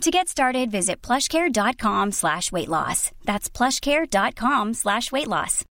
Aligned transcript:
To 0.00 0.10
get 0.10 0.28
started, 0.28 0.70
visit 0.70 1.00
plushcare.com 1.02 2.12
slash 2.12 2.52
weight 2.52 2.68
loss. 2.68 3.10
That's 3.24 3.48
plushcare.com 3.48 4.74
slash 4.74 5.10
weight 5.12 5.28
loss. 5.28 5.64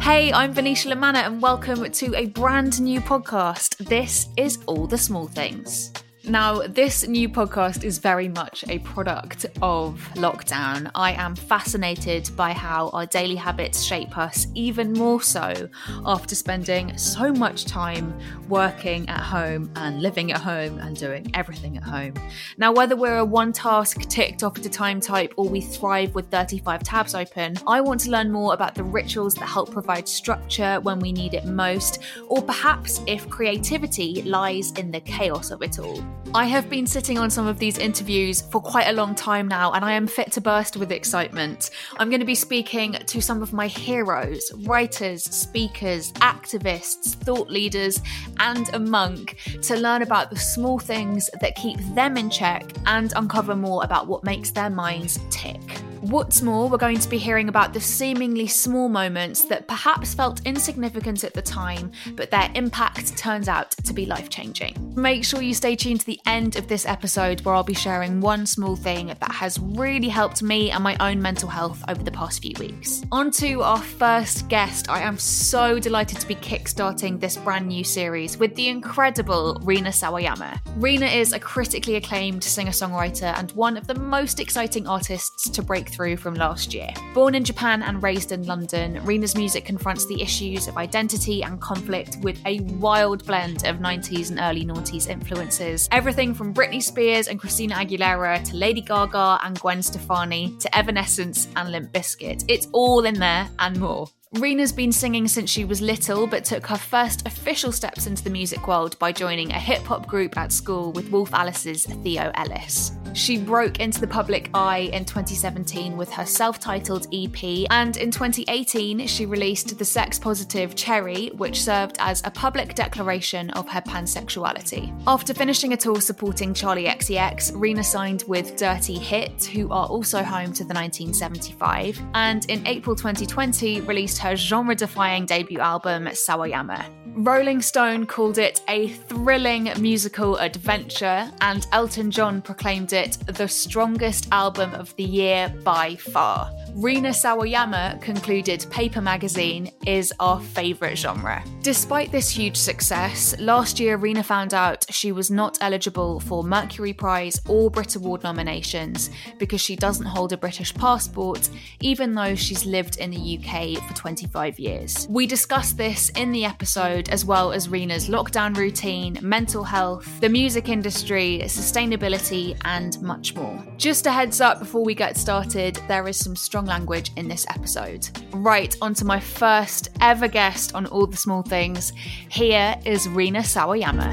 Hey, 0.00 0.30
I'm 0.32 0.52
Venetia 0.52 0.90
Lamanna 0.90 1.26
and 1.26 1.40
welcome 1.40 1.90
to 1.90 2.14
a 2.14 2.26
brand 2.26 2.80
new 2.80 3.00
podcast. 3.00 3.76
This 3.78 4.28
is 4.36 4.58
All 4.66 4.86
the 4.86 4.98
Small 4.98 5.26
Things. 5.26 5.92
Now, 6.24 6.62
this 6.68 7.06
new 7.08 7.28
podcast 7.28 7.82
is 7.82 7.98
very 7.98 8.28
much 8.28 8.64
a 8.68 8.78
product 8.80 9.46
of 9.60 10.08
lockdown. 10.14 10.88
I 10.94 11.14
am 11.14 11.34
fascinated 11.34 12.30
by 12.36 12.52
how 12.52 12.90
our 12.90 13.06
daily 13.06 13.34
habits 13.34 13.82
shape 13.82 14.16
us, 14.16 14.46
even 14.54 14.92
more 14.92 15.20
so 15.20 15.68
after 16.06 16.36
spending 16.36 16.96
so 16.96 17.32
much 17.32 17.64
time 17.64 18.16
working 18.48 19.08
at 19.08 19.20
home 19.20 19.72
and 19.74 20.00
living 20.00 20.30
at 20.30 20.40
home 20.40 20.78
and 20.78 20.96
doing 20.96 21.28
everything 21.34 21.76
at 21.76 21.82
home. 21.82 22.14
Now, 22.56 22.72
whether 22.72 22.94
we're 22.94 23.18
a 23.18 23.24
one 23.24 23.52
task 23.52 24.02
ticked 24.02 24.44
off 24.44 24.56
at 24.56 24.64
a 24.64 24.70
time 24.70 25.00
type 25.00 25.34
or 25.36 25.48
we 25.48 25.60
thrive 25.60 26.14
with 26.14 26.30
35 26.30 26.84
tabs 26.84 27.16
open, 27.16 27.56
I 27.66 27.80
want 27.80 28.00
to 28.02 28.10
learn 28.10 28.30
more 28.30 28.54
about 28.54 28.76
the 28.76 28.84
rituals 28.84 29.34
that 29.34 29.46
help 29.46 29.72
provide 29.72 30.08
structure 30.08 30.78
when 30.82 31.00
we 31.00 31.10
need 31.10 31.34
it 31.34 31.46
most, 31.46 31.98
or 32.28 32.40
perhaps 32.42 33.00
if 33.08 33.28
creativity 33.28 34.22
lies 34.22 34.70
in 34.72 34.92
the 34.92 35.00
chaos 35.00 35.50
of 35.50 35.62
it 35.62 35.80
all. 35.80 36.11
I 36.34 36.46
have 36.46 36.70
been 36.70 36.86
sitting 36.86 37.18
on 37.18 37.28
some 37.28 37.46
of 37.46 37.58
these 37.58 37.76
interviews 37.76 38.40
for 38.40 38.58
quite 38.58 38.88
a 38.88 38.92
long 38.92 39.14
time 39.14 39.48
now, 39.48 39.72
and 39.72 39.84
I 39.84 39.92
am 39.92 40.06
fit 40.06 40.32
to 40.32 40.40
burst 40.40 40.78
with 40.78 40.90
excitement. 40.90 41.68
I'm 41.98 42.08
going 42.08 42.20
to 42.20 42.26
be 42.26 42.34
speaking 42.34 42.94
to 42.94 43.20
some 43.20 43.42
of 43.42 43.52
my 43.52 43.66
heroes, 43.66 44.50
writers, 44.64 45.24
speakers, 45.24 46.10
activists, 46.14 47.14
thought 47.16 47.50
leaders, 47.50 48.00
and 48.38 48.72
a 48.74 48.78
monk 48.78 49.36
to 49.60 49.76
learn 49.76 50.00
about 50.00 50.30
the 50.30 50.38
small 50.38 50.78
things 50.78 51.28
that 51.42 51.54
keep 51.54 51.78
them 51.94 52.16
in 52.16 52.30
check 52.30 52.64
and 52.86 53.12
uncover 53.14 53.54
more 53.54 53.84
about 53.84 54.06
what 54.06 54.24
makes 54.24 54.50
their 54.52 54.70
minds 54.70 55.20
tick. 55.28 55.60
What's 56.02 56.42
more, 56.42 56.68
we're 56.68 56.78
going 56.78 56.98
to 56.98 57.08
be 57.08 57.16
hearing 57.16 57.48
about 57.48 57.72
the 57.72 57.80
seemingly 57.80 58.48
small 58.48 58.88
moments 58.88 59.44
that 59.44 59.68
perhaps 59.68 60.14
felt 60.14 60.44
insignificant 60.44 61.22
at 61.22 61.32
the 61.32 61.40
time, 61.40 61.92
but 62.16 62.28
their 62.28 62.50
impact 62.56 63.16
turns 63.16 63.46
out 63.46 63.70
to 63.84 63.92
be 63.92 64.04
life 64.04 64.28
changing. 64.28 64.94
Make 64.96 65.24
sure 65.24 65.40
you 65.40 65.54
stay 65.54 65.76
tuned 65.76 66.00
to 66.00 66.06
the 66.06 66.18
end 66.26 66.56
of 66.56 66.66
this 66.66 66.86
episode 66.86 67.42
where 67.42 67.54
I'll 67.54 67.62
be 67.62 67.72
sharing 67.72 68.20
one 68.20 68.46
small 68.46 68.74
thing 68.74 69.06
that 69.06 69.30
has 69.30 69.60
really 69.60 70.08
helped 70.08 70.42
me 70.42 70.72
and 70.72 70.82
my 70.82 70.96
own 70.98 71.22
mental 71.22 71.48
health 71.48 71.84
over 71.86 72.02
the 72.02 72.10
past 72.10 72.42
few 72.42 72.54
weeks. 72.58 73.04
On 73.12 73.30
to 73.30 73.62
our 73.62 73.80
first 73.80 74.48
guest. 74.48 74.90
I 74.90 75.02
am 75.02 75.16
so 75.16 75.78
delighted 75.78 76.18
to 76.18 76.26
be 76.26 76.34
kickstarting 76.34 77.20
this 77.20 77.36
brand 77.36 77.68
new 77.68 77.84
series 77.84 78.36
with 78.36 78.56
the 78.56 78.66
incredible 78.66 79.56
Rina 79.62 79.90
Sawayama. 79.90 80.60
Rina 80.78 81.06
is 81.06 81.32
a 81.32 81.38
critically 81.38 81.94
acclaimed 81.94 82.42
singer 82.42 82.72
songwriter 82.72 83.38
and 83.38 83.52
one 83.52 83.76
of 83.76 83.86
the 83.86 83.94
most 83.94 84.40
exciting 84.40 84.88
artists 84.88 85.48
to 85.48 85.62
break 85.62 85.90
through 85.92 86.01
from 86.16 86.34
last 86.34 86.74
year. 86.74 86.88
Born 87.14 87.34
in 87.34 87.44
Japan 87.44 87.82
and 87.82 88.02
raised 88.02 88.32
in 88.32 88.44
London, 88.46 89.00
Rina's 89.04 89.36
music 89.36 89.64
confronts 89.64 90.06
the 90.06 90.20
issues 90.20 90.68
of 90.68 90.76
identity 90.76 91.42
and 91.42 91.60
conflict 91.60 92.18
with 92.22 92.38
a 92.44 92.60
wild 92.60 93.24
blend 93.26 93.64
of 93.64 93.76
90s 93.76 94.30
and 94.30 94.40
early 94.40 94.64
noughties 94.64 95.08
influences. 95.08 95.88
Everything 95.92 96.34
from 96.34 96.52
Britney 96.52 96.82
Spears 96.82 97.28
and 97.28 97.38
Christina 97.38 97.76
Aguilera 97.76 98.42
to 98.44 98.56
Lady 98.56 98.80
Gaga 98.80 99.38
and 99.42 99.58
Gwen 99.60 99.82
Stefani 99.82 100.56
to 100.58 100.76
Evanescence 100.76 101.48
and 101.56 101.70
Limp 101.70 101.92
Bizkit. 101.92 102.44
It's 102.48 102.68
all 102.72 103.04
in 103.04 103.14
there 103.14 103.48
and 103.58 103.78
more. 103.78 104.08
Rina's 104.38 104.72
been 104.72 104.92
singing 104.92 105.28
since 105.28 105.50
she 105.50 105.66
was 105.66 105.82
little, 105.82 106.26
but 106.26 106.42
took 106.42 106.66
her 106.66 106.78
first 106.78 107.26
official 107.26 107.70
steps 107.70 108.06
into 108.06 108.24
the 108.24 108.30
music 108.30 108.66
world 108.66 108.98
by 108.98 109.12
joining 109.12 109.50
a 109.50 109.58
hip 109.58 109.82
hop 109.82 110.06
group 110.06 110.38
at 110.38 110.52
school 110.52 110.90
with 110.92 111.10
Wolf 111.10 111.34
Alice's 111.34 111.84
Theo 111.84 112.32
Ellis. 112.36 112.92
She 113.12 113.36
broke 113.36 113.78
into 113.78 114.00
the 114.00 114.06
public 114.06 114.48
eye 114.54 114.90
in 114.94 115.04
2017 115.04 115.98
with 115.98 116.10
her 116.12 116.24
self 116.24 116.58
titled 116.58 117.08
EP, 117.12 117.66
and 117.70 117.98
in 117.98 118.10
2018, 118.10 119.06
she 119.06 119.26
released 119.26 119.76
the 119.76 119.84
sex 119.84 120.18
positive 120.18 120.74
Cherry, 120.74 121.28
which 121.36 121.60
served 121.60 121.96
as 121.98 122.22
a 122.24 122.30
public 122.30 122.74
declaration 122.74 123.50
of 123.50 123.68
her 123.68 123.82
pansexuality. 123.82 124.98
After 125.06 125.34
finishing 125.34 125.74
a 125.74 125.76
tour 125.76 126.00
supporting 126.00 126.54
Charli 126.54 126.88
XCX, 126.88 127.52
Rina 127.54 127.84
signed 127.84 128.24
with 128.26 128.56
Dirty 128.56 128.98
Hit, 128.98 129.44
who 129.44 129.70
are 129.70 129.86
also 129.88 130.22
home 130.22 130.54
to 130.54 130.64
the 130.64 130.72
1975, 130.72 132.00
and 132.14 132.46
in 132.46 132.66
April 132.66 132.96
2020 132.96 133.82
released 133.82 134.21
her 134.22 134.36
genre 134.36 134.74
defying 134.74 135.26
debut 135.26 135.58
album, 135.58 136.06
Sawayama. 136.06 136.86
Rolling 137.14 137.60
Stone 137.60 138.06
called 138.06 138.38
it 138.38 138.62
a 138.68 138.88
thrilling 138.88 139.70
musical 139.78 140.38
adventure, 140.38 141.30
and 141.42 141.66
Elton 141.72 142.10
John 142.10 142.40
proclaimed 142.40 142.94
it 142.94 143.18
the 143.26 143.48
strongest 143.48 144.28
album 144.32 144.72
of 144.74 144.96
the 144.96 145.02
year 145.02 145.52
by 145.62 145.96
far. 145.96 146.50
Rina 146.74 147.10
Sawayama 147.10 148.00
concluded 148.00 148.64
Paper 148.70 149.02
Magazine 149.02 149.70
is 149.86 150.10
our 150.20 150.40
favourite 150.40 150.96
genre. 150.96 151.44
Despite 151.60 152.10
this 152.10 152.30
huge 152.30 152.56
success, 152.56 153.38
last 153.38 153.78
year 153.78 153.98
Rina 153.98 154.22
found 154.22 154.54
out 154.54 154.86
she 154.90 155.12
was 155.12 155.30
not 155.30 155.58
eligible 155.60 156.18
for 156.20 156.42
Mercury 156.42 156.94
Prize 156.94 157.38
or 157.46 157.70
Brit 157.70 157.96
Award 157.96 158.22
nominations 158.22 159.10
because 159.38 159.60
she 159.60 159.76
doesn't 159.76 160.06
hold 160.06 160.32
a 160.32 160.38
British 160.38 160.72
passport, 160.74 161.50
even 161.80 162.14
though 162.14 162.34
she's 162.34 162.64
lived 162.64 162.96
in 162.96 163.10
the 163.10 163.38
UK 163.38 163.86
for 163.86 163.94
25 164.12 164.58
years. 164.58 165.06
We 165.08 165.26
discussed 165.26 165.78
this 165.78 166.10
in 166.10 166.32
the 166.32 166.44
episode, 166.44 167.08
as 167.08 167.24
well 167.24 167.50
as 167.50 167.70
Rina's 167.70 168.08
lockdown 168.08 168.54
routine, 168.54 169.18
mental 169.22 169.64
health, 169.64 170.06
the 170.20 170.28
music 170.28 170.68
industry, 170.68 171.40
sustainability, 171.44 172.54
and 172.66 173.00
much 173.00 173.34
more. 173.34 173.58
Just 173.78 174.04
a 174.06 174.12
heads 174.12 174.42
up 174.42 174.58
before 174.58 174.84
we 174.84 174.94
get 174.94 175.16
started, 175.16 175.76
there 175.88 176.06
is 176.08 176.18
some 176.18 176.36
strong 176.36 176.66
language 176.66 177.10
in 177.16 177.26
this 177.26 177.46
episode. 177.48 178.06
Right, 178.34 178.76
onto 178.82 179.06
my 179.06 179.18
first 179.18 179.88
ever 180.02 180.28
guest 180.28 180.74
on 180.74 180.84
All 180.86 181.06
the 181.06 181.16
Small 181.16 181.42
Things. 181.42 181.94
Here 182.28 182.76
is 182.84 183.08
Rina 183.08 183.40
Sawayama. 183.40 184.12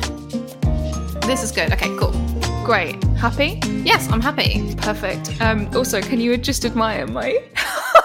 This 1.25 1.43
is 1.43 1.51
good. 1.51 1.73
Okay, 1.73 1.93
cool. 1.97 2.13
Great. 2.63 3.03
Happy? 3.15 3.59
Yes, 3.83 4.09
I'm 4.09 4.21
happy. 4.21 4.73
Perfect. 4.77 5.41
Um, 5.41 5.69
also, 5.75 6.01
can 6.01 6.21
you 6.21 6.37
just 6.37 6.63
admire 6.63 7.05
my 7.05 7.37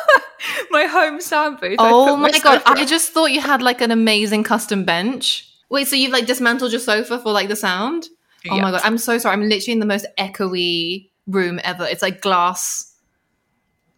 my 0.70 0.84
home 0.84 1.20
sound 1.20 1.60
booth? 1.60 1.76
Oh 1.78 2.16
my 2.16 2.30
god, 2.38 2.62
I 2.66 2.84
just 2.84 3.12
thought 3.12 3.32
you 3.32 3.40
had 3.40 3.62
like 3.62 3.80
an 3.80 3.90
amazing 3.90 4.44
custom 4.44 4.84
bench. 4.84 5.48
Wait, 5.70 5.88
so 5.88 5.96
you've 5.96 6.12
like 6.12 6.26
dismantled 6.26 6.72
your 6.72 6.80
sofa 6.80 7.18
for 7.18 7.32
like 7.32 7.48
the 7.48 7.56
sound? 7.56 8.08
Oh 8.50 8.60
my 8.60 8.70
god, 8.70 8.82
I'm 8.84 8.98
so 8.98 9.18
sorry. 9.18 9.32
I'm 9.32 9.48
literally 9.48 9.72
in 9.72 9.78
the 9.78 9.86
most 9.86 10.06
echoey 10.18 11.10
room 11.26 11.60
ever. 11.64 11.84
It's 11.84 12.02
like 12.02 12.20
glass 12.20 12.93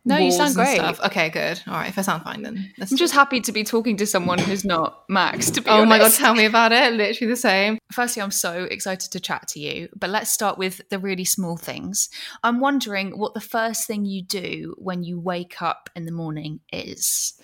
no, 0.07 0.19
you 0.19 0.31
sound 0.31 0.55
great. 0.55 0.77
Stuff. 0.77 1.01
Okay, 1.07 1.31
good. 1.31 1.61
All 1.67 1.75
right, 1.75 1.89
if 1.89 1.99
I 1.99 2.03
sound 2.03 2.23
fine, 2.23 2.43
then 2.43 2.73
I'm 2.81 2.97
just 2.97 3.13
happy 3.13 3.41
to 3.41 3.51
be 3.51 3.65
talking 3.65 3.97
to 3.97 4.07
someone 4.07 4.39
who's 4.39 4.65
not 4.65 5.03
Max. 5.09 5.51
To 5.51 5.61
be 5.61 5.69
oh 5.69 5.83
honest. 5.83 5.89
my 5.89 5.99
god, 5.99 6.13
tell 6.13 6.35
me 6.35 6.45
about 6.45 6.71
it. 6.71 6.93
Literally 6.93 7.29
the 7.29 7.37
same. 7.37 7.79
Firstly, 7.91 8.23
I'm 8.23 8.31
so 8.31 8.65
excited 8.65 9.11
to 9.11 9.21
chat 9.21 9.49
to 9.49 9.61
you, 9.61 9.89
but 9.97 10.09
let's 10.09 10.31
start 10.31 10.59
with 10.59 10.81
the 10.91 11.01
really 11.01 11.25
small 11.25 11.57
things. 11.57 12.09
I'm 12.45 12.61
wondering 12.61 13.19
what 13.19 13.35
the 13.35 13.41
first 13.41 13.89
thing 13.89 14.05
you 14.05 14.23
do 14.23 14.77
when 14.79 15.03
you 15.03 15.19
wake 15.19 15.61
up 15.61 15.91
in 15.97 16.05
the 16.05 16.13
morning 16.13 16.61
is. 16.73 17.35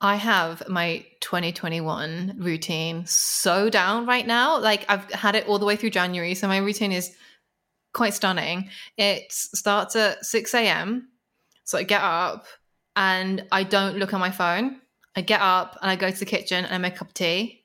I 0.00 0.16
have 0.16 0.62
my 0.68 1.04
2021 1.20 2.36
routine 2.38 3.04
so 3.06 3.68
down 3.68 4.06
right 4.06 4.26
now. 4.26 4.58
Like 4.58 4.86
I've 4.88 5.10
had 5.12 5.34
it 5.34 5.46
all 5.46 5.58
the 5.58 5.66
way 5.66 5.76
through 5.76 5.90
January, 5.90 6.34
so 6.34 6.48
my 6.48 6.58
routine 6.58 6.92
is 6.92 7.14
quite 7.92 8.14
stunning. 8.14 8.70
It 8.96 9.30
starts 9.30 9.96
at 9.96 10.24
6 10.24 10.54
a.m 10.54 11.08
so 11.66 11.76
I 11.76 11.82
get 11.82 12.00
up 12.00 12.46
and 12.94 13.44
I 13.52 13.64
don't 13.64 13.98
look 13.98 14.14
at 14.14 14.20
my 14.20 14.30
phone. 14.30 14.80
I 15.16 15.20
get 15.20 15.40
up 15.40 15.76
and 15.82 15.90
I 15.90 15.96
go 15.96 16.10
to 16.10 16.18
the 16.18 16.24
kitchen 16.24 16.64
and 16.64 16.72
I 16.72 16.78
make 16.78 16.94
a 16.94 16.98
cup 16.98 17.08
of 17.08 17.14
tea, 17.14 17.64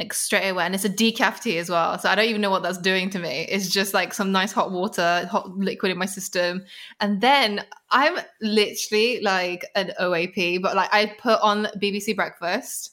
like 0.00 0.12
straight 0.12 0.48
away. 0.48 0.64
And 0.64 0.74
it's 0.74 0.84
a 0.84 0.90
decaf 0.90 1.40
tea 1.40 1.58
as 1.58 1.70
well. 1.70 1.96
So 1.98 2.08
I 2.08 2.16
don't 2.16 2.28
even 2.28 2.40
know 2.40 2.50
what 2.50 2.64
that's 2.64 2.78
doing 2.78 3.08
to 3.10 3.20
me. 3.20 3.46
It's 3.48 3.70
just 3.70 3.94
like 3.94 4.12
some 4.12 4.32
nice 4.32 4.50
hot 4.50 4.72
water, 4.72 5.28
hot 5.30 5.56
liquid 5.56 5.92
in 5.92 5.98
my 5.98 6.06
system. 6.06 6.64
And 6.98 7.20
then 7.20 7.64
I'm 7.90 8.18
literally 8.42 9.20
like 9.20 9.64
an 9.76 9.92
OAP, 10.00 10.60
but 10.60 10.74
like 10.74 10.92
I 10.92 11.14
put 11.18 11.40
on 11.40 11.68
BBC 11.80 12.16
Breakfast. 12.16 12.90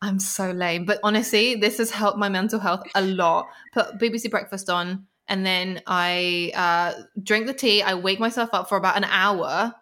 I'm 0.00 0.18
so 0.18 0.52
lame. 0.52 0.86
But 0.86 1.00
honestly, 1.04 1.56
this 1.56 1.76
has 1.78 1.90
helped 1.90 2.18
my 2.18 2.30
mental 2.30 2.60
health 2.60 2.84
a 2.94 3.02
lot. 3.02 3.46
Put 3.74 3.98
BBC 3.98 4.30
Breakfast 4.30 4.70
on 4.70 5.06
and 5.28 5.44
then 5.44 5.82
I 5.86 6.52
uh, 6.54 7.02
drink 7.22 7.46
the 7.46 7.54
tea. 7.54 7.82
I 7.82 7.94
wake 7.94 8.20
myself 8.20 8.50
up 8.52 8.68
for 8.68 8.76
about 8.76 8.96
an 8.96 9.04
hour. 9.04 9.74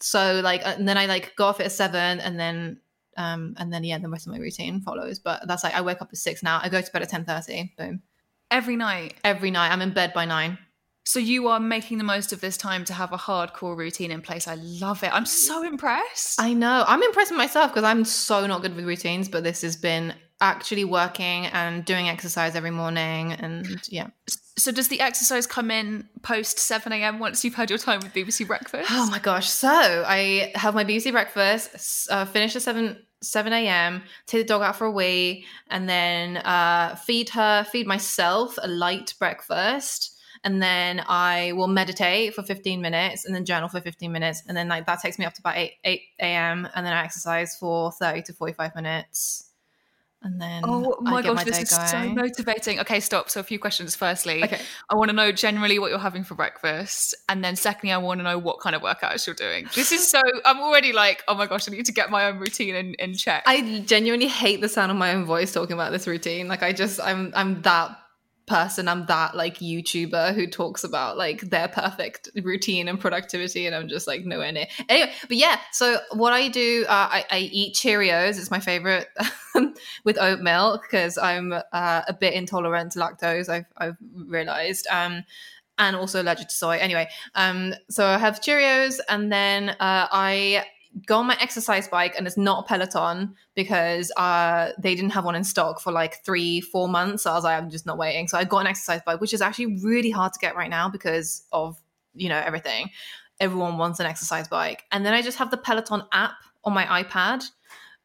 So 0.00 0.40
like, 0.42 0.64
uh, 0.66 0.74
and 0.76 0.88
then 0.88 0.98
I 0.98 1.06
like 1.06 1.34
go 1.36 1.46
off 1.46 1.60
at 1.60 1.72
seven, 1.72 2.20
and 2.20 2.38
then 2.38 2.80
um, 3.16 3.54
and 3.58 3.72
then 3.72 3.84
yeah, 3.84 3.98
the 3.98 4.08
rest 4.08 4.26
of 4.26 4.32
my 4.32 4.38
routine 4.38 4.80
follows. 4.80 5.18
But 5.18 5.46
that's 5.46 5.64
like 5.64 5.74
I 5.74 5.80
wake 5.80 6.02
up 6.02 6.08
at 6.10 6.18
six 6.18 6.42
now. 6.42 6.60
I 6.62 6.68
go 6.68 6.80
to 6.80 6.92
bed 6.92 7.02
at 7.02 7.08
ten 7.08 7.24
thirty. 7.24 7.72
Boom. 7.78 8.02
Every 8.50 8.76
night. 8.76 9.14
Every 9.24 9.50
night. 9.50 9.72
I'm 9.72 9.82
in 9.82 9.92
bed 9.92 10.12
by 10.12 10.24
nine. 10.24 10.58
So 11.06 11.18
you 11.18 11.48
are 11.48 11.60
making 11.60 11.98
the 11.98 12.04
most 12.04 12.32
of 12.32 12.40
this 12.40 12.56
time 12.56 12.84
to 12.86 12.94
have 12.94 13.12
a 13.12 13.18
hardcore 13.18 13.76
routine 13.76 14.10
in 14.10 14.22
place. 14.22 14.48
I 14.48 14.54
love 14.54 15.02
it. 15.02 15.10
I'm 15.12 15.26
so 15.26 15.62
impressed. 15.62 16.40
I 16.40 16.54
know. 16.54 16.82
I'm 16.88 17.02
impressed 17.02 17.30
with 17.30 17.36
myself 17.36 17.70
because 17.70 17.84
I'm 17.84 18.06
so 18.06 18.46
not 18.46 18.62
good 18.62 18.74
with 18.74 18.86
routines, 18.86 19.28
but 19.28 19.44
this 19.44 19.60
has 19.60 19.76
been 19.76 20.14
actually 20.40 20.84
working 20.84 21.46
and 21.46 21.84
doing 21.84 22.08
exercise 22.08 22.54
every 22.54 22.70
morning 22.70 23.32
and 23.32 23.80
yeah. 23.88 24.08
So 24.56 24.70
does 24.70 24.88
the 24.88 25.00
exercise 25.00 25.46
come 25.46 25.70
in 25.70 26.08
post 26.22 26.58
7 26.58 26.92
a.m. 26.92 27.18
once 27.18 27.44
you've 27.44 27.54
had 27.54 27.70
your 27.70 27.78
time 27.78 28.00
with 28.00 28.12
BBC 28.12 28.46
Breakfast? 28.46 28.88
Oh 28.92 29.08
my 29.10 29.18
gosh. 29.18 29.48
So 29.48 29.68
I 30.06 30.52
have 30.54 30.74
my 30.74 30.84
BBC 30.84 31.12
breakfast, 31.12 32.08
uh, 32.10 32.24
finish 32.24 32.54
at 32.56 32.62
7 32.62 32.96
7 33.22 33.52
a.m., 33.54 34.02
take 34.26 34.42
the 34.42 34.46
dog 34.46 34.60
out 34.60 34.76
for 34.76 34.84
a 34.84 34.90
wee, 34.90 35.46
and 35.70 35.88
then 35.88 36.36
uh, 36.36 36.94
feed 36.94 37.30
her, 37.30 37.64
feed 37.64 37.86
myself 37.86 38.58
a 38.62 38.68
light 38.68 39.14
breakfast 39.18 40.14
and 40.44 40.62
then 40.62 41.02
I 41.08 41.52
will 41.52 41.68
meditate 41.68 42.34
for 42.34 42.42
15 42.42 42.80
minutes 42.80 43.24
and 43.24 43.34
then 43.34 43.46
journal 43.46 43.70
for 43.70 43.80
15 43.80 44.12
minutes. 44.12 44.42
And 44.46 44.54
then 44.54 44.68
like 44.68 44.84
that 44.86 45.00
takes 45.00 45.18
me 45.18 45.24
up 45.24 45.32
to 45.34 45.40
about 45.40 45.56
8, 45.56 45.72
8 45.84 46.00
a.m. 46.20 46.68
And 46.74 46.84
then 46.84 46.92
I 46.92 47.02
exercise 47.02 47.56
for 47.56 47.90
30 47.92 48.22
to 48.24 48.32
45 48.34 48.74
minutes. 48.74 49.43
And 50.24 50.40
then 50.40 50.62
oh 50.64 50.96
my 51.02 51.20
gosh, 51.20 51.36
my 51.36 51.44
this 51.44 51.58
is 51.60 51.70
going. 51.70 51.88
so 51.88 52.14
motivating. 52.14 52.80
Okay, 52.80 52.98
stop. 52.98 53.28
So 53.28 53.40
a 53.40 53.42
few 53.42 53.58
questions. 53.58 53.94
Firstly, 53.94 54.42
Okay. 54.42 54.60
I 54.88 54.94
want 54.94 55.10
to 55.10 55.14
know 55.14 55.30
generally 55.32 55.78
what 55.78 55.90
you're 55.90 55.98
having 55.98 56.24
for 56.24 56.34
breakfast, 56.34 57.14
and 57.28 57.44
then 57.44 57.56
secondly, 57.56 57.92
I 57.92 57.98
want 57.98 58.20
to 58.20 58.24
know 58.24 58.38
what 58.38 58.58
kind 58.60 58.74
of 58.74 58.80
workouts 58.80 59.26
you're 59.26 59.36
doing. 59.36 59.68
This 59.74 59.92
is 59.92 60.08
so. 60.08 60.20
I'm 60.46 60.60
already 60.60 60.94
like, 60.94 61.22
oh 61.28 61.34
my 61.34 61.46
gosh, 61.46 61.68
I 61.68 61.72
need 61.72 61.84
to 61.86 61.92
get 61.92 62.10
my 62.10 62.24
own 62.26 62.38
routine 62.38 62.74
in, 62.74 62.94
in 62.94 63.14
check. 63.14 63.42
I 63.46 63.80
genuinely 63.86 64.28
hate 64.28 64.62
the 64.62 64.68
sound 64.68 64.90
of 64.90 64.96
my 64.96 65.12
own 65.12 65.26
voice 65.26 65.52
talking 65.52 65.74
about 65.74 65.92
this 65.92 66.06
routine. 66.06 66.48
Like 66.48 66.62
I 66.62 66.72
just 66.72 67.00
I'm 67.00 67.30
I'm 67.36 67.60
that 67.62 67.98
person. 68.46 68.88
I'm 68.88 69.06
that 69.06 69.36
like 69.36 69.58
YouTuber 69.58 70.34
who 70.34 70.46
talks 70.46 70.84
about 70.84 71.16
like 71.16 71.40
their 71.42 71.68
perfect 71.68 72.30
routine 72.42 72.88
and 72.88 73.00
productivity, 73.00 73.66
and 73.66 73.74
I'm 73.74 73.88
just 73.88 74.06
like 74.06 74.24
nowhere 74.24 74.52
near. 74.52 74.66
Anyway, 74.88 75.12
but 75.28 75.36
yeah. 75.36 75.58
So 75.72 75.98
what 76.12 76.32
I 76.32 76.48
do, 76.48 76.84
uh, 76.88 77.08
I, 77.10 77.24
I 77.30 77.38
eat 77.38 77.74
Cheerios. 77.74 78.38
It's 78.38 78.50
my 78.50 78.60
favorite 78.60 79.08
with 80.04 80.18
oat 80.18 80.40
milk 80.40 80.82
because 80.82 81.18
I'm 81.18 81.52
uh, 81.52 82.02
a 82.06 82.12
bit 82.12 82.34
intolerant 82.34 82.92
to 82.92 82.98
lactose. 82.98 83.48
I've 83.48 83.66
I've 83.76 83.96
realized. 84.14 84.86
Um, 84.90 85.24
and 85.76 85.96
also 85.96 86.22
allergic 86.22 86.46
to 86.46 86.54
soy. 86.54 86.76
Anyway, 86.78 87.08
um, 87.34 87.74
so 87.90 88.06
I 88.06 88.16
have 88.18 88.40
Cheerios, 88.40 89.00
and 89.08 89.32
then 89.32 89.70
uh, 89.70 90.06
I 90.12 90.64
go 91.06 91.18
on 91.18 91.26
my 91.26 91.36
exercise 91.40 91.88
bike 91.88 92.14
and 92.16 92.26
it's 92.26 92.36
not 92.36 92.64
a 92.64 92.68
peloton 92.68 93.34
because 93.54 94.12
uh 94.16 94.70
they 94.78 94.94
didn't 94.94 95.10
have 95.10 95.24
one 95.24 95.34
in 95.34 95.42
stock 95.42 95.80
for 95.80 95.92
like 95.92 96.24
three 96.24 96.60
four 96.60 96.88
months. 96.88 97.24
So 97.24 97.32
i 97.32 97.34
was 97.34 97.44
like 97.44 97.60
i'm 97.60 97.70
just 97.70 97.86
not 97.86 97.98
waiting. 97.98 98.28
So 98.28 98.38
i 98.38 98.44
got 98.44 98.58
an 98.58 98.66
exercise 98.66 99.00
bike 99.04 99.20
which 99.20 99.34
is 99.34 99.42
actually 99.42 99.78
really 99.82 100.10
hard 100.10 100.32
to 100.32 100.38
get 100.38 100.56
right 100.56 100.70
now 100.70 100.88
because 100.88 101.44
of 101.52 101.76
you 102.14 102.28
know 102.28 102.38
everything. 102.38 102.90
Everyone 103.40 103.78
wants 103.78 103.98
an 103.98 104.06
exercise 104.06 104.46
bike. 104.48 104.84
And 104.92 105.04
then 105.04 105.14
i 105.14 105.22
just 105.22 105.38
have 105.38 105.50
the 105.50 105.56
peloton 105.56 106.02
app 106.12 106.34
on 106.64 106.72
my 106.72 107.02
ipad 107.02 107.44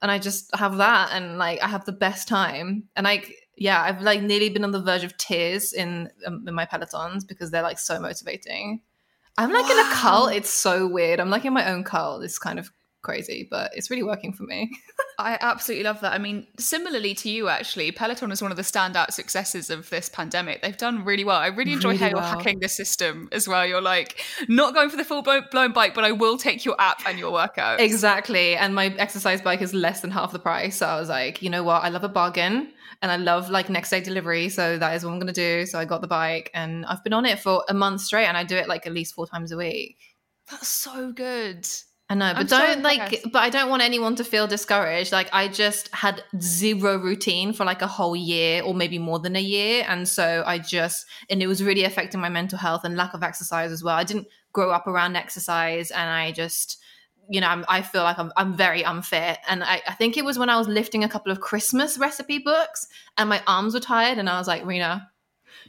and 0.02 0.12
i 0.12 0.18
just 0.18 0.54
have 0.56 0.78
that 0.78 1.12
and 1.14 1.38
like 1.38 1.62
i 1.62 1.68
have 1.68 1.86
the 1.86 1.92
best 1.92 2.28
time. 2.28 2.86
And 2.96 3.04
like 3.04 3.34
yeah 3.56 3.82
i've 3.84 4.02
like 4.02 4.22
nearly 4.24 4.50
been 4.50 4.64
on 4.64 4.72
the 4.72 4.82
verge 4.82 5.04
of 5.04 5.16
tears 5.18 5.74
in, 5.74 6.10
um, 6.26 6.46
in 6.48 6.56
my 6.56 6.66
pelotons 6.66 7.28
because 7.28 7.52
they're 7.52 7.62
like 7.62 7.80
so 7.80 8.00
motivating. 8.00 8.82
I'm 9.38 9.54
like 9.54 9.72
in 9.72 9.80
a 9.80 9.94
cult 9.94 10.34
it's 10.34 10.50
so 10.50 10.88
weird. 10.88 11.20
I'm 11.20 11.30
like 11.30 11.46
in 11.46 11.54
my 11.54 11.70
own 11.72 11.84
cult 11.84 12.24
it's 12.24 12.40
kind 12.40 12.58
of 12.58 12.72
crazy 13.02 13.48
but 13.50 13.72
it's 13.76 13.90
really 13.90 14.04
working 14.04 14.34
for 14.34 14.44
me 14.44 14.70
I 15.20 15.38
absolutely 15.42 15.84
love 15.84 16.00
that. 16.00 16.14
I 16.14 16.18
mean, 16.18 16.48
similarly 16.58 17.14
to 17.16 17.30
you, 17.30 17.50
actually, 17.50 17.92
Peloton 17.92 18.32
is 18.32 18.42
one 18.42 18.52
of 18.52 18.58
the 18.58 18.64
standout 18.64 19.12
successes 19.12 19.70
of 19.70 19.90
this 19.90 20.08
pandemic. 20.08 20.62
They've 20.62 20.78
done 20.78 21.04
really 21.04 21.26
well. 21.26 21.36
I 21.36 21.48
really 21.48 21.74
enjoy 21.74 21.98
how 21.98 22.06
Really 22.06 22.12
you're 22.12 22.22
hacking 22.22 22.60
the 22.62 22.70
system 22.70 23.28
as 23.34 23.46
well. 23.46 23.68
You're 23.68 23.82
like, 23.82 24.24
not 24.48 24.74
going 24.74 24.90
for 24.90 24.96
the 24.96 25.04
full 25.04 25.22
blown 25.22 25.74
bike, 25.74 25.94
but 25.94 26.06
I 26.06 26.14
will 26.14 26.38
take 26.38 26.64
your 26.64 26.80
app 26.80 27.06
and 27.06 27.20
your 27.20 27.34
workout. 27.34 27.82
Exactly. 27.82 28.56
And 28.56 28.74
my 28.74 28.86
exercise 28.98 29.42
bike 29.42 29.62
is 29.62 29.74
less 29.74 30.00
than 30.00 30.10
half 30.10 30.32
the 30.32 30.40
price. 30.40 30.78
So 30.78 30.88
I 30.88 30.98
was 30.98 31.10
like, 31.10 31.42
you 31.42 31.50
know 31.50 31.64
what? 31.64 31.84
I 31.84 31.90
love 31.90 32.06
a 32.06 32.10
bargain 32.10 32.72
and 33.02 33.12
I 33.12 33.18
love 33.18 33.50
like 33.50 33.70
next 33.70 33.90
day 33.90 34.00
delivery. 34.00 34.48
So 34.48 34.78
that 34.78 34.96
is 34.96 35.04
what 35.04 35.12
I'm 35.12 35.20
going 35.20 35.34
to 35.34 35.34
do. 35.34 35.66
So 35.66 35.80
I 35.80 35.84
got 35.84 36.00
the 36.00 36.08
bike 36.08 36.50
and 36.54 36.86
I've 36.86 37.04
been 37.04 37.14
on 37.14 37.26
it 37.26 37.40
for 37.40 37.66
a 37.68 37.74
month 37.74 38.02
straight 38.02 38.28
and 38.28 38.38
I 38.38 38.46
do 38.46 38.56
it 38.56 38.70
like 38.70 38.88
at 38.88 38.94
least 38.94 39.16
four 39.16 39.28
times 39.28 39.52
a 39.52 39.58
week. 39.58 39.98
That's 40.50 40.70
so 40.70 41.12
good. 41.12 41.68
I 42.12 42.16
know, 42.16 42.26
I'm 42.26 42.36
but 42.38 42.48
don't 42.48 42.82
like, 42.82 43.24
but 43.32 43.44
I 43.44 43.52
don't 43.52 43.70
want 43.70 43.84
anyone 43.84 44.16
to 44.16 44.24
feel 44.24 44.48
discouraged. 44.48 45.12
Like, 45.12 45.30
I 45.32 45.48
just 45.48 45.94
had 45.94 46.24
zero 46.42 46.98
routine 46.98 47.54
for 47.54 47.66
like 47.66 47.84
a 47.84 47.88
whole 47.88 48.16
year 48.16 48.64
or 48.64 48.74
maybe 48.74 48.98
more 48.98 49.20
than 49.20 49.36
a 49.36 49.42
year. 49.42 49.86
And 49.88 50.08
so 50.08 50.44
I 50.46 50.58
just, 50.58 51.06
and 51.30 51.44
it 51.44 51.48
was 51.48 51.64
really 51.64 51.84
affecting 51.84 52.20
my 52.20 52.30
mental 52.30 52.58
health 52.58 52.84
and 52.84 52.96
lack 52.98 53.14
of 53.14 53.22
exercise 53.22 53.72
as 53.72 53.84
well. 53.84 53.96
I 53.96 54.04
didn't 54.04 54.28
grow 54.54 54.72
up 54.72 54.88
around 54.88 55.18
exercise 55.18 55.92
and 55.92 56.10
I 56.10 56.32
just, 56.32 56.80
you 57.30 57.42
know, 57.42 57.48
I'm, 57.48 57.64
I 57.70 57.84
feel 57.84 58.02
like 58.02 58.18
I'm, 58.18 58.32
I'm 58.36 58.58
very 58.58 58.82
unfit. 58.82 59.38
And 59.48 59.64
I, 59.64 59.80
I 59.88 59.94
think 59.94 60.18
it 60.18 60.26
was 60.26 60.40
when 60.40 60.50
I 60.50 60.58
was 60.58 60.68
lifting 60.68 61.04
a 61.04 61.10
couple 61.10 61.32
of 61.32 61.42
Christmas 61.42 62.00
recipe 62.00 62.40
books 62.40 62.88
and 63.20 63.30
my 63.30 63.44
arms 63.46 63.76
were 63.76 63.80
tired. 63.80 64.18
And 64.18 64.28
I 64.28 64.40
was 64.40 64.48
like, 64.48 64.66
Rina, 64.66 65.12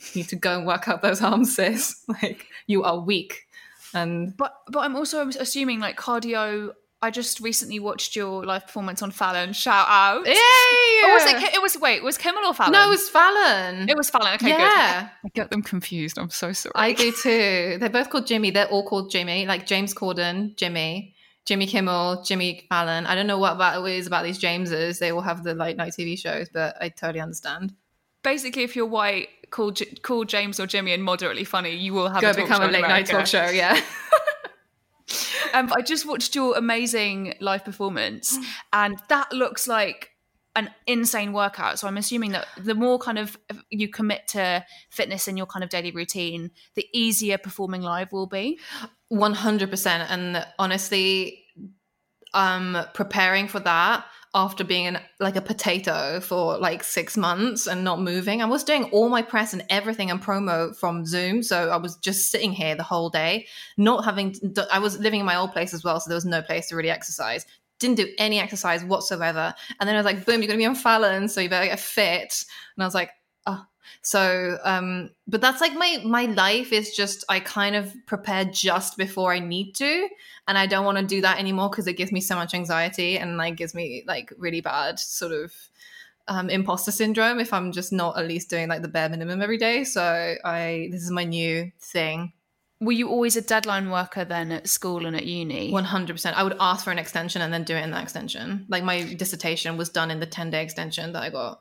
you 0.00 0.22
need 0.22 0.28
to 0.30 0.36
go 0.36 0.56
and 0.56 0.66
work 0.66 0.88
out 0.88 1.02
those 1.02 1.20
arms, 1.20 1.54
sis. 1.54 2.02
Like, 2.22 2.46
you 2.66 2.82
are 2.82 2.98
weak. 2.98 3.46
And 3.94 4.36
But 4.36 4.54
but 4.68 4.80
I'm 4.80 4.96
also 4.96 5.28
assuming 5.28 5.80
like 5.80 5.98
cardio. 5.98 6.72
I 7.02 7.10
just 7.10 7.40
recently 7.40 7.78
watched 7.80 8.14
your 8.14 8.44
live 8.44 8.66
performance 8.66 9.00
on 9.02 9.10
Fallon. 9.10 9.54
Shout 9.54 9.86
out. 9.88 10.26
Yay! 10.26 10.34
Or 11.02 11.14
was 11.14 11.24
it? 11.24 11.54
It 11.54 11.62
was 11.62 11.78
wait. 11.80 12.02
Was 12.02 12.18
Kimmel 12.18 12.44
or 12.46 12.52
Fallon? 12.52 12.72
No, 12.72 12.86
it 12.86 12.90
was 12.90 13.08
Fallon. 13.08 13.88
It 13.88 13.96
was 13.96 14.10
Fallon. 14.10 14.34
Okay, 14.34 14.50
yeah, 14.50 15.00
good. 15.00 15.10
I 15.24 15.28
get 15.32 15.50
them 15.50 15.62
confused. 15.62 16.18
I'm 16.18 16.28
so 16.28 16.52
sorry. 16.52 16.74
I 16.74 16.92
do 16.92 17.10
too. 17.10 17.78
They're 17.80 17.88
both 17.88 18.10
called 18.10 18.26
Jimmy. 18.26 18.50
They're 18.50 18.68
all 18.68 18.86
called 18.86 19.10
Jimmy. 19.10 19.46
Like 19.46 19.64
James 19.66 19.94
Corden, 19.94 20.54
Jimmy, 20.56 21.14
Jimmy 21.46 21.66
Kimmel, 21.66 22.22
Jimmy 22.22 22.66
Fallon. 22.68 23.06
I 23.06 23.14
don't 23.14 23.26
know 23.26 23.38
what 23.38 23.54
about 23.54 23.82
it 23.82 23.92
is 23.92 24.06
about 24.06 24.24
these 24.24 24.38
Jameses. 24.38 24.98
They 24.98 25.10
all 25.10 25.22
have 25.22 25.42
the 25.42 25.54
late 25.54 25.78
night 25.78 25.94
TV 25.98 26.18
shows, 26.18 26.50
but 26.52 26.76
I 26.82 26.90
totally 26.90 27.20
understand. 27.20 27.72
Basically, 28.22 28.62
if 28.62 28.76
you're 28.76 28.86
white, 28.86 29.28
call 29.50 29.70
J- 29.70 29.94
call 30.02 30.24
James 30.24 30.60
or 30.60 30.66
Jimmy 30.66 30.92
and 30.92 31.02
moderately 31.02 31.44
funny, 31.44 31.74
you 31.74 31.92
will 31.92 32.08
have 32.08 32.22
Go 32.22 32.30
a 32.30 32.34
talk 32.34 32.44
become 32.44 32.62
show 32.62 32.68
a 32.68 32.70
late 32.70 32.82
night 32.82 33.06
talk 33.06 33.26
show. 33.26 33.48
Yeah. 33.48 33.80
Um, 35.52 35.72
I 35.74 35.82
just 35.82 36.06
watched 36.06 36.34
your 36.36 36.56
amazing 36.56 37.34
live 37.40 37.64
performance, 37.64 38.38
and 38.72 38.96
that 39.08 39.32
looks 39.32 39.66
like 39.66 40.10
an 40.56 40.70
insane 40.86 41.32
workout. 41.32 41.78
So 41.78 41.86
I'm 41.86 41.96
assuming 41.96 42.32
that 42.32 42.46
the 42.56 42.74
more 42.74 42.98
kind 42.98 43.18
of 43.18 43.38
you 43.70 43.88
commit 43.88 44.28
to 44.28 44.64
fitness 44.90 45.28
in 45.28 45.36
your 45.36 45.46
kind 45.46 45.62
of 45.62 45.70
daily 45.70 45.90
routine, 45.90 46.50
the 46.74 46.86
easier 46.92 47.38
performing 47.38 47.82
live 47.82 48.12
will 48.12 48.26
be. 48.26 48.58
One 49.08 49.34
hundred 49.34 49.70
percent. 49.70 50.10
And 50.10 50.46
honestly, 50.58 51.44
um, 52.34 52.78
preparing 52.94 53.48
for 53.48 53.60
that 53.60 54.04
after 54.32 54.62
being 54.62 54.86
an, 54.86 54.98
like 55.18 55.34
a 55.34 55.40
potato 55.40 56.20
for 56.20 56.56
like 56.58 56.84
six 56.84 57.16
months 57.16 57.66
and 57.66 57.82
not 57.82 58.00
moving, 58.00 58.42
I 58.42 58.44
was 58.44 58.62
doing 58.62 58.84
all 58.84 59.08
my 59.08 59.22
press 59.22 59.52
and 59.52 59.64
everything 59.68 60.10
and 60.10 60.22
promo 60.22 60.76
from 60.76 61.04
Zoom. 61.04 61.42
So 61.42 61.68
I 61.70 61.76
was 61.76 61.96
just 61.96 62.30
sitting 62.30 62.52
here 62.52 62.76
the 62.76 62.84
whole 62.84 63.10
day, 63.10 63.46
not 63.76 64.04
having. 64.04 64.34
I 64.72 64.78
was 64.78 64.98
living 65.00 65.20
in 65.20 65.26
my 65.26 65.36
old 65.36 65.52
place 65.52 65.74
as 65.74 65.82
well, 65.82 65.98
so 65.98 66.08
there 66.08 66.16
was 66.16 66.24
no 66.24 66.42
place 66.42 66.68
to 66.68 66.76
really 66.76 66.90
exercise. 66.90 67.44
Didn't 67.80 67.96
do 67.96 68.08
any 68.18 68.38
exercise 68.38 68.84
whatsoever. 68.84 69.54
And 69.80 69.88
then 69.88 69.96
I 69.96 69.98
was 69.98 70.04
like, 70.06 70.24
boom, 70.24 70.40
you're 70.40 70.48
gonna 70.48 70.58
be 70.58 70.66
on 70.66 70.74
Fallon, 70.74 71.28
so 71.28 71.40
you 71.40 71.48
better 71.48 71.66
get 71.66 71.80
fit. 71.80 72.44
And 72.76 72.82
I 72.82 72.86
was 72.86 72.94
like. 72.94 73.10
So, 74.02 74.58
um, 74.64 75.10
but 75.26 75.40
that's 75.40 75.60
like 75.60 75.74
my 75.74 76.00
my 76.04 76.26
life 76.26 76.72
is 76.72 76.94
just 76.94 77.24
I 77.28 77.40
kind 77.40 77.76
of 77.76 77.94
prepare 78.06 78.44
just 78.44 78.96
before 78.96 79.32
I 79.32 79.38
need 79.38 79.74
to, 79.76 80.08
and 80.48 80.56
I 80.56 80.66
don't 80.66 80.84
want 80.84 80.98
to 80.98 81.04
do 81.04 81.20
that 81.20 81.38
anymore 81.38 81.70
because 81.70 81.86
it 81.86 81.94
gives 81.94 82.12
me 82.12 82.20
so 82.20 82.34
much 82.34 82.54
anxiety 82.54 83.18
and 83.18 83.36
like 83.36 83.56
gives 83.56 83.74
me 83.74 84.04
like 84.06 84.32
really 84.38 84.60
bad 84.60 84.98
sort 84.98 85.32
of 85.32 85.52
um, 86.28 86.48
imposter 86.48 86.92
syndrome 86.92 87.40
if 87.40 87.52
I'm 87.52 87.72
just 87.72 87.92
not 87.92 88.18
at 88.18 88.26
least 88.26 88.48
doing 88.48 88.68
like 88.68 88.82
the 88.82 88.88
bare 88.88 89.08
minimum 89.08 89.42
every 89.42 89.58
day. 89.58 89.84
So 89.84 90.36
I 90.44 90.88
this 90.92 91.02
is 91.02 91.10
my 91.10 91.24
new 91.24 91.72
thing. 91.80 92.32
Were 92.82 92.92
you 92.92 93.10
always 93.10 93.36
a 93.36 93.42
deadline 93.42 93.90
worker 93.90 94.24
then 94.24 94.52
at 94.52 94.66
school 94.66 95.04
and 95.04 95.14
at 95.14 95.26
uni? 95.26 95.70
One 95.70 95.84
hundred 95.84 96.14
percent. 96.14 96.38
I 96.38 96.42
would 96.42 96.56
ask 96.58 96.84
for 96.84 96.90
an 96.90 96.98
extension 96.98 97.42
and 97.42 97.52
then 97.52 97.64
do 97.64 97.76
it 97.76 97.82
in 97.82 97.90
that 97.90 98.02
extension. 98.02 98.64
Like 98.68 98.84
my 98.84 99.12
dissertation 99.14 99.76
was 99.76 99.90
done 99.90 100.10
in 100.10 100.20
the 100.20 100.26
ten 100.26 100.48
day 100.48 100.62
extension 100.62 101.12
that 101.12 101.22
I 101.22 101.28
got. 101.28 101.60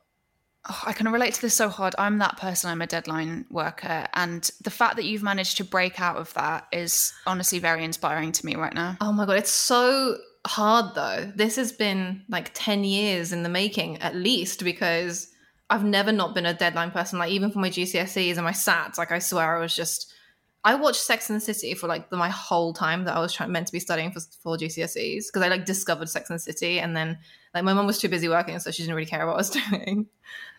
Oh, 0.70 0.84
I 0.86 0.94
can 0.94 1.12
relate 1.12 1.34
to 1.34 1.42
this 1.42 1.56
so 1.56 1.70
hard. 1.70 1.96
I'm 1.98 2.20
that 2.20 2.38
person. 2.38 2.70
I'm 2.70 2.82
a 2.82 2.88
deadline 2.88 3.46
worker, 3.50 4.08
and 4.14 4.50
the 4.62 4.70
fact 4.70 4.96
that 4.98 5.06
you've 5.06 5.24
managed 5.24 5.58
to 5.58 5.64
break 5.64 6.00
out 6.00 6.18
of 6.18 6.34
that 6.36 6.68
is 6.72 7.12
honestly 7.26 7.60
very 7.60 7.84
inspiring 7.84 8.32
to 8.34 8.46
me 8.46 8.56
right 8.56 8.74
now. 8.74 8.98
Oh 9.02 9.12
my 9.12 9.26
god, 9.26 9.38
it's 9.38 9.52
so 9.52 10.18
hard 10.46 10.96
though. 10.96 11.32
This 11.36 11.56
has 11.56 11.72
been 11.72 12.24
like 12.30 12.52
10 12.54 12.84
years 12.84 13.34
in 13.34 13.44
the 13.44 13.50
making 13.50 13.98
at 13.98 14.16
least 14.16 14.64
because 14.64 15.28
I've 15.70 15.84
never 15.84 16.12
not 16.12 16.34
been 16.34 16.46
a 16.46 16.54
deadline 16.54 16.92
person. 16.92 17.20
Like 17.20 17.32
even 17.32 17.52
for 17.52 17.60
my 17.60 17.70
GCSEs 17.70 18.36
and 18.36 18.44
my 18.44 18.52
SATs, 18.52 18.98
like 18.98 19.12
I 19.12 19.20
swear 19.20 19.58
I 19.58 19.60
was 19.60 19.76
just 19.76 20.09
I 20.64 20.76
watched 20.76 21.02
Sex 21.02 21.30
and 21.30 21.38
the 21.38 21.54
City 21.54 21.74
for 21.74 21.88
like 21.88 22.10
the, 22.10 22.18
my 22.18 22.30
whole 22.30 22.74
time 22.74 23.06
that 23.06 23.16
I 23.16 23.20
was 23.20 23.34
trying 23.34 23.52
meant 23.52 23.68
to 23.68 23.74
be 23.74 23.80
studying 23.80 24.12
for 24.12 24.20
for 24.44 24.58
GCSEs 24.58 25.26
because 25.28 25.42
I 25.42 25.48
like 25.48 25.66
discovered 25.66 26.10
Sex 26.10 26.30
and 26.30 26.36
the 26.36 26.44
City 26.44 26.80
and 26.80 26.96
then 26.96 27.18
like 27.54 27.64
my 27.64 27.74
mom 27.74 27.88
was 27.88 28.00
too 28.00 28.10
busy 28.10 28.28
working 28.28 28.60
so 28.60 28.72
she 28.72 28.84
didn't 28.84 28.96
really 28.96 29.10
care 29.10 29.26
what 29.26 29.34
I 29.34 29.38
was 29.38 29.50
doing. 29.70 30.08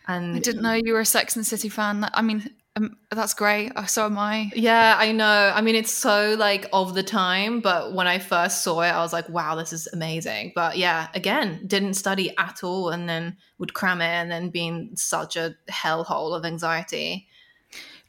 And 0.09 0.37
I 0.37 0.39
didn't 0.39 0.63
know 0.63 0.73
you 0.73 0.95
were 0.95 1.01
a 1.01 1.05
Sex 1.07 1.37
and 1.37 1.45
the 1.45 1.49
City 1.49 1.69
fan. 1.69 2.09
I 2.15 2.23
mean, 2.23 2.51
um, 2.77 2.97
that's 3.11 3.35
great. 3.35 3.73
Uh, 3.77 3.85
so 3.85 4.07
am 4.07 4.19
I. 4.19 4.51
Yeah, 4.55 4.97
I 4.99 5.13
know. 5.13 5.53
I 5.55 5.61
mean, 5.61 5.75
it's 5.75 5.93
so 5.93 6.35
like 6.39 6.67
of 6.73 6.95
the 6.95 7.03
time, 7.03 7.61
but 7.61 7.93
when 7.93 8.07
I 8.07 8.19
first 8.19 8.63
saw 8.63 8.81
it, 8.81 8.89
I 8.89 9.03
was 9.03 9.13
like, 9.13 9.29
wow, 9.29 9.55
this 9.55 9.73
is 9.73 9.87
amazing. 9.93 10.53
But 10.55 10.79
yeah, 10.79 11.09
again, 11.15 11.61
didn't 11.67 11.95
study 11.95 12.35
at 12.39 12.65
all 12.65 12.89
and 12.89 13.09
then 13.09 13.37
would 13.59 13.75
cram 13.75 14.01
it 14.01 14.07
and 14.07 14.31
then 14.31 14.49
being 14.49 14.93
such 14.95 15.37
a 15.37 15.57
hellhole 15.71 16.35
of 16.35 16.45
anxiety 16.45 17.29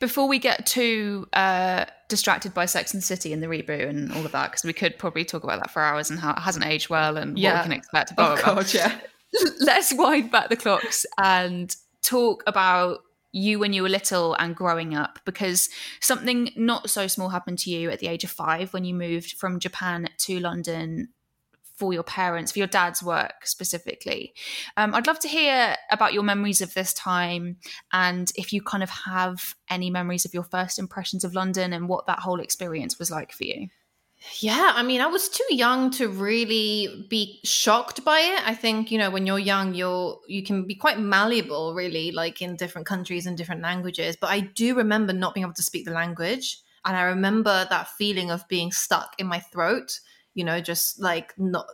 before 0.02 0.28
we 0.28 0.40
get 0.40 0.66
too 0.66 1.28
uh, 1.32 1.86
distracted 2.10 2.54
by 2.54 2.66
Sex 2.66 2.94
and 2.94 3.02
the 3.02 3.06
City 3.06 3.32
and 3.32 3.42
the 3.42 3.48
reboot 3.48 3.88
and 3.88 4.12
all 4.12 4.26
of 4.26 4.34
that, 4.34 4.52
because 4.52 4.66
we 4.66 4.74
could 4.74 4.98
probably 4.98 5.24
talk 5.24 5.46
about 5.46 5.60
that 5.62 5.72
for 5.72 5.82
hours 5.82 6.10
and 6.10 6.20
how 6.20 6.32
it 6.32 6.40
hasn't 6.40 6.66
aged 6.66 6.90
well 6.90 7.16
and 7.16 7.40
yeah. 7.40 7.54
what 7.54 7.60
we 7.60 7.64
can 7.64 7.72
expect. 7.72 8.16
Blah, 8.18 8.36
oh, 8.38 8.44
God, 8.44 8.74
yeah. 8.74 9.00
Let's 9.62 9.94
wind 9.94 10.32
back 10.32 10.50
the 10.50 10.58
clocks 10.58 11.06
and 11.18 11.74
talk 12.02 12.44
about 12.48 13.00
you 13.32 13.60
when 13.60 13.72
you 13.72 13.84
were 13.84 13.90
little 13.90 14.34
and 14.34 14.56
growing 14.56 14.94
up 14.94 15.20
because 15.24 15.70
something 16.02 16.50
not 16.58 16.90
so 16.90 17.08
small 17.08 17.30
happened 17.30 17.60
to 17.60 17.70
you 17.70 17.90
at 17.90 18.00
the 18.00 18.08
age 18.08 18.26
of 18.26 18.30
five 18.30 18.74
when 18.74 18.84
you 18.84 18.94
moved 18.94 19.34
from 19.34 19.60
Japan 19.60 20.10
to 20.18 20.40
London 20.40 21.10
for 21.82 21.94
your 21.94 22.04
parents, 22.04 22.52
for 22.52 22.60
your 22.60 22.68
dad's 22.68 23.02
work 23.02 23.48
specifically. 23.48 24.36
Um, 24.78 24.94
I'd 24.94 25.08
love 25.08 25.18
to 25.22 25.28
hear 25.28 25.76
about 25.92 26.14
your 26.14 26.22
memories 26.22 26.62
of 26.62 26.76
this 26.76 26.94
time 26.94 27.58
and 27.92 28.32
if 28.36 28.54
you 28.54 28.62
kind 28.62 28.84
of 28.84 28.92
have 28.92 29.56
any 29.68 29.90
memories 29.90 30.24
of 30.24 30.32
your 30.32 30.44
first 30.44 30.78
impressions 30.78 31.24
of 31.24 31.34
London 31.34 31.74
and 31.74 31.90
what 31.90 32.06
that 32.06 32.20
whole 32.20 32.40
experience 32.40 33.00
was 33.00 33.10
like 33.10 33.32
for 33.32 33.46
you. 33.46 33.70
Yeah, 34.42 34.74
I 34.76 34.84
mean, 34.84 35.02
I 35.02 35.08
was 35.08 35.28
too 35.28 35.48
young 35.50 35.90
to 35.94 36.08
really 36.08 37.08
be 37.10 37.40
shocked 37.44 38.06
by 38.06 38.20
it. 38.20 38.48
I 38.48 38.54
think, 38.54 38.92
you 38.92 39.00
know, 39.00 39.10
when 39.10 39.26
you're 39.26 39.40
young, 39.40 39.74
you're 39.74 40.20
you 40.28 40.44
can 40.44 40.68
be 40.68 40.76
quite 40.76 41.00
malleable 41.00 41.74
really 41.74 42.12
like 42.12 42.44
in 42.44 42.58
different 42.58 42.86
countries 42.86 43.26
and 43.26 43.36
different 43.36 43.64
languages, 43.64 44.16
but 44.22 44.30
I 44.30 44.42
do 44.42 44.76
remember 44.76 45.14
not 45.14 45.34
being 45.34 45.46
able 45.46 45.56
to 45.56 45.64
speak 45.64 45.86
the 45.86 46.00
language 46.04 46.60
and 46.86 46.96
I 46.96 47.02
remember 47.16 47.66
that 47.72 47.88
feeling 47.98 48.30
of 48.30 48.48
being 48.48 48.72
stuck 48.72 49.16
in 49.18 49.26
my 49.26 49.40
throat 49.40 50.00
you 50.34 50.44
know, 50.44 50.62
just 50.62 51.02
like 51.02 51.34
not 51.38 51.68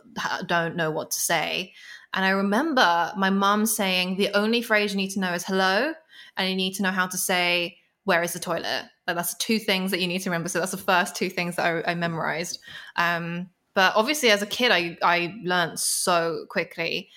don't 0.46 0.76
know 0.76 0.90
what 0.90 1.10
to 1.12 1.20
say. 1.20 1.72
And 2.14 2.24
I 2.24 2.30
remember 2.30 3.12
my 3.16 3.30
mom 3.30 3.66
saying 3.66 4.16
the 4.16 4.30
only 4.34 4.62
phrase 4.62 4.92
you 4.92 4.96
need 4.96 5.10
to 5.10 5.20
know 5.20 5.32
is 5.32 5.44
hello, 5.44 5.92
and 6.36 6.50
you 6.50 6.56
need 6.56 6.74
to 6.74 6.82
know 6.82 6.90
how 6.90 7.06
to 7.06 7.18
say 7.18 7.78
where 8.04 8.22
is 8.22 8.32
the 8.32 8.38
toilet. 8.38 8.84
Like 9.06 9.16
that's 9.16 9.34
two 9.34 9.58
things 9.58 9.90
that 9.90 10.00
you 10.00 10.06
need 10.06 10.20
to 10.20 10.30
remember. 10.30 10.48
So 10.48 10.58
that's 10.58 10.72
the 10.72 10.78
first 10.78 11.14
two 11.14 11.28
things 11.28 11.56
that 11.56 11.66
I, 11.66 11.92
I 11.92 11.94
memorized. 11.94 12.58
Um, 12.96 13.50
but 13.74 13.92
obviously, 13.94 14.30
as 14.30 14.42
a 14.42 14.46
kid, 14.46 14.72
I 14.72 14.96
I 15.02 15.34
learned 15.44 15.78
so 15.78 16.46
quickly, 16.48 17.10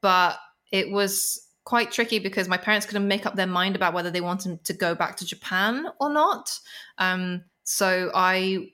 but 0.00 0.38
it 0.72 0.90
was 0.90 1.46
quite 1.64 1.92
tricky 1.92 2.18
because 2.18 2.48
my 2.48 2.56
parents 2.56 2.86
couldn't 2.86 3.06
make 3.06 3.26
up 3.26 3.36
their 3.36 3.46
mind 3.46 3.76
about 3.76 3.92
whether 3.92 4.10
they 4.10 4.20
wanted 4.20 4.64
to 4.64 4.72
go 4.72 4.94
back 4.94 5.16
to 5.16 5.26
Japan 5.26 5.86
or 6.00 6.12
not. 6.12 6.58
Um, 6.98 7.44
so 7.64 8.10
I 8.14 8.70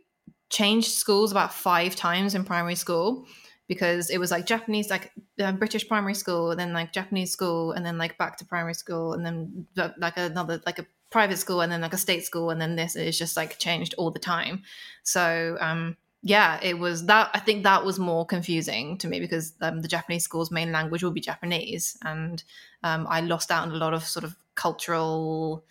changed 0.50 0.90
schools 0.90 1.32
about 1.32 1.52
five 1.52 1.96
times 1.96 2.34
in 2.34 2.44
primary 2.44 2.74
school 2.74 3.26
because 3.68 4.10
it 4.10 4.18
was 4.18 4.30
like 4.30 4.46
Japanese, 4.46 4.90
like 4.90 5.12
uh, 5.40 5.52
British 5.52 5.88
primary 5.88 6.14
school, 6.14 6.54
then 6.54 6.72
like 6.72 6.92
Japanese 6.92 7.32
school, 7.32 7.72
and 7.72 7.84
then 7.84 7.98
like 7.98 8.16
back 8.16 8.36
to 8.38 8.44
primary 8.44 8.74
school, 8.74 9.12
and 9.12 9.26
then 9.26 9.66
like 9.98 10.16
another 10.16 10.62
like 10.64 10.78
a 10.78 10.86
private 11.10 11.38
school, 11.38 11.60
and 11.60 11.72
then 11.72 11.80
like 11.80 11.92
a 11.92 11.98
state 11.98 12.24
school, 12.24 12.50
and 12.50 12.60
then 12.60 12.76
this 12.76 12.94
is 12.94 13.18
just 13.18 13.36
like 13.36 13.58
changed 13.58 13.94
all 13.98 14.10
the 14.10 14.20
time. 14.20 14.62
So 15.02 15.56
um, 15.60 15.96
yeah, 16.22 16.60
it 16.62 16.78
was 16.78 17.06
that. 17.06 17.30
I 17.34 17.40
think 17.40 17.64
that 17.64 17.84
was 17.84 17.98
more 17.98 18.24
confusing 18.24 18.98
to 18.98 19.08
me 19.08 19.18
because 19.18 19.54
um, 19.60 19.82
the 19.82 19.88
Japanese 19.88 20.24
school's 20.24 20.50
main 20.50 20.70
language 20.70 21.02
will 21.02 21.10
be 21.10 21.20
Japanese, 21.20 21.96
and 22.04 22.42
um, 22.84 23.06
I 23.10 23.20
lost 23.20 23.50
out 23.50 23.66
on 23.66 23.74
a 23.74 23.78
lot 23.78 23.94
of 23.94 24.04
sort 24.04 24.24
of 24.24 24.36
cultural 24.54 25.64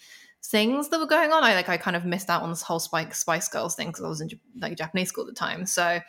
things 0.48 0.90
that 0.90 1.00
were 1.00 1.06
going 1.06 1.32
on. 1.32 1.44
I 1.44 1.54
like 1.56 1.70
I 1.70 1.78
kind 1.78 1.96
of 1.96 2.06
missed 2.06 2.30
out 2.30 2.42
on 2.42 2.50
this 2.50 2.62
whole 2.62 2.80
Spike 2.80 3.14
Spice 3.16 3.48
Girls 3.48 3.76
thing 3.76 3.88
because 3.88 4.04
I 4.04 4.08
was 4.08 4.22
in 4.22 4.30
like 4.60 4.78
Japanese 4.78 5.10
school 5.10 5.24
at 5.24 5.28
the 5.28 5.34
time. 5.34 5.66
So 5.66 6.00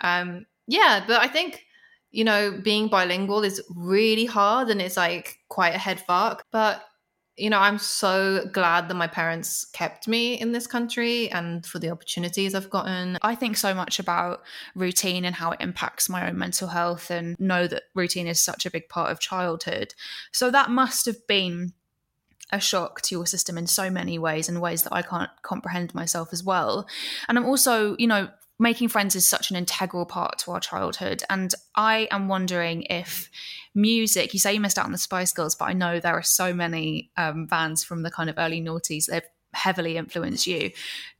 um 0.00 0.46
yeah, 0.66 1.04
but 1.06 1.20
I 1.20 1.28
think 1.28 1.64
you 2.10 2.24
know 2.24 2.58
being 2.62 2.88
bilingual 2.88 3.42
is 3.42 3.62
really 3.74 4.26
hard 4.26 4.68
and 4.70 4.80
it's 4.80 4.96
like 4.96 5.38
quite 5.48 5.74
a 5.74 5.78
head 5.78 6.00
fuck. 6.00 6.44
But 6.50 6.82
you 7.36 7.50
know 7.50 7.58
I'm 7.58 7.78
so 7.78 8.46
glad 8.52 8.88
that 8.88 8.94
my 8.94 9.06
parents 9.06 9.64
kept 9.72 10.06
me 10.06 10.40
in 10.40 10.52
this 10.52 10.66
country 10.66 11.30
and 11.30 11.66
for 11.66 11.78
the 11.78 11.90
opportunities 11.90 12.54
I've 12.54 12.70
gotten. 12.70 13.18
I 13.22 13.34
think 13.34 13.56
so 13.56 13.74
much 13.74 13.98
about 13.98 14.42
routine 14.74 15.24
and 15.24 15.34
how 15.34 15.50
it 15.52 15.60
impacts 15.60 16.08
my 16.08 16.28
own 16.28 16.38
mental 16.38 16.68
health 16.68 17.10
and 17.10 17.38
know 17.40 17.66
that 17.66 17.84
routine 17.94 18.26
is 18.26 18.40
such 18.40 18.66
a 18.66 18.70
big 18.70 18.88
part 18.88 19.10
of 19.10 19.20
childhood. 19.20 19.94
So 20.32 20.50
that 20.50 20.70
must 20.70 21.06
have 21.06 21.26
been 21.26 21.72
a 22.52 22.60
shock 22.60 23.00
to 23.02 23.14
your 23.14 23.26
system 23.26 23.58
in 23.58 23.66
so 23.66 23.90
many 23.90 24.18
ways 24.18 24.48
and 24.48 24.60
ways 24.60 24.82
that 24.82 24.92
I 24.92 25.02
can't 25.02 25.30
comprehend 25.42 25.94
myself 25.94 26.32
as 26.32 26.44
well. 26.44 26.86
And 27.28 27.38
I'm 27.38 27.46
also, 27.46 27.96
you 27.98 28.06
know, 28.06 28.28
making 28.58 28.88
friends 28.88 29.16
is 29.16 29.26
such 29.26 29.50
an 29.50 29.56
integral 29.56 30.06
part 30.06 30.38
to 30.38 30.52
our 30.52 30.60
childhood. 30.60 31.22
And 31.28 31.52
I 31.74 32.08
am 32.10 32.28
wondering 32.28 32.82
if 32.84 33.28
music, 33.74 34.32
you 34.32 34.38
say 34.38 34.54
you 34.54 34.60
missed 34.60 34.78
out 34.78 34.84
on 34.84 34.92
the 34.92 34.98
Spice 34.98 35.32
Girls, 35.32 35.54
but 35.54 35.66
I 35.66 35.72
know 35.72 35.98
there 35.98 36.16
are 36.16 36.22
so 36.22 36.54
many 36.54 37.10
um, 37.16 37.46
bands 37.46 37.82
from 37.82 38.02
the 38.02 38.10
kind 38.10 38.30
of 38.30 38.38
early 38.38 38.60
noughties 38.60 39.06
that 39.06 39.14
have 39.14 39.24
heavily 39.52 39.96
influenced 39.96 40.46
you. 40.46 40.70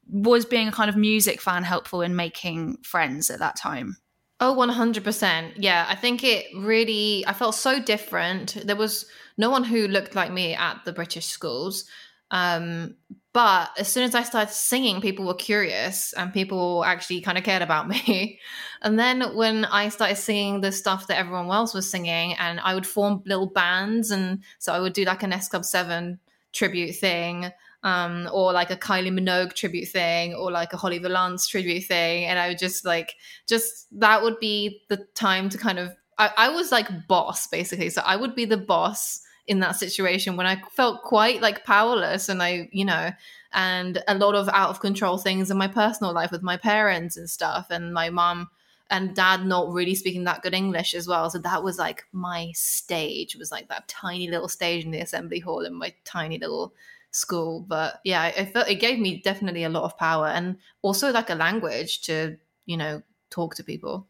Was 0.09 0.45
being 0.45 0.69
a 0.69 0.73
kind 0.73 0.91
of 0.91 0.97
music 0.97 1.41
fan 1.41 1.65
helpful 1.65 2.03
in 2.03 2.15
making 2.15 2.79
friends 2.83 3.31
at 3.31 3.41
that 3.41 3.57
time? 3.57 3.97
Oh, 4.41 4.55
100%. 4.55 5.55
Yeah, 5.57 5.87
I 5.89 5.95
think 5.95 6.23
it 6.23 6.47
really, 6.57 7.25
I 7.27 7.33
felt 7.33 7.55
so 7.55 7.81
different. 7.81 8.57
There 8.65 8.77
was 8.77 9.07
no 9.37 9.51
one 9.51 9.65
who 9.65 9.89
looked 9.89 10.15
like 10.15 10.33
me 10.33 10.55
at 10.55 10.85
the 10.85 10.93
British 10.93 11.27
schools. 11.27 11.85
Um, 12.31 12.97
but 13.35 13.71
as 13.77 13.89
soon 13.89 14.05
as 14.05 14.15
I 14.15 14.23
started 14.23 14.53
singing, 14.53 15.01
people 15.01 15.27
were 15.27 15.35
curious 15.35 16.13
and 16.13 16.33
people 16.33 16.85
actually 16.85 17.21
kind 17.21 17.37
of 17.37 17.43
cared 17.43 17.63
about 17.63 17.89
me. 18.09 18.39
and 18.81 18.99
then 18.99 19.35
when 19.35 19.65
I 19.65 19.89
started 19.89 20.17
singing 20.17 20.61
the 20.61 20.71
stuff 20.71 21.09
that 21.09 21.19
everyone 21.19 21.51
else 21.51 21.75
was 21.75 21.91
singing, 21.91 22.35
and 22.35 22.61
I 22.61 22.75
would 22.75 22.87
form 22.87 23.23
little 23.27 23.49
bands, 23.49 24.11
and 24.11 24.43
so 24.59 24.73
I 24.73 24.81
would 24.81 24.93
do 24.93 25.05
like 25.05 25.23
an 25.23 25.33
S 25.33 25.49
Club 25.49 25.65
7 25.65 26.19
tribute 26.53 26.95
thing. 26.95 27.51
Um, 27.83 28.31
or 28.33 28.55
like 28.55 28.71
a 28.71 28.77
Kylie 28.77 29.13
Minogue 29.13 29.53
tribute 29.53 29.89
thing, 29.89 30.33
or 30.33 30.51
like 30.51 30.73
a 30.73 30.79
Holly 30.79 30.97
Valance 30.97 31.47
tribute 31.47 31.85
thing, 31.85 32.25
and 32.25 32.39
I 32.39 32.49
would 32.49 32.59
just 32.59 32.87
like, 32.87 33.15
just 33.47 33.89
that 34.01 34.23
would 34.23 34.41
be 34.41 34.81
the 34.89 35.07
time 35.15 35.51
to 35.51 35.59
kind 35.59 35.79
of. 35.79 35.95
I, 36.17 36.31
I 36.35 36.49
was 36.49 36.73
like 36.73 36.89
boss 37.09 37.47
basically, 37.47 37.91
so 37.91 38.01
I 38.03 38.17
would 38.17 38.35
be 38.35 38.47
the 38.47 38.57
boss 38.57 39.21
in 39.47 39.61
that 39.61 39.77
situation 39.77 40.37
when 40.37 40.47
I 40.47 40.63
felt 40.71 41.03
quite 41.03 41.43
like 41.43 41.65
powerless 41.65 42.29
and 42.29 42.43
I, 42.43 42.69
you 42.73 42.85
know, 42.85 43.11
and 43.53 44.03
a 44.09 44.15
lot 44.15 44.35
of 44.35 44.49
out 44.49 44.71
of 44.71 44.81
control 44.81 45.19
things 45.19 45.51
in 45.51 45.57
my 45.57 45.69
personal 45.69 46.13
life 46.13 46.31
with 46.31 46.43
my 46.43 46.57
parents 46.57 47.17
and 47.17 47.29
stuff 47.29 47.67
and 47.71 47.93
my 47.93 48.11
mom 48.11 48.49
and 48.91 49.15
dad 49.15 49.45
not 49.47 49.73
really 49.73 49.95
speaking 49.95 50.25
that 50.25 50.43
good 50.43 50.55
English 50.55 50.95
as 50.95 51.07
well. 51.07 51.31
So 51.31 51.39
that 51.39 51.63
was 51.63 51.79
like 51.79 52.05
my 52.13 52.51
stage, 52.55 53.35
it 53.35 53.39
was 53.39 53.53
like 53.53 53.69
that 53.69 53.89
tiny 53.89 54.29
little 54.29 54.49
stage 54.49 54.85
in 54.85 54.91
the 54.91 55.01
assembly 55.01 55.41
hall 55.41 55.61
in 55.61 55.75
my 55.75 55.95
tiny 56.05 56.39
little 56.39 56.75
school. 57.11 57.65
But 57.67 58.01
yeah, 58.05 58.23
I 58.23 58.45
felt 58.45 58.69
it 58.69 58.77
gave 58.77 58.99
me 58.99 59.21
definitely 59.23 59.65
a 59.65 59.69
lot 59.69 59.85
of 59.85 59.99
power 59.99 60.29
and 60.29 60.57
also 60.83 61.13
like 61.13 61.31
a 61.31 61.35
language 61.35 62.03
to, 62.03 62.37
you 62.67 62.77
know, 62.77 63.03
talk 63.31 63.55
to 63.57 63.65
people. 63.65 64.07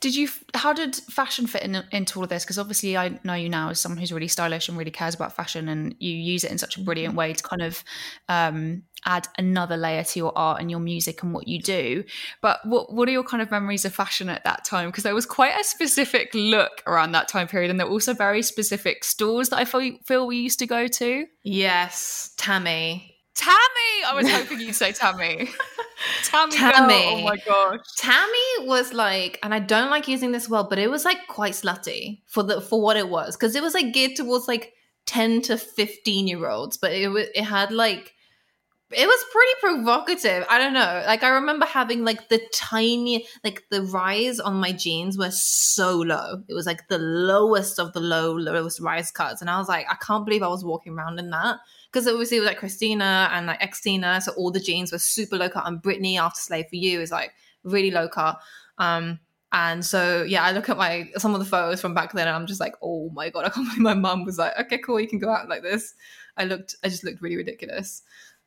Did 0.00 0.14
you? 0.14 0.28
How 0.54 0.72
did 0.72 0.96
fashion 0.96 1.46
fit 1.46 1.62
in, 1.62 1.82
into 1.90 2.18
all 2.18 2.24
of 2.24 2.28
this? 2.28 2.44
Because 2.44 2.58
obviously, 2.58 2.96
I 2.96 3.18
know 3.24 3.34
you 3.34 3.48
now 3.48 3.70
as 3.70 3.80
someone 3.80 3.98
who's 3.98 4.12
really 4.12 4.28
stylish 4.28 4.68
and 4.68 4.76
really 4.76 4.90
cares 4.90 5.14
about 5.14 5.34
fashion, 5.34 5.68
and 5.68 5.94
you 5.98 6.12
use 6.12 6.44
it 6.44 6.50
in 6.50 6.58
such 6.58 6.76
a 6.76 6.80
brilliant 6.80 7.12
mm-hmm. 7.12 7.18
way 7.18 7.32
to 7.32 7.42
kind 7.42 7.62
of 7.62 7.82
um, 8.28 8.82
add 9.06 9.28
another 9.38 9.76
layer 9.76 10.04
to 10.04 10.18
your 10.18 10.36
art 10.36 10.60
and 10.60 10.70
your 10.70 10.80
music 10.80 11.22
and 11.22 11.32
what 11.32 11.48
you 11.48 11.60
do. 11.60 12.04
But 12.40 12.60
what 12.64 12.92
what 12.92 13.08
are 13.08 13.12
your 13.12 13.24
kind 13.24 13.42
of 13.42 13.50
memories 13.50 13.84
of 13.84 13.94
fashion 13.94 14.28
at 14.28 14.44
that 14.44 14.64
time? 14.64 14.88
Because 14.88 15.04
there 15.04 15.14
was 15.14 15.26
quite 15.26 15.58
a 15.58 15.64
specific 15.64 16.30
look 16.34 16.82
around 16.86 17.12
that 17.12 17.28
time 17.28 17.48
period, 17.48 17.70
and 17.70 17.80
there 17.80 17.86
were 17.86 17.92
also 17.92 18.14
very 18.14 18.42
specific 18.42 19.04
stores 19.04 19.48
that 19.48 19.58
I 19.58 19.64
feel 19.64 19.98
feel 20.04 20.26
we 20.26 20.36
used 20.36 20.58
to 20.60 20.66
go 20.66 20.86
to. 20.86 21.26
Yes, 21.42 22.32
Tammy. 22.36 23.13
Tammy! 23.34 24.04
I 24.06 24.14
was 24.14 24.30
hoping 24.30 24.60
you'd 24.60 24.74
say 24.74 24.92
Tammy. 24.92 25.50
Tammy. 26.22 26.52
Tammy. 26.56 26.94
Girl. 26.94 27.18
Oh 27.18 27.22
my 27.24 27.36
gosh. 27.36 27.80
Tammy 27.96 28.68
was 28.68 28.92
like, 28.92 29.38
and 29.42 29.52
I 29.52 29.58
don't 29.58 29.90
like 29.90 30.06
using 30.06 30.32
this 30.32 30.48
word, 30.48 30.68
but 30.68 30.78
it 30.78 30.90
was 30.90 31.04
like 31.04 31.26
quite 31.26 31.52
slutty 31.52 32.20
for 32.26 32.42
the 32.42 32.60
for 32.60 32.80
what 32.80 32.96
it 32.96 33.08
was 33.08 33.36
because 33.36 33.56
it 33.56 33.62
was 33.62 33.74
like 33.74 33.92
geared 33.92 34.14
towards 34.16 34.46
like 34.46 34.72
ten 35.06 35.42
to 35.42 35.58
fifteen 35.58 36.28
year 36.28 36.48
olds, 36.48 36.76
but 36.76 36.92
it 36.92 37.08
was 37.08 37.26
it 37.34 37.42
had 37.42 37.72
like 37.72 38.14
it 38.90 39.06
was 39.06 39.24
pretty 39.32 39.52
provocative. 39.60 40.46
I 40.48 40.58
don't 40.58 40.74
know. 40.74 41.02
Like 41.06 41.24
I 41.24 41.30
remember 41.30 41.66
having 41.66 42.04
like 42.04 42.28
the 42.28 42.40
tiny 42.52 43.26
like 43.42 43.64
the 43.70 43.82
rise 43.82 44.38
on 44.38 44.54
my 44.54 44.72
jeans 44.72 45.18
were 45.18 45.32
so 45.32 45.96
low. 45.96 46.42
It 46.48 46.54
was 46.54 46.66
like 46.66 46.86
the 46.88 46.98
lowest 46.98 47.80
of 47.80 47.92
the 47.92 48.00
low 48.00 48.32
lowest 48.32 48.80
rise 48.80 49.10
cuts 49.10 49.40
and 49.40 49.50
I 49.50 49.58
was 49.58 49.68
like 49.68 49.86
I 49.90 49.96
can't 49.96 50.24
believe 50.24 50.42
I 50.42 50.48
was 50.48 50.64
walking 50.64 50.92
around 50.92 51.18
in 51.18 51.30
that 51.30 51.58
because 51.94 52.08
obviously 52.08 52.38
it 52.38 52.40
was 52.40 52.48
like 52.48 52.58
Christina 52.58 53.30
and 53.32 53.46
like 53.46 53.60
Xtina 53.60 54.20
so 54.20 54.32
all 54.32 54.50
the 54.50 54.58
jeans 54.58 54.90
were 54.90 54.98
super 54.98 55.36
low 55.36 55.48
cut 55.48 55.66
and 55.66 55.80
Britney 55.80 56.18
after 56.18 56.40
Slave 56.40 56.66
for 56.68 56.74
You 56.74 57.00
is 57.00 57.12
like 57.12 57.32
really 57.62 57.92
low 57.92 58.08
cut. 58.08 58.40
Um 58.78 59.20
and 59.52 59.86
so 59.86 60.24
yeah, 60.24 60.42
I 60.42 60.50
look 60.50 60.68
at 60.68 60.76
my 60.76 61.08
some 61.16 61.32
of 61.34 61.38
the 61.38 61.46
photos 61.46 61.80
from 61.80 61.94
back 61.94 62.12
then 62.12 62.26
and 62.26 62.34
I'm 62.34 62.48
just 62.48 62.58
like, 62.58 62.74
"Oh 62.82 63.10
my 63.10 63.30
god, 63.30 63.44
I 63.44 63.50
can't 63.50 63.68
believe 63.68 63.82
my 63.82 63.94
mum 63.94 64.24
was 64.24 64.36
like, 64.36 64.58
"Okay, 64.58 64.78
cool, 64.78 64.98
you 64.98 65.06
can 65.06 65.20
go 65.20 65.30
out 65.30 65.48
like 65.48 65.62
this." 65.62 65.94
I 66.36 66.44
looked 66.44 66.74
I 66.82 66.88
just 66.88 67.04
looked 67.04 67.22
really 67.22 67.36
ridiculous. 67.36 68.02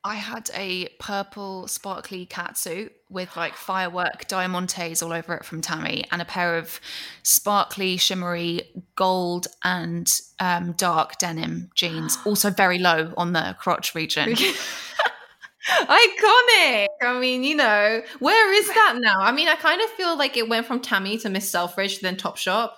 I 0.07 0.15
had 0.15 0.49
a 0.53 0.87
purple 0.99 1.67
sparkly 1.67 2.25
cat 2.25 2.57
suit 2.57 2.93
with 3.09 3.35
like 3.35 3.55
firework 3.55 4.25
diamantes 4.29 5.03
all 5.03 5.11
over 5.11 5.35
it 5.35 5.43
from 5.43 5.59
Tammy 5.59 6.05
and 6.13 6.21
a 6.21 6.25
pair 6.25 6.57
of 6.57 6.79
sparkly, 7.23 7.97
shimmery 7.97 8.61
gold 8.95 9.47
and 9.65 10.09
um, 10.39 10.71
dark 10.77 11.17
denim 11.17 11.71
jeans, 11.75 12.17
also 12.25 12.49
very 12.49 12.79
low 12.79 13.13
on 13.17 13.33
the 13.33 13.57
crotch 13.59 13.95
region. 13.95 14.29
Iconic. 15.69 16.87
I 17.01 17.19
mean, 17.19 17.43
you 17.43 17.57
know, 17.57 18.01
where 18.19 18.53
is 18.53 18.67
that 18.67 18.95
now? 18.99 19.19
I 19.19 19.33
mean, 19.33 19.49
I 19.49 19.55
kind 19.55 19.81
of 19.81 19.89
feel 19.89 20.17
like 20.17 20.37
it 20.37 20.47
went 20.47 20.67
from 20.67 20.79
Tammy 20.79 21.17
to 21.17 21.29
Miss 21.29 21.51
Selfridge, 21.51 21.99
then 21.99 22.15
Topshop. 22.15 22.71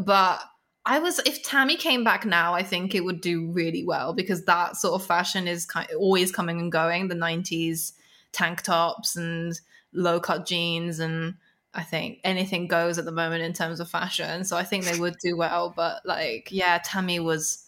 But 0.00 0.40
I 0.86 0.98
was 0.98 1.18
if 1.20 1.42
Tammy 1.42 1.76
came 1.76 2.04
back 2.04 2.26
now, 2.26 2.54
I 2.54 2.62
think 2.62 2.94
it 2.94 3.04
would 3.04 3.20
do 3.20 3.50
really 3.50 3.84
well 3.84 4.12
because 4.12 4.44
that 4.44 4.76
sort 4.76 5.00
of 5.00 5.06
fashion 5.06 5.48
is 5.48 5.64
kind 5.64 5.88
of 5.90 5.96
always 5.98 6.30
coming 6.30 6.60
and 6.60 6.70
going. 6.70 7.08
The 7.08 7.14
'90s 7.14 7.92
tank 8.32 8.62
tops 8.62 9.16
and 9.16 9.58
low 9.92 10.20
cut 10.20 10.46
jeans, 10.46 10.98
and 10.98 11.34
I 11.72 11.82
think 11.82 12.20
anything 12.22 12.68
goes 12.68 12.98
at 12.98 13.06
the 13.06 13.12
moment 13.12 13.42
in 13.42 13.54
terms 13.54 13.80
of 13.80 13.88
fashion. 13.88 14.44
So 14.44 14.56
I 14.56 14.64
think 14.64 14.84
they 14.84 14.98
would 14.98 15.16
do 15.22 15.36
well. 15.36 15.72
But 15.74 16.04
like, 16.04 16.48
yeah, 16.50 16.78
Tammy 16.84 17.18
was 17.18 17.66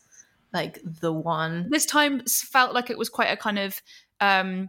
like 0.52 0.78
the 0.85 1.12
one. 1.12 1.70
This 1.70 1.87
time 1.87 2.23
felt 2.26 2.75
like 2.75 2.90
it 2.90 2.99
was 2.99 3.08
quite 3.08 3.32
a 3.32 3.37
kind 3.37 3.58
of 3.58 3.80
um 4.20 4.68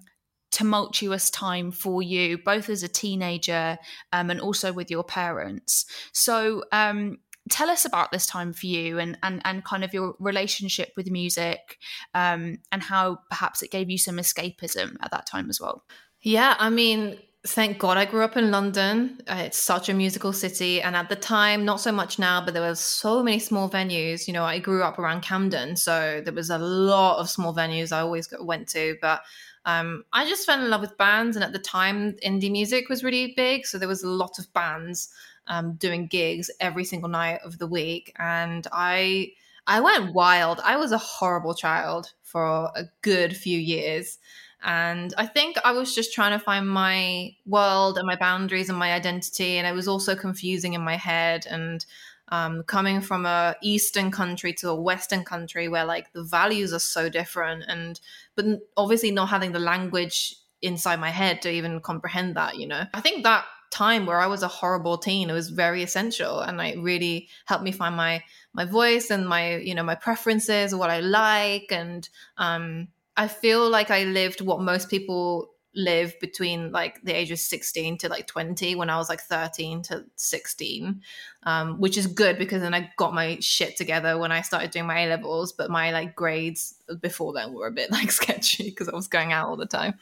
tumultuous 0.50 1.30
time 1.30 1.72
for 1.72 2.02
you 2.02 2.38
both 2.38 2.70
as 2.70 2.82
a 2.82 2.88
teenager 2.88 3.78
um, 4.14 4.30
and 4.30 4.40
also 4.40 4.72
with 4.72 4.90
your 4.90 5.04
parents 5.04 5.86
so 6.14 6.64
um, 6.72 7.18
tell 7.50 7.70
us 7.70 7.86
about 7.86 8.12
this 8.12 8.26
time 8.26 8.54
for 8.54 8.66
you 8.66 9.00
and 9.00 9.18
and, 9.24 9.42
and 9.46 9.64
kind 9.64 9.84
of 9.84 9.94
your 9.94 10.16
relationship 10.20 10.92
with 10.96 11.10
music 11.10 11.78
um, 12.14 12.60
and 12.72 12.82
how 12.84 13.20
perhaps 13.30 13.62
it 13.62 13.72
gave 13.72 13.90
you 13.90 13.98
some 13.98 14.18
escapism 14.18 14.96
at 15.02 15.12
that 15.12 15.26
time 15.26 15.50
as 15.50 15.60
well. 15.60 15.84
Yeah 16.22 16.56
i 16.60 16.70
mean 16.70 17.18
thank 17.46 17.78
god 17.78 17.98
i 17.98 18.06
grew 18.06 18.24
up 18.24 18.36
in 18.36 18.52
london. 18.52 19.20
Uh, 19.28 19.44
it's 19.46 19.58
such 19.58 19.90
a 19.90 19.94
musical 19.94 20.34
city. 20.34 20.82
And 20.82 20.96
at 20.96 21.10
the 21.10 21.16
time 21.16 21.66
not 21.66 21.80
so 21.80 21.92
much 21.92 22.20
now 22.20 22.44
but 22.44 22.54
there 22.54 22.64
were 22.64 22.76
so 22.76 23.24
many 23.24 23.40
small 23.40 23.70
venues. 23.70 24.28
You 24.28 24.34
know 24.34 24.44
i 24.44 24.60
grew 24.60 24.84
up 24.84 25.00
around 25.00 25.22
camden 25.22 25.76
so 25.76 26.22
there 26.24 26.34
was 26.34 26.50
a 26.50 26.58
lot 26.58 27.20
of 27.20 27.30
small 27.30 27.54
venues 27.54 27.92
i 27.92 28.00
always 28.00 28.28
went 28.42 28.68
to. 28.70 28.98
But 29.02 29.22
um, 29.68 30.06
I 30.14 30.26
just 30.26 30.46
fell 30.46 30.64
in 30.64 30.70
love 30.70 30.80
with 30.80 30.98
bands, 30.98 31.36
and 31.36 31.44
at 31.44 31.52
the 31.52 31.60
time, 31.60 32.14
indie 32.26 32.50
music 32.50 32.88
was 32.88 33.04
really 33.04 33.34
big, 33.36 33.66
so 33.66 33.78
there 33.78 33.90
was 33.90 34.02
a 34.02 34.08
lot 34.08 34.40
of 34.40 34.52
bands 34.54 35.10
um, 35.48 35.76
doing 35.76 36.08
gigs 36.08 36.50
every 36.60 36.84
single 36.86 37.10
night 37.10 37.40
of 37.44 37.58
the 37.58 37.68
week, 37.68 38.14
and 38.18 38.66
I 38.72 39.32
I 39.66 39.82
went 39.82 40.14
wild. 40.14 40.62
I 40.64 40.78
was 40.78 40.92
a 40.92 40.98
horrible 40.98 41.54
child 41.54 42.14
for 42.24 42.72
a 42.76 42.86
good 43.02 43.36
few 43.36 43.60
years. 43.60 44.18
And 44.64 45.14
I 45.18 45.28
think 45.28 45.58
I 45.64 45.72
was 45.72 45.94
just 45.94 46.14
trying 46.14 46.32
to 46.32 46.44
find 46.44 46.68
my 46.68 47.36
world 47.46 47.98
and 47.98 48.08
my 48.08 48.16
boundaries 48.16 48.70
and 48.70 48.78
my 48.78 48.94
identity. 48.94 49.58
And 49.58 49.68
it 49.68 49.74
was 49.74 49.88
also 49.88 50.16
confusing 50.16 50.74
in 50.74 50.82
my 50.82 50.96
head. 50.96 51.46
And 51.48 51.86
um, 52.30 52.64
coming 52.64 53.02
from 53.02 53.26
a 53.26 53.56
Eastern 53.62 54.12
country 54.12 54.54
to 54.54 54.70
a 54.70 54.82
Western 54.82 55.24
country 55.24 55.68
where 55.68 55.86
like 55.86 56.12
the 56.14 56.24
values 56.24 56.74
are 56.74 56.80
so 56.80 57.08
different, 57.10 57.64
and 57.68 58.00
but 58.36 58.46
obviously 58.76 59.12
not 59.12 59.30
having 59.30 59.54
the 59.54 59.60
language 59.60 60.36
inside 60.62 61.00
my 61.00 61.10
head 61.10 61.42
to 61.44 61.50
even 61.50 61.80
comprehend 61.80 62.36
that, 62.36 62.58
you 62.58 62.68
know, 62.68 62.84
I 62.94 63.02
think 63.02 63.24
that 63.24 63.46
time 63.72 64.06
where 64.06 64.20
I 64.20 64.28
was 64.28 64.44
a 64.44 64.48
horrible 64.48 64.98
teen. 64.98 65.30
It 65.30 65.34
was 65.34 65.50
very 65.50 65.84
essential, 65.84 66.40
and 66.40 66.60
it 66.62 66.80
really 66.80 67.30
helped 67.46 67.64
me 67.64 67.72
find 67.72 67.96
my 67.96 68.24
my 68.54 68.66
voice 68.66 69.10
and 69.10 69.28
my 69.28 69.58
you 69.58 69.76
know 69.76 69.84
my 69.84 69.96
preferences, 69.96 70.74
what 70.74 70.90
I 70.90 71.00
like, 71.00 71.68
and 71.72 72.08
um, 72.38 72.88
I 73.16 73.28
feel 73.28 73.70
like 73.70 73.92
I 73.92 74.04
lived 74.04 74.42
what 74.42 74.62
most 74.62 74.90
people 74.90 75.50
live 75.78 76.20
between 76.20 76.72
like 76.72 77.00
the 77.04 77.14
age 77.14 77.30
of 77.30 77.38
16 77.38 78.00
to 78.00 78.10
like 78.10 78.26
20 78.26 78.74
when 78.76 78.90
I 78.90 78.98
was 78.98 79.10
like 79.10 79.22
13 79.22 79.84
to 79.84 80.06
16, 80.16 81.02
um, 81.44 81.80
which 81.80 81.98
is 81.98 82.08
good 82.08 82.40
because 82.40 82.62
then 82.62 82.74
I 82.74 82.92
got 82.98 83.14
my 83.14 83.38
shit 83.40 83.78
together 83.78 84.18
when 84.18 84.32
I 84.32 84.42
started 84.42 84.72
doing 84.72 84.88
my 84.88 85.02
A 85.02 85.08
levels. 85.08 85.54
But 85.54 85.70
my 85.70 85.92
like 85.92 86.16
grades 86.16 86.74
before 87.00 87.32
then 87.32 87.54
were 87.54 87.68
a 87.68 87.72
bit 87.72 87.92
like 87.92 88.12
sketchy 88.12 88.72
because 88.72 88.90
I 88.90 88.96
was 88.96 89.08
going 89.08 89.32
out 89.32 89.48
all 89.48 89.56
the 89.56 89.68
time. 89.68 89.94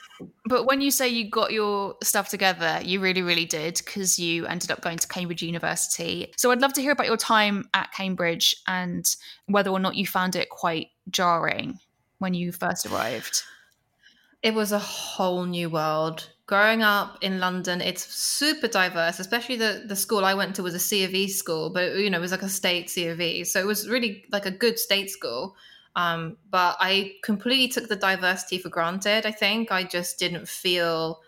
But 0.46 0.66
when 0.66 0.80
you 0.80 0.92
say 0.92 1.10
you 1.10 1.30
got 1.30 1.52
your 1.52 1.96
stuff 2.02 2.30
together, 2.30 2.80
you 2.82 3.02
really, 3.02 3.22
really 3.22 3.46
did 3.46 3.82
because 3.84 4.18
you 4.18 4.46
ended 4.46 4.72
up 4.72 4.80
going 4.80 4.98
to 4.98 5.08
Cambridge 5.10 5.44
University. 5.44 6.32
So 6.38 6.52
I'd 6.52 6.62
love 6.62 6.74
to 6.74 6.82
hear 6.82 6.94
about 6.94 7.08
your 7.08 7.18
time 7.18 7.70
at 7.74 7.92
Cambridge 7.92 8.56
and 8.66 9.06
whether 9.48 9.70
or 9.70 9.80
not 9.80 9.96
you 9.96 10.08
found 10.08 10.38
it 10.38 10.50
quite 10.50 10.88
jarring 11.10 11.80
when 12.20 12.34
you 12.34 12.54
first 12.54 12.86
arrived 12.86 13.44
it 14.46 14.54
was 14.54 14.72
a 14.72 14.78
whole 14.78 15.44
new 15.46 15.72
world. 15.72 16.30
Growing 16.46 16.84
up 16.84 17.18
in 17.22 17.40
London, 17.40 17.82
it's 17.82 18.06
super 18.06 18.68
diverse, 18.68 19.20
especially 19.20 19.56
the, 19.56 19.86
the 19.88 19.96
school 19.96 20.24
I 20.24 20.36
went 20.36 20.56
to 20.56 20.62
was 20.62 20.76
a 20.76 20.80
C 20.80 21.04
of 21.04 21.16
E 21.16 21.28
school, 21.28 21.72
but 21.72 21.96
you 21.96 22.12
know, 22.12 22.20
it 22.20 22.22
was 22.22 22.30
like 22.30 22.44
a 22.44 22.48
state 22.50 22.88
C 22.92 23.08
of 23.08 23.20
E. 23.20 23.44
So 23.44 23.60
it 23.60 23.66
was 23.66 23.90
really 23.90 24.24
like 24.32 24.46
a 24.46 24.52
good 24.52 24.78
state 24.78 25.10
school. 25.10 25.56
Um, 25.96 26.38
but 26.52 26.78
I 26.80 27.14
completely 27.24 27.70
took 27.70 27.90
the 27.90 27.96
diversity 27.96 28.60
for 28.60 28.70
granted. 28.70 29.26
I 29.26 29.32
think 29.32 29.72
I 29.72 29.84
just 29.84 30.20
didn't 30.20 30.48
feel 30.48 31.22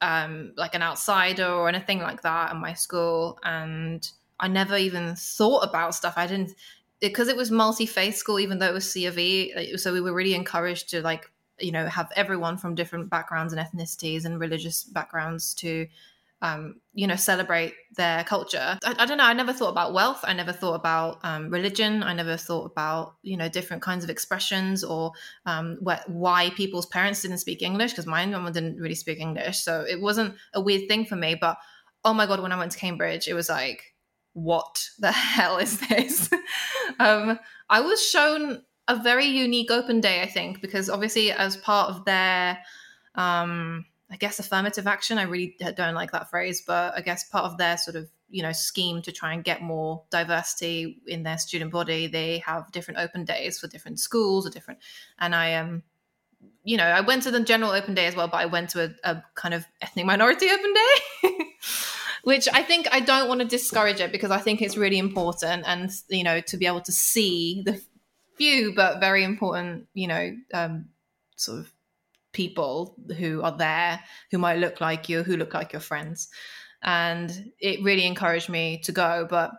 um, 0.00 0.52
like 0.56 0.74
an 0.74 0.82
outsider 0.82 1.46
or 1.46 1.68
anything 1.68 2.00
like 2.00 2.22
that 2.22 2.50
in 2.50 2.60
my 2.60 2.72
school. 2.72 3.38
And 3.44 4.10
I 4.40 4.48
never 4.48 4.76
even 4.76 5.14
thought 5.14 5.60
about 5.60 5.94
stuff. 5.94 6.14
I 6.16 6.26
didn't, 6.26 6.56
because 7.00 7.28
it, 7.28 7.32
it 7.32 7.36
was 7.36 7.52
multi 7.52 7.86
faith 7.86 8.16
school, 8.16 8.40
even 8.40 8.58
though 8.58 8.66
it 8.66 8.74
was 8.74 8.90
C 8.90 9.06
of 9.06 9.16
E. 9.16 9.76
So 9.76 9.92
we 9.92 10.00
were 10.00 10.12
really 10.12 10.34
encouraged 10.34 10.90
to 10.90 11.02
like 11.02 11.30
you 11.60 11.72
know 11.72 11.86
have 11.86 12.10
everyone 12.16 12.56
from 12.56 12.74
different 12.74 13.10
backgrounds 13.10 13.52
and 13.52 13.60
ethnicities 13.60 14.24
and 14.24 14.40
religious 14.40 14.84
backgrounds 14.84 15.54
to 15.54 15.86
um, 16.40 16.76
you 16.94 17.06
know 17.06 17.16
celebrate 17.16 17.74
their 17.96 18.22
culture. 18.24 18.78
I, 18.84 18.94
I, 18.98 19.06
don't 19.06 19.18
know 19.18 19.24
i 19.24 19.32
never 19.32 19.52
thought 19.52 19.70
about 19.70 19.92
wealth. 19.92 20.20
I 20.22 20.32
never 20.34 20.52
thought 20.52 20.74
about 20.74 21.18
um, 21.24 21.50
religion. 21.50 22.02
I 22.02 22.12
never 22.12 22.36
thought 22.36 22.70
about 22.70 23.16
you 23.22 23.36
know 23.36 23.48
different 23.48 23.82
kinds 23.82 24.04
of 24.04 24.10
expressions 24.10 24.84
or 24.84 25.12
um, 25.46 25.78
wh- 25.84 26.08
why 26.08 26.50
people's 26.50 26.86
parents 26.86 27.22
didn't 27.22 27.38
speak 27.38 27.62
english 27.62 27.92
because 27.92 28.06
my 28.06 28.24
mom 28.24 28.50
didn't 28.52 28.78
really 28.78 28.94
speak 28.94 29.18
english. 29.18 29.58
So 29.58 29.84
it 29.88 30.00
wasn't 30.00 30.36
a 30.54 30.60
weird 30.60 30.88
thing 30.88 31.06
for 31.06 31.16
me 31.16 31.34
but 31.34 31.58
oh 32.04 32.14
my 32.14 32.26
god 32.26 32.40
when 32.40 32.52
i 32.52 32.58
went 32.58 32.72
to 32.72 32.78
cambridge 32.78 33.26
it 33.26 33.34
was 33.34 33.48
like 33.48 33.94
what 34.34 34.88
the 34.98 35.10
hell 35.12 35.58
is 35.58 35.80
this? 35.80 36.30
Um, 37.00 37.38
i 37.68 37.80
was 37.80 38.04
shown 38.04 38.62
a 38.88 38.96
very 38.96 39.26
unique 39.26 39.70
open 39.70 40.00
day, 40.00 40.22
I 40.22 40.26
think, 40.26 40.60
because 40.60 40.90
obviously 40.90 41.30
as 41.30 41.56
part 41.56 41.90
of 41.90 42.04
their, 42.04 42.58
um, 43.14 43.84
I 44.10 44.16
guess 44.16 44.38
affirmative 44.38 44.86
action. 44.86 45.18
I 45.18 45.24
really 45.24 45.56
don't 45.76 45.94
like 45.94 46.12
that 46.12 46.30
phrase, 46.30 46.62
but 46.66 46.94
I 46.96 47.02
guess 47.02 47.28
part 47.28 47.44
of 47.44 47.58
their 47.58 47.76
sort 47.76 47.96
of 47.96 48.08
you 48.30 48.42
know 48.42 48.52
scheme 48.52 49.00
to 49.02 49.12
try 49.12 49.32
and 49.32 49.42
get 49.42 49.62
more 49.62 50.02
diversity 50.10 51.00
in 51.06 51.22
their 51.22 51.38
student 51.38 51.70
body, 51.70 52.06
they 52.06 52.38
have 52.38 52.72
different 52.72 53.00
open 53.00 53.24
days 53.24 53.58
for 53.58 53.66
different 53.68 54.00
schools 54.00 54.46
or 54.46 54.50
different. 54.50 54.80
And 55.18 55.34
I 55.34 55.54
um, 55.54 55.82
you 56.64 56.76
know, 56.76 56.84
I 56.84 57.00
went 57.00 57.22
to 57.24 57.30
the 57.30 57.40
general 57.40 57.70
open 57.70 57.94
day 57.94 58.06
as 58.06 58.16
well, 58.16 58.28
but 58.28 58.38
I 58.38 58.46
went 58.46 58.70
to 58.70 58.84
a, 58.84 59.10
a 59.10 59.22
kind 59.34 59.54
of 59.54 59.66
ethnic 59.82 60.06
minority 60.06 60.46
open 60.50 60.74
day. 60.74 61.34
which 62.24 62.48
I 62.52 62.62
think 62.62 62.88
I 62.92 63.00
don't 63.00 63.28
want 63.28 63.40
to 63.40 63.46
discourage 63.46 64.00
it 64.00 64.12
because 64.12 64.30
I 64.30 64.38
think 64.38 64.60
it's 64.60 64.76
really 64.76 64.98
important 64.98 65.64
and 65.66 65.90
you 66.08 66.24
know 66.24 66.40
to 66.42 66.56
be 66.56 66.66
able 66.66 66.82
to 66.82 66.92
see 66.92 67.62
the 67.64 67.80
few 68.38 68.74
but 68.74 69.00
very 69.00 69.24
important, 69.24 69.86
you 69.92 70.06
know, 70.06 70.36
um, 70.54 70.86
sort 71.36 71.60
of 71.60 71.72
people 72.32 72.94
who 73.18 73.42
are 73.42 73.56
there 73.56 74.00
who 74.30 74.38
might 74.38 74.58
look 74.58 74.80
like 74.80 75.08
you, 75.08 75.22
who 75.22 75.36
look 75.36 75.54
like 75.54 75.72
your 75.72 75.80
friends. 75.80 76.28
And 76.82 77.52
it 77.60 77.82
really 77.82 78.06
encouraged 78.06 78.48
me 78.48 78.80
to 78.84 78.92
go. 78.92 79.26
But 79.28 79.50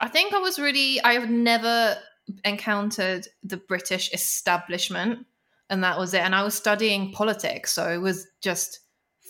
I 0.00 0.08
think 0.08 0.34
I 0.34 0.38
was 0.38 0.58
really, 0.58 1.00
I 1.02 1.14
have 1.14 1.30
never 1.30 1.96
encountered 2.44 3.28
the 3.42 3.56
British 3.56 4.12
establishment. 4.12 5.26
And 5.70 5.84
that 5.84 5.98
was 5.98 6.12
it. 6.14 6.22
And 6.22 6.34
I 6.34 6.42
was 6.42 6.54
studying 6.54 7.12
politics. 7.12 7.72
So 7.72 7.88
it 7.88 7.98
was 7.98 8.26
just 8.40 8.80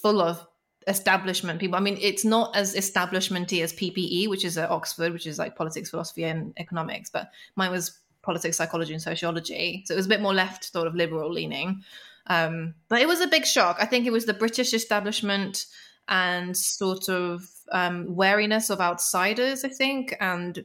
full 0.02 0.20
of 0.20 0.46
establishment 0.86 1.60
people. 1.60 1.76
I 1.76 1.80
mean, 1.80 1.98
it's 2.00 2.24
not 2.24 2.54
as 2.56 2.74
establishmenty 2.74 3.62
as 3.62 3.72
PPE, 3.72 4.28
which 4.28 4.44
is 4.44 4.58
at 4.58 4.70
Oxford, 4.70 5.12
which 5.12 5.26
is 5.26 5.38
like 5.38 5.56
politics, 5.56 5.90
philosophy, 5.90 6.24
and 6.24 6.52
economics, 6.58 7.10
but 7.10 7.30
mine 7.56 7.70
was 7.70 7.98
politics, 8.24 8.56
psychology, 8.56 8.92
and 8.92 9.02
sociology. 9.02 9.84
So 9.87 9.94
it 9.94 9.96
was 9.96 10.06
a 10.06 10.08
bit 10.08 10.20
more 10.20 10.34
left, 10.34 10.72
sort 10.72 10.87
of 10.87 10.94
liberal 10.94 11.32
leaning. 11.32 11.82
Um, 12.26 12.74
but 12.88 13.02
it 13.02 13.08
was 13.08 13.20
a 13.20 13.26
big 13.26 13.44
shock. 13.44 13.76
I 13.80 13.87
think 13.87 14.06
it 14.06 14.12
was 14.12 14.24
the 14.24 14.34
British 14.34 14.72
establishment 14.72 15.66
and 16.08 16.56
sort 16.56 17.08
of 17.08 17.48
um, 17.72 18.14
wariness 18.14 18.70
of 18.70 18.80
outsiders, 18.80 19.64
I 19.64 19.68
think. 19.68 20.16
And 20.20 20.64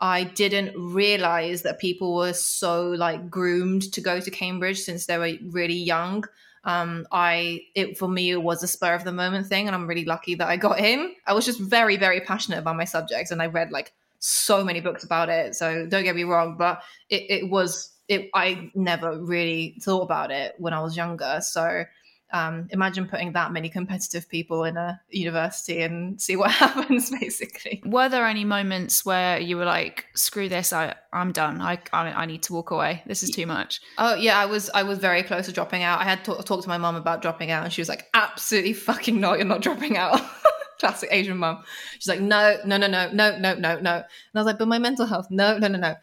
I 0.00 0.24
didn't 0.24 0.74
realize 0.76 1.62
that 1.62 1.78
people 1.78 2.14
were 2.14 2.32
so 2.32 2.90
like 2.90 3.30
groomed 3.30 3.92
to 3.92 4.00
go 4.00 4.20
to 4.20 4.30
Cambridge 4.30 4.80
since 4.80 5.06
they 5.06 5.18
were 5.18 5.32
really 5.50 5.74
young. 5.74 6.24
Um, 6.64 7.06
I 7.10 7.62
it 7.74 7.96
for 7.96 8.08
me 8.08 8.30
it 8.30 8.42
was 8.42 8.62
a 8.62 8.68
spur 8.68 8.94
of 8.94 9.04
the 9.04 9.12
moment 9.12 9.46
thing, 9.46 9.66
and 9.66 9.74
I'm 9.74 9.86
really 9.86 10.04
lucky 10.04 10.34
that 10.36 10.48
I 10.48 10.56
got 10.56 10.78
in. 10.78 11.14
I 11.26 11.32
was 11.32 11.46
just 11.46 11.60
very 11.60 11.96
very 11.96 12.20
passionate 12.20 12.58
about 12.58 12.76
my 12.76 12.84
subjects, 12.84 13.30
and 13.30 13.40
I 13.40 13.46
read 13.46 13.70
like 13.70 13.92
so 14.18 14.64
many 14.64 14.80
books 14.80 15.04
about 15.04 15.28
it. 15.28 15.54
So 15.54 15.86
don't 15.86 16.04
get 16.04 16.16
me 16.16 16.24
wrong, 16.24 16.56
but 16.58 16.82
it, 17.08 17.24
it 17.28 17.50
was 17.50 17.92
it. 18.08 18.30
I 18.34 18.70
never 18.74 19.20
really 19.20 19.76
thought 19.82 20.02
about 20.02 20.30
it 20.30 20.54
when 20.58 20.72
I 20.72 20.80
was 20.80 20.96
younger. 20.96 21.40
So 21.42 21.84
um, 22.32 22.68
imagine 22.70 23.06
putting 23.06 23.32
that 23.32 23.52
many 23.52 23.68
competitive 23.68 24.28
people 24.28 24.64
in 24.64 24.76
a 24.76 25.00
university 25.08 25.80
and 25.80 26.20
see 26.20 26.36
what 26.36 26.50
happens 26.50 27.10
basically 27.10 27.82
were 27.86 28.08
there 28.08 28.26
any 28.26 28.44
moments 28.44 29.04
where 29.04 29.38
you 29.38 29.56
were 29.56 29.64
like 29.64 30.06
screw 30.14 30.48
this 30.48 30.72
i 30.72 30.94
i'm 31.12 31.32
done 31.32 31.60
i 31.60 31.78
i, 31.92 32.08
I 32.08 32.26
need 32.26 32.42
to 32.44 32.52
walk 32.52 32.70
away 32.70 33.02
this 33.06 33.22
is 33.22 33.30
too 33.30 33.46
much 33.46 33.80
oh 33.96 34.14
yeah 34.14 34.38
i 34.38 34.44
was 34.44 34.68
i 34.74 34.82
was 34.82 34.98
very 34.98 35.22
close 35.22 35.46
to 35.46 35.52
dropping 35.52 35.82
out 35.82 36.00
i 36.00 36.04
had 36.04 36.24
to 36.26 36.34
talk 36.42 36.62
to 36.62 36.68
my 36.68 36.78
mom 36.78 36.96
about 36.96 37.22
dropping 37.22 37.50
out 37.50 37.64
and 37.64 37.72
she 37.72 37.80
was 37.80 37.88
like 37.88 38.08
absolutely 38.14 38.74
fucking 38.74 39.18
not 39.20 39.38
you're 39.38 39.46
not 39.46 39.62
dropping 39.62 39.96
out 39.96 40.20
classic 40.78 41.08
asian 41.12 41.36
mom 41.36 41.62
she's 41.98 42.08
like 42.08 42.20
no 42.20 42.58
no 42.64 42.76
no 42.76 42.86
no 42.86 43.10
no 43.12 43.38
no 43.38 43.54
no 43.54 43.54
no 43.54 43.70
and 43.74 44.06
i 44.34 44.38
was 44.38 44.46
like 44.46 44.58
but 44.58 44.68
my 44.68 44.78
mental 44.78 45.06
health 45.06 45.26
no 45.30 45.58
no 45.58 45.68
no 45.68 45.78
no 45.78 45.94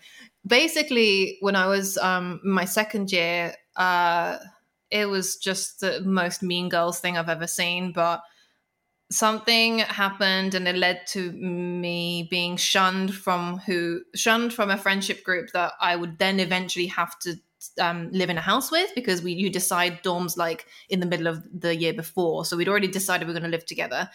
basically 0.46 1.38
when 1.42 1.56
i 1.56 1.66
was 1.66 1.98
um 1.98 2.40
my 2.44 2.66
second 2.66 3.12
year 3.12 3.54
uh 3.78 4.38
it 4.92 5.10
was 5.10 5.38
just 5.38 5.80
the 5.80 6.02
most 6.02 6.44
mean 6.44 6.70
girls 6.70 7.00
thing 7.00 7.18
I've 7.18 7.30
ever 7.30 7.48
seen. 7.48 7.92
But 7.92 8.22
something 9.12 9.80
happened 9.80 10.56
and 10.56 10.68
it 10.68 10.76
led 10.76 11.06
to 11.08 11.32
me 11.32 12.28
being 12.30 12.58
shunned 12.58 13.14
from 13.14 13.58
who 13.60 14.02
shunned 14.16 14.54
from 14.54 14.72
a 14.72 14.78
friendship 14.78 15.24
group 15.24 15.50
that 15.54 15.74
I 15.80 15.96
would 15.96 16.18
then 16.18 16.40
eventually 16.40 16.88
have 16.88 17.18
to 17.20 17.36
um, 17.80 18.10
live 18.12 18.30
in 18.30 18.38
a 18.38 18.42
house 18.42 18.72
with 18.72 18.94
because 18.96 19.22
we 19.22 19.34
you 19.34 19.50
decide 19.50 20.04
dorms 20.04 20.38
like 20.38 20.66
in 20.90 21.00
the 21.00 21.06
middle 21.06 21.28
of 21.28 21.44
the 21.54 21.76
year 21.76 21.94
before. 21.94 22.46
So 22.46 22.58
we'd 22.58 22.70
already 22.70 22.88
decided 22.88 23.28
we 23.28 23.32
are 23.32 23.40
going 23.40 23.52
to 23.52 23.56
live 23.56 23.66
together. 23.66 24.10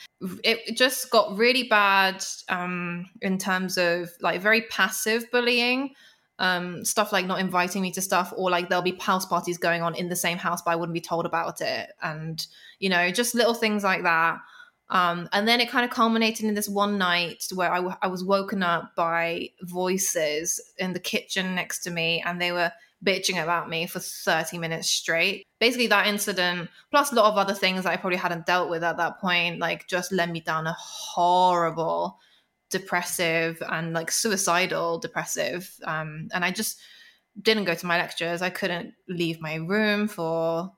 It 0.44 0.76
just 0.76 1.10
got 1.10 1.36
really 1.36 1.64
bad 1.64 2.24
um, 2.48 3.08
in 3.22 3.38
terms 3.38 3.78
of 3.78 4.10
like 4.20 4.40
very 4.40 4.62
passive 4.62 5.30
bullying 5.30 5.94
um, 6.40 6.84
stuff 6.86 7.12
like 7.12 7.26
not 7.26 7.38
inviting 7.38 7.82
me 7.82 7.92
to 7.92 8.00
stuff 8.00 8.32
or 8.34 8.50
like 8.50 8.68
there'll 8.68 8.82
be 8.82 8.96
house 8.98 9.26
parties 9.26 9.58
going 9.58 9.82
on 9.82 9.94
in 9.94 10.08
the 10.08 10.16
same 10.16 10.38
house 10.38 10.62
but 10.62 10.70
i 10.70 10.76
wouldn't 10.76 10.94
be 10.94 11.00
told 11.00 11.26
about 11.26 11.60
it. 11.60 11.90
And 12.02 12.44
you 12.80 12.88
know 12.88 13.10
just 13.12 13.34
little 13.34 13.54
things 13.54 13.84
like 13.84 14.02
that. 14.02 14.38
Um, 14.88 15.28
and 15.32 15.46
then 15.46 15.60
it 15.60 15.70
kind 15.70 15.84
of 15.84 15.90
culminated 15.92 16.46
in 16.46 16.54
this 16.54 16.68
one 16.68 16.98
night 16.98 17.44
where 17.54 17.70
I, 17.70 17.76
w- 17.76 17.94
I 18.02 18.08
was 18.08 18.24
woken 18.24 18.64
up 18.64 18.96
by 18.96 19.50
voices 19.62 20.60
in 20.78 20.94
the 20.94 20.98
kitchen 20.98 21.54
next 21.54 21.84
to 21.84 21.92
me 21.92 22.20
and 22.26 22.40
they 22.40 22.50
were 22.50 22.72
bitching 23.04 23.42
about 23.42 23.68
me 23.68 23.86
for 23.86 23.98
30 23.98 24.58
minutes 24.58 24.88
straight. 24.88 25.46
Basically, 25.58 25.86
that 25.88 26.06
incident, 26.06 26.68
plus 26.90 27.12
a 27.12 27.14
lot 27.14 27.30
of 27.30 27.38
other 27.38 27.54
things 27.54 27.84
that 27.84 27.92
I 27.92 27.96
probably 27.96 28.18
hadn't 28.18 28.46
dealt 28.46 28.70
with 28.70 28.84
at 28.84 28.96
that 28.98 29.20
point, 29.20 29.58
like 29.58 29.88
just 29.88 30.12
led 30.12 30.30
me 30.30 30.40
down 30.40 30.66
a 30.66 30.76
horrible 30.78 32.18
depressive 32.70 33.62
and 33.68 33.92
like 33.92 34.10
suicidal 34.10 34.98
depressive. 34.98 35.70
Um, 35.84 36.28
and 36.32 36.44
I 36.44 36.50
just 36.50 36.78
didn't 37.40 37.64
go 37.64 37.74
to 37.74 37.86
my 37.86 37.98
lectures. 37.98 38.42
I 38.42 38.50
couldn't 38.50 38.94
leave 39.08 39.40
my 39.40 39.56
room 39.56 40.08
for, 40.08 40.72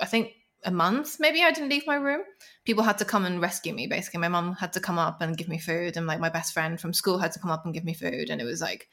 I 0.00 0.06
think, 0.06 0.32
a 0.64 0.70
month. 0.70 1.18
Maybe 1.20 1.42
I 1.42 1.52
didn't 1.52 1.70
leave 1.70 1.86
my 1.86 1.94
room. 1.94 2.22
People 2.64 2.82
had 2.82 2.98
to 2.98 3.04
come 3.04 3.24
and 3.24 3.40
rescue 3.40 3.72
me. 3.72 3.86
Basically, 3.86 4.20
my 4.20 4.28
mom 4.28 4.54
had 4.54 4.72
to 4.72 4.80
come 4.80 4.98
up 4.98 5.20
and 5.20 5.36
give 5.36 5.48
me 5.48 5.58
food, 5.58 5.96
and 5.96 6.06
like 6.06 6.20
my 6.20 6.28
best 6.28 6.52
friend 6.52 6.80
from 6.80 6.92
school 6.92 7.18
had 7.18 7.32
to 7.32 7.38
come 7.38 7.50
up 7.50 7.64
and 7.64 7.74
give 7.74 7.84
me 7.84 7.94
food. 7.94 8.28
And 8.28 8.40
it 8.40 8.44
was 8.44 8.60
like, 8.60 8.88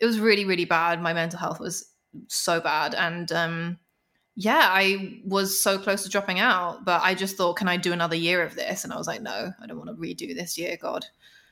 it 0.00 0.06
was 0.06 0.18
really, 0.18 0.44
really 0.44 0.64
bad. 0.64 1.00
My 1.02 1.12
mental 1.12 1.38
health 1.38 1.60
was 1.60 1.86
so 2.28 2.60
bad, 2.60 2.94
and 2.94 3.30
um, 3.30 3.78
yeah, 4.36 4.68
I 4.70 5.20
was 5.24 5.60
so 5.60 5.78
close 5.78 6.02
to 6.04 6.08
dropping 6.08 6.40
out, 6.40 6.84
but 6.84 7.02
I 7.02 7.14
just 7.14 7.36
thought, 7.36 7.56
can 7.56 7.68
I 7.68 7.76
do 7.76 7.92
another 7.92 8.16
year 8.16 8.42
of 8.42 8.54
this? 8.54 8.84
And 8.84 8.92
I 8.92 8.96
was 8.96 9.06
like, 9.06 9.20
no, 9.20 9.52
I 9.60 9.66
don't 9.66 9.76
want 9.76 9.90
to 9.90 9.96
redo 9.96 10.34
this 10.34 10.56
year, 10.56 10.78
God. 10.80 11.04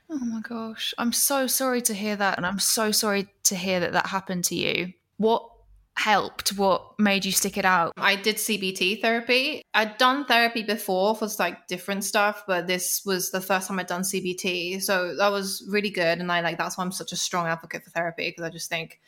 Oh 0.09 0.17
my 0.17 0.41
gosh. 0.41 0.93
I'm 0.97 1.13
so 1.13 1.45
sorry 1.45 1.81
to 1.83 1.93
hear 1.93 2.15
that. 2.15 2.37
And 2.37 2.45
I'm 2.45 2.57
so 2.57 2.91
sorry 2.91 3.27
to 3.43 3.55
hear 3.55 3.79
that 3.79 3.93
that 3.93 4.07
happened 4.07 4.43
to 4.45 4.55
you. 4.55 4.93
What 5.17 5.47
helped? 5.97 6.57
What 6.57 6.99
made 6.99 7.25
you 7.25 7.31
stick 7.31 7.57
it 7.57 7.65
out? 7.65 7.93
I 7.97 8.15
did 8.15 8.37
CBT 8.37 9.01
therapy. 9.01 9.61
I'd 9.73 9.97
done 9.97 10.25
therapy 10.25 10.63
before 10.63 11.15
for 11.15 11.27
like 11.39 11.67
different 11.67 12.03
stuff, 12.03 12.43
but 12.47 12.67
this 12.67 13.01
was 13.05 13.31
the 13.31 13.41
first 13.41 13.67
time 13.67 13.79
I'd 13.79 13.87
done 13.87 14.01
CBT. 14.01 14.81
So 14.81 15.15
that 15.15 15.29
was 15.29 15.65
really 15.69 15.89
good. 15.89 16.19
And 16.19 16.31
I 16.31 16.41
like, 16.41 16.57
that's 16.57 16.77
why 16.77 16.83
I'm 16.83 16.91
such 16.91 17.11
a 17.11 17.17
strong 17.17 17.47
advocate 17.47 17.83
for 17.83 17.89
therapy 17.89 18.29
because 18.29 18.43
I 18.43 18.49
just 18.49 18.69
think 18.69 18.99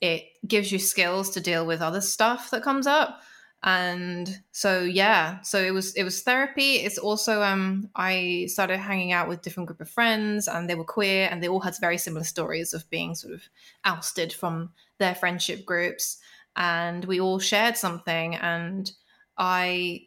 it 0.00 0.24
gives 0.46 0.72
you 0.72 0.78
skills 0.78 1.30
to 1.30 1.40
deal 1.40 1.66
with 1.66 1.82
other 1.82 2.00
stuff 2.00 2.50
that 2.50 2.62
comes 2.62 2.86
up 2.86 3.20
and 3.62 4.40
so 4.52 4.80
yeah 4.80 5.40
so 5.42 5.62
it 5.62 5.72
was 5.72 5.94
it 5.94 6.04
was 6.04 6.22
therapy. 6.22 6.76
It's 6.76 6.98
also 6.98 7.42
um 7.42 7.90
i 7.94 8.46
started 8.48 8.78
hanging 8.78 9.12
out 9.12 9.28
with 9.28 9.42
different 9.42 9.66
group 9.66 9.80
of 9.80 9.90
friends 9.90 10.48
and 10.48 10.68
they 10.68 10.74
were 10.74 10.84
queer 10.84 11.28
and 11.30 11.42
they 11.42 11.48
all 11.48 11.60
had 11.60 11.76
very 11.80 11.98
similar 11.98 12.24
stories 12.24 12.72
of 12.72 12.88
being 12.90 13.14
sort 13.14 13.34
of 13.34 13.42
ousted 13.84 14.32
from 14.32 14.70
their 14.98 15.14
friendship 15.14 15.64
groups. 15.64 16.18
And 16.56 17.04
we 17.04 17.20
all 17.20 17.38
shared 17.38 17.76
something 17.76 18.34
and 18.36 18.90
i 19.38 20.02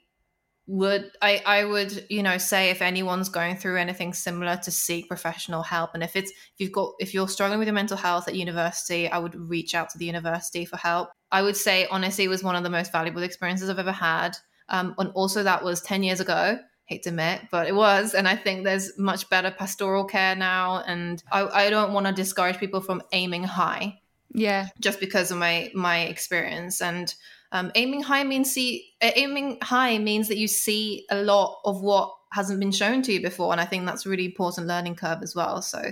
would 0.65 1.11
I, 1.21 1.41
I 1.45 1.65
would 1.65 2.05
you 2.09 2.23
know 2.23 2.37
say 2.37 2.69
if 2.69 2.81
anyone's 2.81 3.27
going 3.27 3.57
through 3.57 3.77
anything 3.77 4.13
similar 4.13 4.55
to 4.63 4.71
seek 4.71 5.09
professional 5.09 5.61
help 5.61 5.91
and 5.93 6.01
if 6.01 6.15
it's 6.15 6.31
if 6.31 6.59
you've 6.59 6.71
got 6.71 6.93
if 6.99 7.13
you're 7.13 7.27
struggling 7.27 7.59
with 7.59 7.67
your 7.67 7.75
mental 7.75 7.97
health 7.97 8.27
at 8.29 8.35
university 8.35 9.09
i 9.09 9.17
would 9.17 9.35
reach 9.35 9.75
out 9.75 9.89
to 9.89 9.97
the 9.97 10.05
university 10.05 10.65
for 10.65 10.77
help. 10.77 11.09
I 11.31 11.41
would 11.41 11.57
say 11.57 11.87
honestly 11.87 12.25
it 12.25 12.29
was 12.29 12.43
one 12.43 12.55
of 12.55 12.63
the 12.63 12.69
most 12.69 12.91
valuable 12.91 13.23
experiences 13.23 13.69
i've 13.69 13.79
ever 13.79 13.91
had. 13.91 14.37
Um, 14.69 14.95
and 14.97 15.11
also 15.13 15.43
that 15.43 15.63
was 15.63 15.81
10 15.81 16.03
years 16.03 16.21
ago 16.21 16.57
hate 16.85 17.03
to 17.03 17.09
admit 17.09 17.41
but 17.51 17.67
it 17.67 17.75
was 17.75 18.13
and 18.13 18.27
i 18.27 18.35
think 18.35 18.63
there's 18.63 18.97
much 18.97 19.29
better 19.29 19.51
pastoral 19.51 20.05
care 20.05 20.35
now 20.35 20.81
and 20.87 21.23
i, 21.31 21.65
I 21.65 21.69
don't 21.69 21.93
want 21.93 22.07
to 22.07 22.13
discourage 22.13 22.57
people 22.57 22.81
from 22.81 23.01
aiming 23.11 23.43
high 23.43 23.99
yeah. 24.33 24.67
just 24.79 24.99
because 24.99 25.31
of 25.31 25.37
my 25.37 25.71
my 25.73 26.01
experience 26.01 26.81
and 26.81 27.13
um, 27.53 27.71
aiming 27.75 28.01
high 28.01 28.23
means 28.23 28.51
see 28.51 28.93
uh, 29.01 29.11
aiming 29.15 29.59
high 29.61 29.97
means 29.99 30.27
that 30.27 30.37
you 30.37 30.47
see 30.47 31.05
a 31.09 31.21
lot 31.21 31.61
of 31.63 31.81
what 31.81 32.11
hasn't 32.33 32.59
been 32.59 32.71
shown 32.71 33.03
to 33.03 33.13
you 33.13 33.21
before, 33.21 33.51
and 33.51 33.61
I 33.61 33.65
think 33.65 33.85
that's 33.85 34.05
really 34.05 34.25
important 34.25 34.67
learning 34.67 34.95
curve 34.95 35.19
as 35.21 35.35
well. 35.35 35.61
So. 35.61 35.91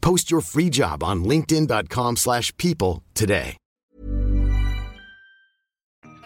Post 0.00 0.30
your 0.30 0.42
free 0.42 0.68
job 0.68 1.02
on 1.02 1.24
linkedin.com 1.24 2.16
slash 2.16 2.54
people 2.56 3.02
today. 3.14 3.56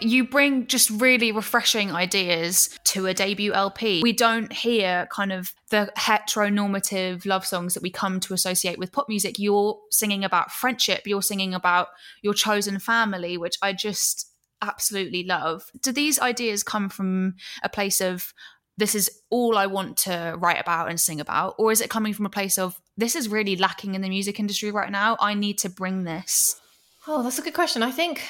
You 0.01 0.27
bring 0.27 0.67
just 0.67 0.89
really 0.89 1.31
refreshing 1.31 1.93
ideas 1.93 2.77
to 2.85 3.05
a 3.05 3.13
debut 3.13 3.53
LP. 3.53 4.01
We 4.03 4.11
don't 4.11 4.51
hear 4.51 5.07
kind 5.09 5.31
of 5.31 5.53
the 5.69 5.89
heteronormative 5.97 7.25
love 7.25 7.45
songs 7.45 7.75
that 7.75 7.83
we 7.83 7.89
come 7.91 8.19
to 8.21 8.33
associate 8.33 8.77
with 8.77 8.91
pop 8.91 9.07
music. 9.07 9.39
You're 9.39 9.79
singing 9.91 10.25
about 10.25 10.51
friendship, 10.51 11.03
you're 11.05 11.21
singing 11.21 11.53
about 11.53 11.87
your 12.21 12.33
chosen 12.33 12.77
family, 12.77 13.37
which 13.37 13.55
I 13.61 13.71
just 13.71 14.29
absolutely 14.61 15.23
love. 15.23 15.71
Do 15.81 15.93
these 15.93 16.19
ideas 16.19 16.63
come 16.63 16.89
from 16.89 17.35
a 17.63 17.69
place 17.69 18.01
of 18.01 18.33
this 18.77 18.95
is 18.95 19.09
all 19.29 19.57
I 19.57 19.67
want 19.67 19.97
to 19.99 20.35
write 20.37 20.59
about 20.59 20.89
and 20.89 20.99
sing 20.99 21.19
about? 21.19 21.55
Or 21.57 21.71
is 21.71 21.81
it 21.81 21.89
coming 21.89 22.13
from 22.13 22.25
a 22.25 22.29
place 22.29 22.57
of 22.57 22.79
this 22.97 23.15
is 23.15 23.29
really 23.29 23.55
lacking 23.55 23.95
in 23.95 24.01
the 24.01 24.09
music 24.09 24.39
industry 24.39 24.71
right 24.71 24.91
now? 24.91 25.17
I 25.19 25.33
need 25.33 25.57
to 25.59 25.69
bring 25.69 26.03
this. 26.03 26.59
Oh, 27.07 27.23
that's 27.23 27.39
a 27.39 27.41
good 27.41 27.53
question. 27.53 27.83
I 27.83 27.91
think 27.91 28.23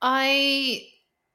I 0.00 0.86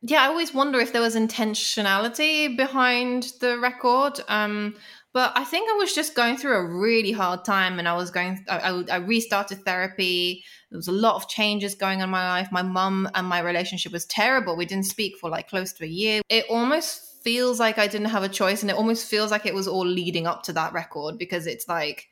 yeah, 0.02 0.24
I 0.24 0.28
always 0.28 0.54
wonder 0.54 0.80
if 0.80 0.93
there 0.93 1.02
was 1.02 1.15
intentionality 1.15 2.56
behind 2.56 3.34
the 3.39 3.58
record. 3.58 4.20
Um, 4.28 4.76
but 5.13 5.32
I 5.36 5.43
think 5.43 5.70
I 5.70 5.74
was 5.74 5.96
just 5.96 6.13
going 6.13 6.38
through 6.38 6.56
a 6.56 6.63
really 6.63 7.12
hard 7.12 7.43
time, 7.43 7.80
and 7.80 7.88
I 7.88 7.96
was 7.96 8.12
going. 8.12 8.46
I, 8.48 8.84
I, 8.91 8.98
restarted 8.98 9.65
therapy. 9.65 10.43
There 10.70 10.78
was 10.78 10.88
a 10.88 10.91
lot 10.91 11.15
of 11.15 11.28
changes 11.28 11.74
going 11.74 12.02
on 12.02 12.10
in 12.10 12.10
my 12.12 12.28
life. 12.28 12.50
My 12.52 12.62
mum 12.62 13.10
and 13.15 13.26
my 13.26 13.39
relationship 13.39 13.91
was 13.91 14.06
terrible. 14.06 14.56
We 14.56 14.67
didn't 14.67 14.86
speak 14.86 15.17
for 15.17 15.32
like 15.32 15.50
close 15.50 15.74
to 15.74 15.86
a 15.86 15.88
year. 15.88 16.22
It 16.30 16.46
almost 16.50 17.16
feels 17.28 17.60
like 17.60 17.78
I 17.78 17.88
didn't 17.88 18.08
have 18.08 18.24
a 18.24 18.30
choice, 18.30 18.62
and 18.62 18.72
it 18.72 18.78
almost 18.78 19.06
feels 19.06 19.32
like 19.32 19.46
it 19.46 19.54
was 19.54 19.68
all 19.68 19.86
leading 19.86 20.26
up 20.26 20.44
to 20.44 20.54
that 20.54 20.72
record 20.72 21.18
because 21.18 21.46
it's 21.46 21.68
like 21.68 22.08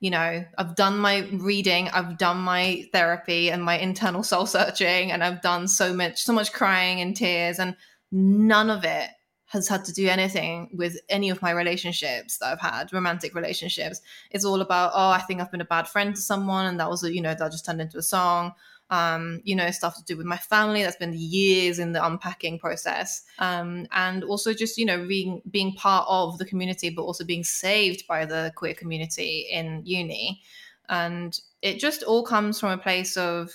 you 0.00 0.10
know, 0.10 0.44
I've 0.56 0.76
done 0.76 0.98
my 0.98 1.28
reading, 1.32 1.88
I've 1.88 2.18
done 2.18 2.38
my 2.38 2.86
therapy 2.92 3.50
and 3.50 3.64
my 3.64 3.78
internal 3.78 4.22
soul 4.22 4.46
searching, 4.46 5.10
and 5.10 5.24
I've 5.24 5.42
done 5.42 5.66
so 5.66 5.92
much, 5.92 6.22
so 6.22 6.32
much 6.32 6.52
crying 6.52 7.00
and 7.00 7.16
tears, 7.16 7.58
and 7.58 7.74
none 8.12 8.70
of 8.70 8.84
it 8.84 9.10
has 9.46 9.66
had 9.66 9.84
to 9.86 9.92
do 9.92 10.06
anything 10.06 10.68
with 10.74 11.00
any 11.08 11.30
of 11.30 11.40
my 11.42 11.50
relationships 11.50 12.38
that 12.38 12.52
I've 12.52 12.60
had, 12.60 12.92
romantic 12.92 13.34
relationships. 13.34 14.00
It's 14.30 14.44
all 14.44 14.60
about, 14.60 14.92
oh, 14.94 15.10
I 15.10 15.20
think 15.22 15.40
I've 15.40 15.50
been 15.50 15.62
a 15.62 15.74
bad 15.76 15.88
friend 15.88 16.14
to 16.14 16.20
someone, 16.20 16.66
and 16.66 16.78
that 16.78 16.90
was, 16.90 17.02
a, 17.02 17.12
you 17.12 17.22
know, 17.22 17.34
that 17.34 17.50
just 17.50 17.64
turned 17.64 17.80
into 17.80 17.98
a 17.98 18.02
song 18.02 18.52
um, 18.90 19.40
you 19.44 19.54
know, 19.54 19.70
stuff 19.70 19.96
to 19.96 20.04
do 20.04 20.16
with 20.16 20.26
my 20.26 20.36
family. 20.36 20.82
That's 20.82 20.96
been 20.96 21.14
years 21.14 21.78
in 21.78 21.92
the 21.92 22.04
unpacking 22.04 22.58
process. 22.58 23.22
Um, 23.38 23.86
and 23.92 24.24
also 24.24 24.52
just, 24.54 24.78
you 24.78 24.86
know, 24.86 25.06
being 25.06 25.42
being 25.50 25.74
part 25.74 26.06
of 26.08 26.38
the 26.38 26.44
community, 26.44 26.90
but 26.90 27.02
also 27.02 27.24
being 27.24 27.44
saved 27.44 28.06
by 28.06 28.24
the 28.24 28.52
queer 28.56 28.74
community 28.74 29.48
in 29.50 29.82
uni. 29.84 30.42
And 30.88 31.38
it 31.60 31.78
just 31.78 32.02
all 32.02 32.24
comes 32.24 32.58
from 32.58 32.70
a 32.70 32.78
place 32.78 33.16
of 33.16 33.52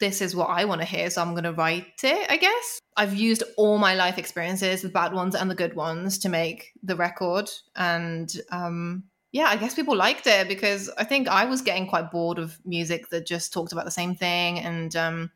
this 0.00 0.22
is 0.22 0.34
what 0.34 0.48
I 0.48 0.64
want 0.64 0.80
to 0.80 0.86
hear, 0.86 1.10
so 1.10 1.20
I'm 1.20 1.32
going 1.32 1.44
to 1.44 1.52
write 1.52 2.04
it, 2.04 2.30
I 2.30 2.36
guess. 2.36 2.80
I've 2.96 3.14
used 3.14 3.42
all 3.56 3.78
my 3.78 3.94
life 3.94 4.16
experiences, 4.16 4.82
the 4.82 4.88
bad 4.88 5.12
ones 5.12 5.34
and 5.34 5.50
the 5.50 5.54
good 5.54 5.74
ones, 5.74 6.18
to 6.18 6.28
make 6.28 6.72
the 6.82 6.96
record. 6.96 7.50
And 7.76 8.32
um, 8.50 9.04
yeah, 9.32 9.46
I 9.46 9.56
guess 9.56 9.74
people 9.74 9.96
liked 9.96 10.26
it 10.26 10.48
because 10.48 10.90
I 10.96 11.04
think 11.04 11.28
I 11.28 11.44
was 11.44 11.60
getting 11.60 11.86
quite 11.86 12.10
bored 12.10 12.38
of 12.38 12.58
music 12.64 13.10
that 13.10 13.26
just 13.26 13.52
talked 13.52 13.72
about 13.72 13.84
the 13.84 13.90
same 13.90 14.14
thing. 14.14 14.58
And 14.58 14.96
um, 14.96 15.30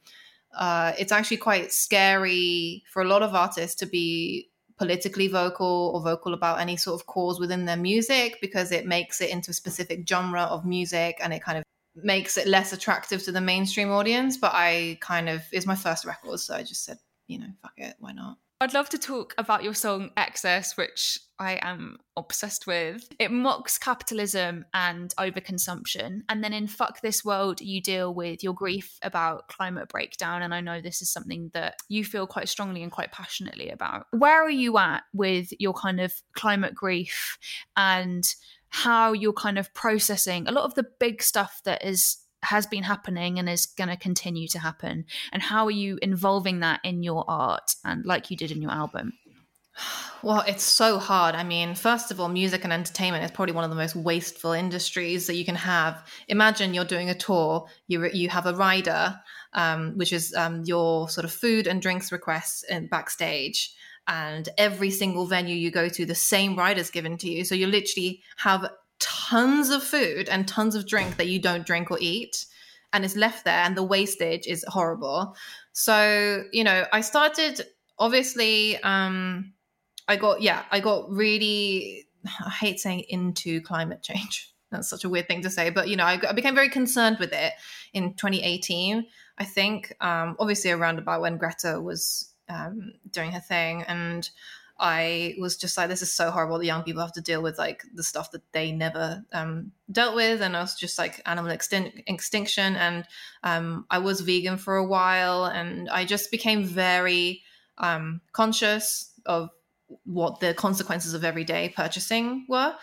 uh, 0.57 0.93
it's 0.99 1.13
actually 1.13 1.37
quite 1.39 1.73
scary 1.73 2.85
for 2.91 3.03
a 3.03 3.09
lot 3.09 3.23
of 3.23 3.35
artists 3.35 3.77
to 3.77 3.87
be 3.87 4.49
politically 4.79 5.29
vocal 5.29 5.93
or 5.95 6.01
vocal 6.03 6.33
about 6.33 6.59
any 6.59 6.77
sort 6.77 7.01
of 7.01 7.07
cause 7.07 7.39
within 7.39 7.67
their 7.67 7.77
music 7.77 8.39
because 8.41 8.73
it 8.73 8.87
makes 8.87 9.21
it 9.21 9.31
into 9.31 9.51
a 9.51 9.55
specific 9.55 10.09
genre 10.09 10.43
of 10.43 10.65
music 10.65 11.19
and 11.23 11.33
it 11.35 11.43
kind 11.43 11.59
of 11.59 11.65
makes 11.95 12.39
it 12.39 12.47
less 12.47 12.73
attractive 12.73 13.23
to 13.23 13.33
the 13.33 13.41
mainstream 13.43 13.91
audience. 13.91 14.39
But 14.39 14.53
I 14.55 14.97
kind 15.03 15.29
of, 15.29 15.43
it's 15.53 15.67
my 15.67 15.77
first 15.77 16.07
record. 16.07 16.41
So 16.41 16.55
I 16.55 16.63
just 16.63 16.85
said, 16.85 16.99
you 17.27 17.39
know, 17.39 17.49
fuck 17.61 17.75
it, 17.77 17.95
why 17.99 18.13
not? 18.13 18.39
I'd 18.63 18.75
love 18.75 18.89
to 18.91 18.99
talk 18.99 19.35
about 19.39 19.65
your 19.65 19.75
song 19.75 20.11
Excess, 20.17 20.77
which 20.77 21.19
I 21.41 21.59
am 21.63 21.97
obsessed 22.17 22.65
with. 22.69 23.09
It 23.19 23.33
mocks 23.33 23.77
capitalism 23.77 24.67
and 24.73 25.13
overconsumption. 25.19 26.21
And 26.29 26.45
then 26.45 26.53
in 26.53 26.69
Fuck 26.69 27.01
This 27.01 27.25
World, 27.25 27.61
you 27.61 27.83
deal 27.83 28.15
with 28.15 28.45
your 28.45 28.55
grief 28.55 29.01
about 29.03 29.49
climate 29.49 29.89
breakdown. 29.89 30.43
And 30.43 30.55
I 30.55 30.61
know 30.61 30.81
this 30.81 31.03
is 31.03 31.11
something 31.11 31.51
that 31.55 31.75
you 31.89 32.05
feel 32.05 32.29
quite 32.29 32.49
strongly 32.49 32.85
and 32.85 32.93
quite 32.93 33.11
passionately 33.11 33.69
about. 33.69 34.07
Where 34.13 34.45
are 34.45 34.49
you 34.49 34.79
at 34.79 35.03
with 35.13 35.49
your 35.59 35.75
kind 35.75 36.01
of 36.01 36.15
climate 36.35 36.77
grief 36.77 37.39
and 37.77 38.25
how 38.69 39.13
you're 39.13 39.33
kind 39.33 39.59
of 39.59 39.75
processing 39.75 40.47
a 40.47 40.53
lot 40.53 40.65
of 40.67 40.75
the 40.77 40.87
big 41.01 41.21
stuff 41.21 41.61
that 41.65 41.85
is 41.85 42.19
has 42.43 42.67
been 42.67 42.83
happening 42.83 43.39
and 43.39 43.49
is 43.49 43.67
going 43.67 43.89
to 43.89 43.97
continue 43.97 44.49
to 44.49 44.59
happen? 44.59 45.05
And 45.33 45.43
how 45.43 45.65
are 45.67 45.71
you 45.71 45.99
involving 46.03 46.61
that 46.61 46.81
in 46.85 47.03
your 47.03 47.25
art 47.29 47.75
and 47.85 48.05
like 48.05 48.31
you 48.31 48.37
did 48.37 48.51
in 48.51 48.63
your 48.63 48.73
album? 48.73 49.15
Well 50.23 50.45
it's 50.47 50.63
so 50.63 50.99
hard. 50.99 51.35
I 51.35 51.45
mean 51.45 51.75
first 51.75 52.11
of 52.11 52.21
all 52.21 52.29
music 52.29 52.65
and 52.65 52.73
entertainment 52.73 53.25
is 53.25 53.31
probably 53.31 53.55
one 53.55 53.65
of 53.65 53.71
the 53.71 53.77
most 53.77 53.97
wasteful 53.97 54.53
industries 54.53 55.27
that 55.27 55.37
you 55.37 55.45
can 55.45 55.55
have. 55.55 56.07
Imagine 56.29 56.75
you're 56.75 56.85
doing 56.85 57.09
a 57.09 57.15
tour 57.15 57.67
you 57.89 58.07
you 58.13 58.29
have 58.29 58.47
a 58.47 58.55
rider 58.55 59.19
um, 59.55 59.93
which 59.97 60.13
is 60.13 60.35
um, 60.35 60.63
your 60.65 61.09
sort 61.09 61.25
of 61.25 61.33
food 61.33 61.67
and 61.67 61.81
drinks 61.81 62.13
requests 62.13 62.65
in 62.65 62.87
backstage 62.87 63.75
and 64.09 64.49
every 64.59 64.91
single 64.91 65.27
venue 65.27 65.55
you 65.55 65.71
go 65.71 65.89
to 65.89 66.05
the 66.05 66.15
same 66.15 66.57
rider's 66.57 66.91
given 66.91 67.17
to 67.19 67.29
you. 67.29 67.45
So 67.45 67.55
you 67.55 67.67
literally 67.67 68.23
have 68.39 68.69
tons 69.03 69.69
of 69.71 69.83
food 69.83 70.29
and 70.29 70.47
tons 70.47 70.77
of 70.77 70.87
drink 70.87 71.17
that 71.17 71.27
you 71.27 71.41
don't 71.41 71.67
drink 71.67 71.91
or 71.91 71.99
eat 72.01 72.47
and 72.93 73.05
it's 73.05 73.17
left 73.17 73.45
there 73.45 73.65
and 73.65 73.77
the 73.77 73.83
wastage 73.83 74.47
is 74.47 74.65
horrible. 74.69 75.37
So 75.73 76.45
you 76.53 76.65
know 76.65 76.87
i 76.93 77.01
started 77.01 77.63
obviously 77.99 78.81
um 78.83 79.53
i 80.09 80.17
got 80.17 80.43
yeah 80.43 80.65
i 80.71 80.81
got 80.81 81.11
really 81.11 82.07
i 82.45 82.51
hate 82.51 82.81
saying 82.81 83.05
into 83.09 83.61
climate 83.63 84.03
change. 84.03 84.49
That's 84.71 84.89
such 84.89 85.05
a 85.05 85.11
weird 85.11 85.29
thing 85.29 85.43
to 85.43 85.51
say 85.51 85.69
but 85.71 85.89
you 85.89 85.97
know 85.97 86.05
i, 86.05 86.19
I 86.27 86.33
became 86.33 86.55
very 86.55 86.71
concerned 86.71 87.19
with 87.19 87.33
it 87.33 87.53
in 87.93 88.15
2018 88.15 89.07
i 89.37 89.45
think 89.45 89.95
um 90.01 90.35
obviously 90.39 90.71
around 90.71 90.99
about 90.99 91.21
when 91.21 91.37
greta 91.37 91.79
was 91.79 92.33
um 92.49 92.95
doing 93.11 93.33
her 93.33 93.41
thing 93.41 93.83
and 93.83 94.31
I 94.79 95.35
was 95.39 95.57
just 95.57 95.77
like, 95.77 95.89
this 95.89 96.03
is 96.03 96.13
so 96.13 96.31
horrible 96.31 96.59
The 96.59 96.67
young 96.67 96.83
people 96.83 97.03
have 97.03 97.13
to 97.13 97.21
deal 97.21 97.43
with 97.43 97.59
like 97.59 97.85
the 97.95 98.03
stuff 98.03 98.31
that 98.33 98.43
they 98.53 98.73
never 98.73 99.25
um, 99.33 99.73
dealt 99.91 100.15
with. 100.15 100.43
And 100.43 100.57
I 100.57 100.61
was 100.61 100.75
just 100.75 100.99
like 100.99 101.23
animal 101.27 101.53
extin- 101.53 102.03
extinction. 102.07 102.77
And 102.77 103.05
um, 103.43 103.87
I 103.91 103.99
was 103.99 104.21
vegan 104.21 104.57
for 104.57 104.77
a 104.77 104.87
while. 104.87 105.45
And 105.45 105.89
I 105.89 106.05
just 106.05 106.31
became 106.31 106.65
very 106.65 107.43
um, 107.79 108.21
conscious 108.33 109.13
of 109.27 109.51
what 110.05 110.41
the 110.41 110.55
consequences 110.55 111.15
of 111.15 111.25
everyday 111.25 111.69
purchasing 111.69 112.47
were. 112.49 112.75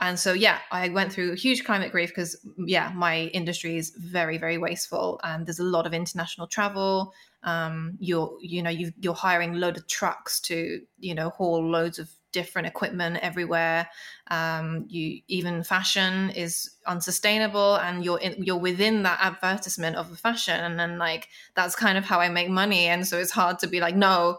And 0.00 0.18
so, 0.18 0.32
yeah, 0.32 0.58
I 0.70 0.88
went 0.90 1.12
through 1.12 1.34
huge 1.34 1.64
climate 1.64 1.92
grief 1.92 2.10
because, 2.10 2.36
yeah, 2.56 2.92
my 2.94 3.22
industry 3.34 3.76
is 3.76 3.90
very, 3.90 4.38
very 4.38 4.58
wasteful. 4.58 5.20
And 5.24 5.46
there's 5.46 5.58
a 5.58 5.64
lot 5.64 5.86
of 5.86 5.92
international 5.92 6.46
travel 6.46 7.12
um, 7.42 7.96
you're 8.00 8.36
you 8.40 8.62
know 8.62 8.70
you 8.70 8.92
you're 9.00 9.14
hiring 9.14 9.54
a 9.54 9.58
load 9.58 9.76
of 9.76 9.86
trucks 9.86 10.40
to 10.40 10.80
you 10.98 11.14
know 11.14 11.30
haul 11.30 11.64
loads 11.64 11.98
of 11.98 12.10
different 12.32 12.68
equipment 12.68 13.16
everywhere 13.22 13.88
um, 14.30 14.84
you 14.88 15.20
even 15.28 15.62
fashion 15.62 16.30
is 16.30 16.70
unsustainable 16.86 17.76
and 17.76 18.04
you're 18.04 18.18
in, 18.18 18.42
you're 18.42 18.58
within 18.58 19.02
that 19.02 19.18
advertisement 19.22 19.96
of 19.96 20.10
the 20.10 20.16
fashion 20.16 20.58
and 20.60 20.78
then 20.78 20.98
like 20.98 21.28
that's 21.54 21.74
kind 21.74 21.96
of 21.96 22.04
how 22.04 22.20
i 22.20 22.28
make 22.28 22.50
money 22.50 22.86
and 22.86 23.06
so 23.06 23.18
it's 23.18 23.30
hard 23.30 23.58
to 23.58 23.66
be 23.66 23.80
like 23.80 23.96
no 23.96 24.38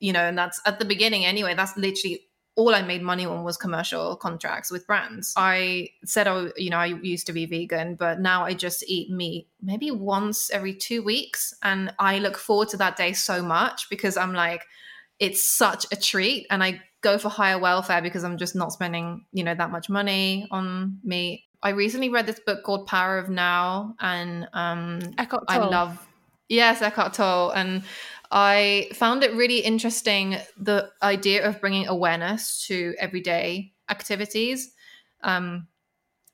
you 0.00 0.12
know 0.12 0.20
and 0.20 0.38
that's 0.38 0.60
at 0.64 0.78
the 0.78 0.84
beginning 0.84 1.26
anyway 1.26 1.54
that's 1.54 1.76
literally 1.76 2.27
all 2.58 2.74
I 2.74 2.82
made 2.82 3.02
money 3.02 3.24
on 3.24 3.44
was 3.44 3.56
commercial 3.56 4.16
contracts 4.16 4.68
with 4.68 4.84
brands. 4.84 5.32
I 5.36 5.90
said, 6.04 6.26
oh, 6.26 6.50
you 6.56 6.70
know, 6.70 6.78
I 6.78 6.86
used 6.86 7.28
to 7.28 7.32
be 7.32 7.46
vegan, 7.46 7.94
but 7.94 8.18
now 8.18 8.44
I 8.44 8.52
just 8.52 8.82
eat 8.88 9.10
meat 9.10 9.46
maybe 9.62 9.92
once 9.92 10.50
every 10.50 10.74
two 10.74 11.04
weeks. 11.04 11.54
And 11.62 11.94
I 12.00 12.18
look 12.18 12.36
forward 12.36 12.68
to 12.70 12.76
that 12.78 12.96
day 12.96 13.12
so 13.12 13.42
much 13.42 13.88
because 13.88 14.16
I'm 14.16 14.34
like, 14.34 14.64
it's 15.20 15.48
such 15.48 15.86
a 15.92 15.96
treat. 15.96 16.48
And 16.50 16.64
I 16.64 16.82
go 17.00 17.16
for 17.16 17.28
higher 17.28 17.60
welfare 17.60 18.02
because 18.02 18.24
I'm 18.24 18.38
just 18.38 18.56
not 18.56 18.72
spending, 18.72 19.24
you 19.32 19.44
know, 19.44 19.54
that 19.54 19.70
much 19.70 19.88
money 19.88 20.48
on 20.50 20.98
meat. 21.04 21.44
I 21.62 21.70
recently 21.70 22.08
read 22.08 22.26
this 22.26 22.40
book 22.40 22.64
called 22.64 22.88
Power 22.88 23.18
of 23.18 23.28
Now 23.28 23.94
and 24.00 24.48
um, 24.52 24.98
I 25.46 25.58
love, 25.58 26.08
yes, 26.48 26.82
Eckhart 26.82 27.14
Tolle. 27.14 27.50
And 27.50 27.84
I 28.30 28.90
found 28.92 29.24
it 29.24 29.34
really 29.34 29.60
interesting 29.60 30.36
the 30.56 30.90
idea 31.02 31.48
of 31.48 31.60
bringing 31.60 31.86
awareness 31.86 32.66
to 32.66 32.94
everyday 32.98 33.72
activities. 33.88 34.70
Um, 35.22 35.68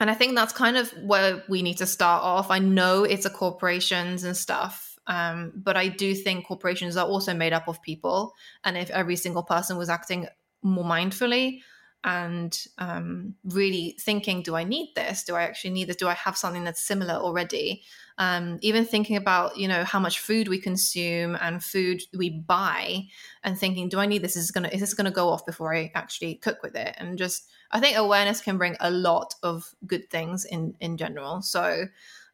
and 0.01 0.11
I 0.11 0.15
think 0.15 0.35
that's 0.35 0.53
kind 0.53 0.77
of 0.77 0.91
where 1.05 1.45
we 1.49 1.63
need 1.63 1.79
to 1.79 1.87
start 1.87 2.23
off. 2.23 2.51
I 2.51 2.59
know 2.59 3.05
it's 3.05 3.27
a 3.27 3.31
corporations 3.31 4.25
and 4.25 4.37
stuff, 4.37 4.99
um, 5.07 5.53
but 5.55 5.77
I 5.77 5.89
do 5.89 6.15
think 6.15 6.47
corporations 6.47 6.97
are 6.97 7.07
also 7.07 7.33
made 7.33 7.53
up 7.53 7.69
of 7.69 7.81
people. 7.81 8.35
And 8.65 8.77
if 8.77 8.91
every 8.91 9.17
single 9.17 9.45
person 9.45 9.77
was 9.77 9.89
acting 9.89 10.27
more 10.63 10.85
mindfully 10.85 11.61
and 12.03 12.59
um, 12.79 13.35
really 13.45 13.97
thinking, 14.01 14.43
do 14.43 14.57
I 14.57 14.65
need 14.65 14.93
this? 14.97 15.25
Do 15.25 15.37
I 15.37 15.43
actually 15.43 15.71
need 15.71 15.89
this? 15.89 15.97
Do 15.97 16.09
I 16.09 16.15
have 16.15 16.37
something 16.37 16.65
that's 16.65 16.83
similar 16.83 17.15
already? 17.15 17.85
Um, 18.19 18.59
even 18.63 18.85
thinking 18.85 19.17
about 19.17 19.57
you 19.57 19.67
know 19.67 19.85
how 19.85 19.99
much 19.99 20.21
food 20.21 20.49
we 20.49 20.59
consume 20.59 21.37
and 21.41 21.63
food 21.63 22.03
we 22.17 22.31
buy 22.31 23.03
and 23.43 23.59
thinking 23.59 23.89
do 23.89 23.99
i 23.99 24.07
need 24.07 24.23
this? 24.23 24.37
Is 24.37 24.51
gonna 24.51 24.69
is 24.69 24.81
this 24.81 24.95
gonna 24.95 25.11
go 25.11 25.29
off 25.29 25.45
before 25.45 25.75
i 25.75 25.91
actually 25.95 26.37
cook 26.37 26.63
with 26.63 26.77
it? 26.77 26.95
And 26.99 27.19
just 27.19 27.49
i 27.73 27.81
think 27.81 27.97
awareness 27.97 28.41
can 28.41 28.57
bring 28.59 28.77
a 28.81 28.91
lot 28.91 29.35
of 29.43 29.75
good 29.87 30.09
things 30.11 30.45
in 30.45 30.75
in 30.81 30.97
general. 30.97 31.43
So 31.43 31.87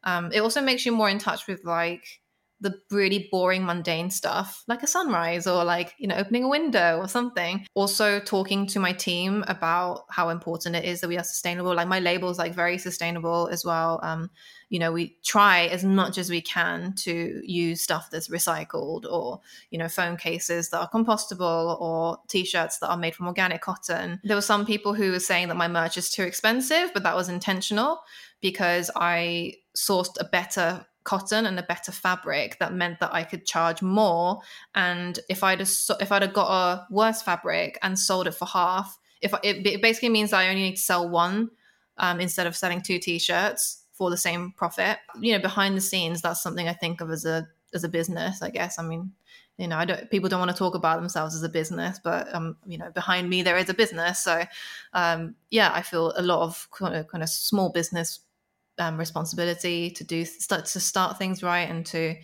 um, 0.03 0.31
it 0.31 0.39
also 0.39 0.61
makes 0.61 0.85
you 0.85 0.91
more 0.91 1.09
in 1.09 1.19
touch 1.19 1.47
with 1.47 1.63
like 1.63 2.20
the 2.61 2.79
really 2.91 3.27
boring 3.31 3.65
mundane 3.65 4.11
stuff 4.11 4.63
like 4.67 4.83
a 4.83 4.87
sunrise 4.87 5.47
or 5.47 5.63
like 5.63 5.95
you 5.97 6.07
know 6.07 6.15
opening 6.15 6.43
a 6.43 6.47
window 6.47 6.97
or 6.99 7.07
something. 7.07 7.65
Also 7.73 8.19
talking 8.19 8.67
to 8.67 8.79
my 8.79 8.93
team 8.93 9.43
about 9.47 10.05
how 10.09 10.29
important 10.29 10.75
it 10.75 10.85
is 10.85 11.01
that 11.01 11.07
we 11.07 11.17
are 11.17 11.23
sustainable. 11.23 11.75
Like 11.75 11.87
my 11.87 11.99
label 11.99 12.29
is 12.29 12.37
like 12.37 12.53
very 12.53 12.77
sustainable 12.77 13.49
as 13.51 13.65
well. 13.65 13.99
Um 14.03 14.29
you 14.69 14.79
know 14.79 14.91
we 14.91 15.17
try 15.23 15.65
as 15.65 15.83
much 15.83 16.17
as 16.17 16.29
we 16.29 16.41
can 16.41 16.93
to 16.93 17.41
use 17.43 17.81
stuff 17.81 18.09
that's 18.09 18.29
recycled 18.29 19.05
or 19.11 19.41
you 19.71 19.77
know 19.77 19.89
phone 19.89 20.15
cases 20.15 20.69
that 20.69 20.79
are 20.79 20.89
compostable 20.89 21.81
or 21.81 22.19
t-shirts 22.29 22.77
that 22.77 22.89
are 22.89 22.97
made 22.97 23.15
from 23.15 23.27
organic 23.27 23.61
cotton. 23.61 24.21
There 24.23 24.37
were 24.37 24.41
some 24.41 24.65
people 24.65 24.93
who 24.93 25.11
were 25.11 25.19
saying 25.19 25.47
that 25.49 25.57
my 25.57 25.67
merch 25.67 25.97
is 25.97 26.09
too 26.09 26.23
expensive 26.23 26.91
but 26.93 27.03
that 27.03 27.15
was 27.15 27.27
intentional 27.27 28.01
because 28.41 28.91
i 28.95 29.53
sourced 29.75 30.19
a 30.19 30.25
better 30.25 30.85
cotton 31.03 31.45
and 31.45 31.57
a 31.57 31.63
better 31.63 31.91
fabric 31.91 32.59
that 32.59 32.73
meant 32.73 32.99
that 32.99 33.13
I 33.13 33.23
could 33.23 33.45
charge 33.45 33.81
more. 33.81 34.41
And 34.75 35.19
if 35.29 35.43
I'd 35.43 35.59
have, 35.59 35.71
if 35.99 36.11
I'd 36.11 36.21
have 36.21 36.33
got 36.33 36.49
a 36.51 36.87
worse 36.89 37.21
fabric 37.21 37.79
and 37.81 37.97
sold 37.97 38.27
it 38.27 38.35
for 38.35 38.45
half 38.45 38.99
if 39.21 39.33
it, 39.43 39.65
it 39.65 39.81
basically 39.81 40.09
means 40.09 40.33
I 40.33 40.49
only 40.49 40.63
need 40.63 40.75
to 40.75 40.81
sell 40.81 41.07
one 41.07 41.51
um, 41.97 42.19
instead 42.19 42.47
of 42.47 42.55
selling 42.55 42.81
two 42.81 42.99
t-shirts 42.99 43.83
for 43.93 44.09
the 44.09 44.17
same 44.17 44.53
profit. 44.57 44.97
You 45.19 45.33
know 45.33 45.39
behind 45.39 45.77
the 45.77 45.81
scenes 45.81 46.21
that's 46.21 46.41
something 46.41 46.67
I 46.67 46.73
think 46.73 47.01
of 47.01 47.11
as 47.11 47.25
a 47.25 47.47
as 47.73 47.83
a 47.83 47.89
business 47.89 48.41
I 48.41 48.49
guess. 48.49 48.79
I 48.79 48.83
mean 48.83 49.11
you 49.57 49.67
know 49.67 49.77
I 49.77 49.85
don't 49.85 50.09
people 50.09 50.27
don't 50.27 50.39
want 50.39 50.51
to 50.51 50.57
talk 50.57 50.73
about 50.75 50.99
themselves 50.99 51.35
as 51.35 51.43
a 51.43 51.49
business 51.49 51.99
but 52.03 52.33
um 52.33 52.57
you 52.65 52.77
know 52.77 52.89
behind 52.91 53.29
me 53.29 53.43
there 53.43 53.57
is 53.57 53.69
a 53.69 53.73
business. 53.75 54.19
So 54.19 54.43
um 54.93 55.35
yeah 55.49 55.71
I 55.73 55.83
feel 55.83 56.13
a 56.17 56.23
lot 56.23 56.41
of 56.41 56.67
kind 56.71 56.95
of, 56.95 57.07
kind 57.07 57.23
of 57.23 57.29
small 57.29 57.69
business 57.69 58.19
um, 58.79 58.97
responsibility 58.97 59.91
to 59.91 60.03
do 60.03 60.25
start 60.25 60.65
to 60.65 60.79
start 60.79 61.17
things 61.17 61.43
right 61.43 61.69
and 61.69 61.85
to 61.85 62.15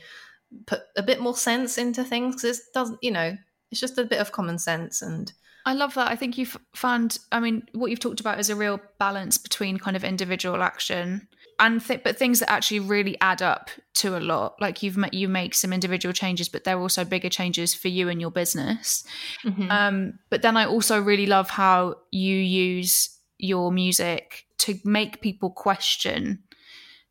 put 0.65 0.81
a 0.95 1.03
bit 1.03 1.19
more 1.19 1.35
sense 1.35 1.77
into 1.77 2.03
things 2.03 2.35
because 2.35 2.59
it 2.59 2.65
doesn't 2.73 2.99
you 3.01 3.11
know 3.11 3.35
it's 3.71 3.81
just 3.81 3.97
a 3.97 4.05
bit 4.05 4.19
of 4.19 4.31
common 4.31 4.57
sense 4.57 5.01
and 5.01 5.33
I 5.65 5.73
love 5.73 5.95
that. 5.95 6.09
I 6.09 6.15
think 6.15 6.37
you've 6.37 6.55
found, 6.73 7.19
I 7.29 7.41
mean, 7.41 7.67
what 7.73 7.91
you've 7.91 7.99
talked 7.99 8.21
about 8.21 8.39
is 8.39 8.49
a 8.49 8.55
real 8.55 8.79
balance 8.99 9.37
between 9.37 9.77
kind 9.77 9.97
of 9.97 10.05
individual 10.05 10.63
action 10.63 11.27
and 11.59 11.85
th- 11.85 12.03
but 12.05 12.17
things 12.17 12.39
that 12.39 12.49
actually 12.49 12.79
really 12.79 13.19
add 13.19 13.41
up 13.41 13.69
to 13.95 14.17
a 14.17 14.21
lot. 14.21 14.55
Like 14.61 14.81
you've 14.81 14.95
met, 14.95 15.13
you 15.13 15.27
make 15.27 15.53
some 15.53 15.73
individual 15.73 16.13
changes, 16.13 16.47
but 16.47 16.63
they're 16.63 16.79
also 16.79 17.03
bigger 17.03 17.27
changes 17.27 17.75
for 17.75 17.89
you 17.89 18.07
and 18.07 18.21
your 18.21 18.31
business. 18.31 19.03
Mm-hmm. 19.43 19.69
Um, 19.69 20.19
but 20.29 20.41
then 20.41 20.55
I 20.55 20.65
also 20.65 21.01
really 21.01 21.25
love 21.25 21.49
how 21.49 21.95
you 22.11 22.37
use 22.37 23.09
your 23.37 23.69
music 23.69 24.46
to 24.59 24.79
make 24.83 25.21
people 25.21 25.49
question 25.49 26.43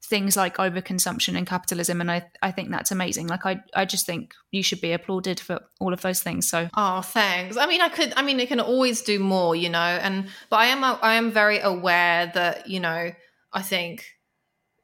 things 0.03 0.37
like 0.37 0.57
overconsumption 0.57 1.37
and 1.37 1.47
capitalism 1.47 2.01
and 2.01 2.11
I, 2.11 2.23
I 2.41 2.53
think 2.53 2.71
that's 2.71 2.93
amazing. 2.93 3.27
Like 3.27 3.45
I, 3.45 3.61
I 3.75 3.85
just 3.85 4.07
think 4.07 4.35
you 4.53 4.63
should 4.63 4.81
be 4.81 4.93
applauded 4.93 5.41
for 5.41 5.61
all 5.81 5.93
of 5.93 6.01
those 6.03 6.23
things 6.23 6.49
so. 6.49 6.69
Oh 6.77 7.01
thanks. 7.03 7.57
I 7.57 7.67
mean 7.67 7.81
i 7.81 7.89
could 7.89 8.13
i 8.17 8.23
mean 8.23 8.39
it 8.39 8.49
can 8.49 8.61
always 8.61 9.03
do 9.03 9.19
more 9.19 9.57
you 9.57 9.69
know 9.69 9.79
and 9.79 10.29
but 10.49 10.57
i 10.57 10.67
am 10.67 10.85
i 10.85 11.15
am 11.15 11.33
very 11.33 11.59
aware 11.59 12.31
that 12.35 12.69
you 12.69 12.81
know 12.81 13.11
i 13.53 13.63
think 13.63 14.05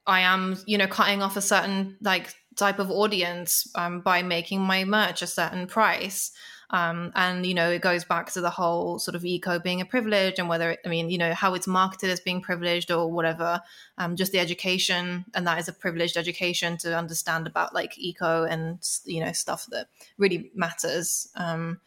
i 0.06 0.20
am 0.20 0.56
you 0.66 0.76
know 0.76 0.86
cutting 0.86 1.22
off 1.22 1.36
a 1.36 1.40
certain 1.40 1.96
like 2.00 2.34
type 2.56 2.78
of 2.78 2.90
audience 2.90 3.70
um, 3.74 4.00
by 4.00 4.22
making 4.22 4.60
my 4.60 4.84
merch 4.84 5.22
a 5.22 5.26
certain 5.26 5.66
price 5.66 6.32
um, 6.72 7.12
and 7.14 7.44
you 7.44 7.52
know, 7.52 7.70
it 7.70 7.82
goes 7.82 8.02
back 8.02 8.32
to 8.32 8.40
the 8.40 8.48
whole 8.48 8.98
sort 8.98 9.14
of 9.14 9.24
eco 9.24 9.58
being 9.58 9.82
a 9.82 9.84
privilege, 9.84 10.38
and 10.38 10.48
whether 10.48 10.70
it, 10.70 10.80
I 10.86 10.88
mean, 10.88 11.10
you 11.10 11.18
know, 11.18 11.34
how 11.34 11.52
it's 11.54 11.66
marketed 11.66 12.08
as 12.08 12.20
being 12.20 12.40
privileged 12.40 12.90
or 12.90 13.12
whatever. 13.12 13.60
Um, 13.98 14.16
just 14.16 14.32
the 14.32 14.38
education, 14.38 15.26
and 15.34 15.46
that 15.46 15.58
is 15.58 15.68
a 15.68 15.72
privileged 15.72 16.16
education 16.16 16.78
to 16.78 16.96
understand 16.96 17.46
about 17.46 17.74
like 17.74 17.98
eco 17.98 18.44
and 18.44 18.78
you 19.04 19.22
know 19.22 19.32
stuff 19.32 19.66
that 19.70 19.88
really 20.16 20.50
matters, 20.54 21.28
um, 21.36 21.78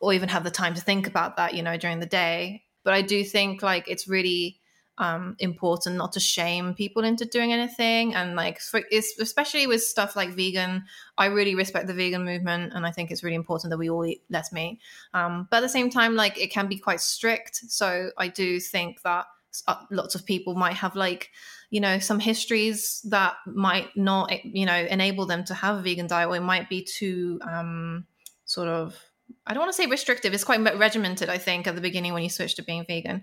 or 0.00 0.14
even 0.14 0.30
have 0.30 0.44
the 0.44 0.50
time 0.50 0.74
to 0.74 0.80
think 0.80 1.06
about 1.06 1.36
that, 1.36 1.54
you 1.54 1.62
know, 1.62 1.76
during 1.76 2.00
the 2.00 2.06
day. 2.06 2.64
But 2.84 2.94
I 2.94 3.02
do 3.02 3.22
think 3.24 3.62
like 3.62 3.86
it's 3.86 4.08
really 4.08 4.61
um, 4.98 5.36
important 5.38 5.96
not 5.96 6.12
to 6.12 6.20
shame 6.20 6.74
people 6.74 7.02
into 7.04 7.24
doing 7.24 7.52
anything. 7.52 8.14
And 8.14 8.36
like, 8.36 8.60
for, 8.60 8.82
especially 8.92 9.66
with 9.66 9.82
stuff 9.82 10.16
like 10.16 10.30
vegan, 10.30 10.84
I 11.18 11.26
really 11.26 11.54
respect 11.54 11.86
the 11.86 11.94
vegan 11.94 12.24
movement, 12.24 12.72
and 12.74 12.86
I 12.86 12.90
think 12.90 13.10
it's 13.10 13.24
really 13.24 13.36
important 13.36 13.70
that 13.70 13.78
we 13.78 13.90
all 13.90 14.04
eat 14.04 14.22
less 14.30 14.52
meat. 14.52 14.80
Um, 15.14 15.48
but 15.50 15.58
at 15.58 15.60
the 15.60 15.68
same 15.68 15.90
time, 15.90 16.14
like, 16.14 16.38
it 16.40 16.52
can 16.52 16.68
be 16.68 16.78
quite 16.78 17.00
strict. 17.00 17.56
So 17.68 18.10
I 18.18 18.28
do 18.28 18.60
think 18.60 19.02
that 19.02 19.26
uh, 19.66 19.76
lots 19.90 20.14
of 20.14 20.24
people 20.24 20.54
might 20.54 20.74
have 20.74 20.96
like 20.96 21.30
you 21.68 21.80
know 21.80 21.98
some 21.98 22.18
histories 22.18 23.02
that 23.02 23.34
might 23.46 23.94
not 23.96 24.32
you 24.44 24.64
know 24.64 24.86
enable 24.90 25.26
them 25.26 25.44
to 25.44 25.52
have 25.52 25.76
a 25.76 25.82
vegan 25.82 26.06
diet 26.06 26.28
or 26.28 26.36
it 26.36 26.40
might 26.40 26.70
be 26.70 26.82
too 26.82 27.38
um 27.42 28.06
sort 28.46 28.68
of 28.68 28.98
i 29.46 29.52
don't 29.52 29.60
want 29.60 29.70
to 29.70 29.76
say 29.76 29.86
restrictive 29.86 30.32
it's 30.32 30.42
quite 30.42 30.62
regimented 30.78 31.28
i 31.28 31.36
think 31.36 31.66
at 31.66 31.74
the 31.74 31.82
beginning 31.82 32.14
when 32.14 32.22
you 32.22 32.30
switch 32.30 32.54
to 32.54 32.62
being 32.62 32.84
vegan 32.86 33.22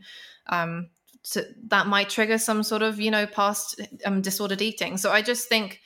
um 0.49 0.89
to, 1.31 1.45
that 1.67 1.87
might 1.87 2.09
trigger 2.09 2.37
some 2.37 2.63
sort 2.63 2.81
of 2.81 2.99
you 2.99 3.11
know 3.11 3.25
past 3.25 3.79
um, 4.05 4.21
disordered 4.21 4.61
eating. 4.61 4.97
So 4.97 5.11
i 5.11 5.21
just 5.21 5.47
think 5.47 5.79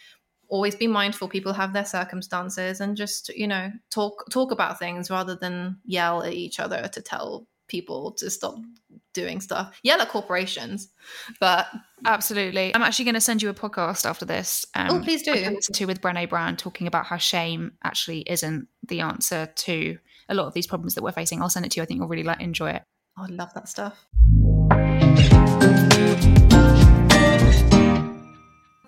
always 0.50 0.76
be 0.76 0.88
mindful 0.88 1.28
people 1.28 1.54
have 1.54 1.74
their 1.74 1.86
circumstances 1.86 2.80
and 2.80 2.96
just 2.96 3.30
you 3.30 3.48
know 3.48 3.72
talk 3.90 4.26
talk 4.30 4.52
about 4.52 4.78
things 4.78 5.10
rather 5.10 5.36
than 5.36 5.78
yell 5.84 6.22
at 6.22 6.34
each 6.34 6.60
other 6.60 6.88
to 6.90 7.02
tell 7.02 7.48
people 7.68 8.12
to 8.12 8.30
stop 8.30 8.56
doing 9.14 9.40
stuff. 9.40 9.80
Yell 9.84 10.02
at 10.02 10.10
corporations 10.10 10.90
but 11.40 11.68
absolutely. 12.06 12.76
I'm 12.76 12.84
actually 12.84 13.06
going 13.06 13.16
to 13.16 13.22
send 13.22 13.42
you 13.42 13.50
a 13.50 13.54
podcast 13.54 14.08
after 14.08 14.26
this 14.26 14.66
um, 14.76 14.92
oh 14.92 15.02
please 15.02 15.24
do. 15.24 15.34
Listen 15.34 15.74
to 15.74 15.86
with 15.86 16.02
Brené 16.02 16.30
Brown 16.30 16.56
talking 16.56 16.88
about 16.88 17.06
how 17.06 17.18
shame 17.18 17.72
actually 17.84 18.22
isn't 18.22 18.68
the 18.88 19.00
answer 19.00 19.48
to 19.56 19.98
a 20.30 20.36
lot 20.36 20.46
of 20.46 20.54
these 20.54 20.68
problems 20.68 20.96
that 20.96 21.04
we're 21.04 21.12
facing. 21.12 21.42
I'll 21.42 21.50
send 21.50 21.66
it 21.66 21.72
to 21.74 21.80
you. 21.80 21.84
I 21.84 21.86
think 21.86 22.00
you'll 22.00 22.08
really 22.08 22.24
like 22.24 22.42
enjoy 22.42 22.72
it. 22.72 22.84
I 23.18 23.28
love 23.28 23.54
that 23.56 23.70
stuff 23.70 24.06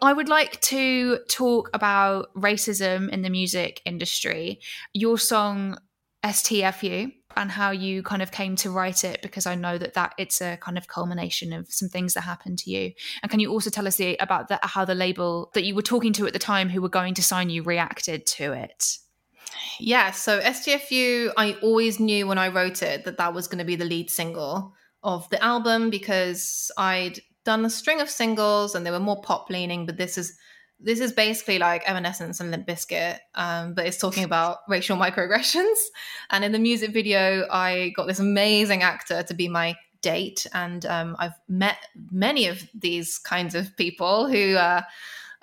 I 0.01 0.13
would 0.13 0.29
like 0.29 0.61
to 0.61 1.17
talk 1.29 1.71
about 1.73 2.33
racism 2.35 3.09
in 3.09 3.23
the 3.23 3.29
music 3.29 3.81
industry. 3.85 4.59
Your 4.93 5.17
song 5.17 5.77
STFU 6.23 7.11
and 7.35 7.51
how 7.51 7.71
you 7.71 8.03
kind 8.03 8.21
of 8.21 8.31
came 8.31 8.55
to 8.57 8.69
write 8.69 9.03
it 9.03 9.21
because 9.21 9.45
I 9.45 9.55
know 9.55 9.77
that 9.77 9.95
that 9.95 10.13
it's 10.17 10.41
a 10.41 10.57
kind 10.57 10.77
of 10.77 10.87
culmination 10.87 11.53
of 11.53 11.71
some 11.71 11.89
things 11.89 12.13
that 12.13 12.21
happened 12.21 12.59
to 12.59 12.69
you. 12.69 12.93
And 13.21 13.29
can 13.29 13.39
you 13.39 13.51
also 13.51 13.69
tell 13.69 13.87
us 13.87 13.97
the, 13.97 14.15
about 14.19 14.47
the, 14.47 14.59
how 14.61 14.85
the 14.85 14.95
label 14.95 15.49
that 15.53 15.65
you 15.65 15.75
were 15.75 15.81
talking 15.81 16.13
to 16.13 16.27
at 16.27 16.33
the 16.33 16.39
time 16.39 16.69
who 16.69 16.81
were 16.81 16.89
going 16.89 17.15
to 17.15 17.23
sign 17.23 17.49
you 17.49 17.63
reacted 17.63 18.25
to 18.27 18.53
it? 18.53 18.97
Yeah, 19.79 20.11
so 20.11 20.39
STFU, 20.39 21.31
I 21.37 21.53
always 21.61 21.99
knew 21.99 22.27
when 22.27 22.37
I 22.37 22.49
wrote 22.49 22.81
it 22.81 23.05
that 23.05 23.17
that 23.17 23.33
was 23.33 23.47
going 23.47 23.59
to 23.59 23.65
be 23.65 23.75
the 23.75 23.85
lead 23.85 24.09
single 24.09 24.73
of 25.05 25.29
the 25.29 25.41
album 25.41 25.89
because 25.89 26.71
I'd 26.77 27.19
done 27.45 27.63
a 27.63 27.69
string 27.69 28.01
of 28.01 28.09
singles 28.09 28.75
and 28.75 28.85
they 28.85 28.91
were 28.91 28.99
more 28.99 29.21
pop 29.21 29.49
leaning, 29.49 29.85
but 29.85 29.97
this 29.97 30.17
is 30.17 30.37
this 30.77 30.99
is 30.99 31.13
basically 31.13 31.57
like 31.57 31.87
Evanescence 31.87 32.41
and 32.41 32.51
Limp 32.51 32.67
Bizkit, 32.67 33.19
um, 33.35 33.73
but 33.73 33.85
it's 33.85 33.97
talking 33.97 34.25
about 34.25 34.57
racial 34.67 34.97
microaggressions. 34.97 35.75
And 36.31 36.43
in 36.43 36.51
the 36.51 36.59
music 36.59 36.91
video, 36.91 37.47
I 37.49 37.93
got 37.95 38.07
this 38.07 38.19
amazing 38.19 38.83
actor 38.83 39.23
to 39.23 39.33
be 39.33 39.47
my 39.47 39.77
date, 40.01 40.45
and 40.53 40.85
um, 40.85 41.15
I've 41.17 41.39
met 41.47 41.77
many 42.11 42.47
of 42.47 42.67
these 42.73 43.17
kinds 43.17 43.55
of 43.55 43.77
people 43.77 44.27
who 44.27 44.55
uh, 44.55 44.81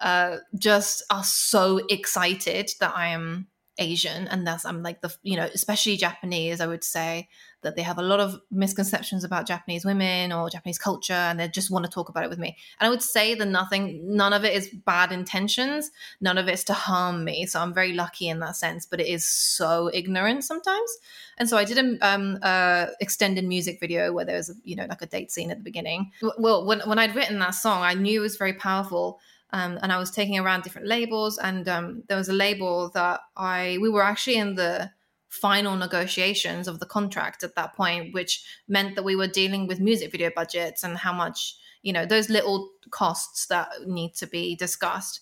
uh, 0.00 0.36
just 0.58 1.02
are 1.08 1.24
so 1.24 1.80
excited 1.88 2.70
that 2.80 2.94
I 2.94 3.08
am 3.08 3.46
Asian, 3.78 4.28
and 4.28 4.46
that's 4.46 4.66
I'm 4.66 4.82
like 4.82 5.00
the 5.00 5.16
you 5.22 5.36
know 5.36 5.48
especially 5.54 5.96
Japanese, 5.96 6.60
I 6.60 6.66
would 6.66 6.84
say 6.84 7.28
that 7.62 7.76
they 7.76 7.82
have 7.82 7.98
a 7.98 8.02
lot 8.02 8.20
of 8.20 8.40
misconceptions 8.50 9.24
about 9.24 9.46
Japanese 9.46 9.84
women 9.84 10.32
or 10.32 10.50
Japanese 10.50 10.78
culture 10.78 11.12
and 11.12 11.40
they 11.40 11.48
just 11.48 11.70
want 11.70 11.84
to 11.84 11.90
talk 11.90 12.08
about 12.08 12.24
it 12.24 12.30
with 12.30 12.38
me. 12.38 12.56
And 12.78 12.86
I 12.86 12.90
would 12.90 13.02
say 13.02 13.34
that 13.34 13.46
nothing, 13.46 14.16
none 14.16 14.32
of 14.32 14.44
it 14.44 14.54
is 14.54 14.68
bad 14.68 15.12
intentions, 15.12 15.90
none 16.20 16.38
of 16.38 16.48
it's 16.48 16.64
to 16.64 16.72
harm 16.72 17.24
me. 17.24 17.46
So 17.46 17.60
I'm 17.60 17.72
very 17.72 17.92
lucky 17.92 18.28
in 18.28 18.40
that 18.40 18.56
sense, 18.56 18.84
but 18.84 19.00
it 19.00 19.06
is 19.06 19.24
so 19.24 19.90
ignorant 19.92 20.44
sometimes. 20.44 20.98
And 21.38 21.48
so 21.48 21.56
I 21.56 21.64
did 21.64 21.78
an 21.78 21.98
um, 22.02 22.38
uh, 22.42 22.86
extended 23.00 23.44
music 23.44 23.80
video 23.80 24.12
where 24.12 24.24
there 24.24 24.36
was, 24.36 24.54
you 24.64 24.76
know, 24.76 24.86
like 24.88 25.02
a 25.02 25.06
date 25.06 25.30
scene 25.30 25.50
at 25.50 25.58
the 25.58 25.64
beginning. 25.64 26.10
Well, 26.38 26.66
when, 26.66 26.80
when 26.80 26.98
I'd 26.98 27.14
written 27.14 27.38
that 27.38 27.54
song, 27.54 27.82
I 27.82 27.94
knew 27.94 28.20
it 28.20 28.22
was 28.22 28.36
very 28.36 28.54
powerful. 28.54 29.20
Um, 29.54 29.78
and 29.82 29.92
I 29.92 29.98
was 29.98 30.10
taking 30.10 30.38
around 30.38 30.62
different 30.62 30.88
labels, 30.88 31.36
and 31.36 31.68
um, 31.68 32.04
there 32.08 32.16
was 32.16 32.30
a 32.30 32.32
label 32.32 32.90
that 32.94 33.20
I 33.36 33.76
we 33.82 33.90
were 33.90 34.02
actually 34.02 34.36
in 34.36 34.54
the 34.54 34.90
final 35.32 35.76
negotiations 35.76 36.68
of 36.68 36.78
the 36.78 36.86
contract 36.86 37.42
at 37.42 37.54
that 37.54 37.74
point, 37.74 38.12
which 38.12 38.44
meant 38.68 38.94
that 38.94 39.02
we 39.02 39.16
were 39.16 39.26
dealing 39.26 39.66
with 39.66 39.80
music 39.80 40.12
video 40.12 40.30
budgets 40.34 40.84
and 40.84 40.98
how 40.98 41.12
much, 41.12 41.56
you 41.82 41.92
know, 41.92 42.04
those 42.06 42.28
little 42.28 42.68
costs 42.90 43.46
that 43.46 43.68
need 43.86 44.14
to 44.14 44.26
be 44.26 44.54
discussed. 44.54 45.20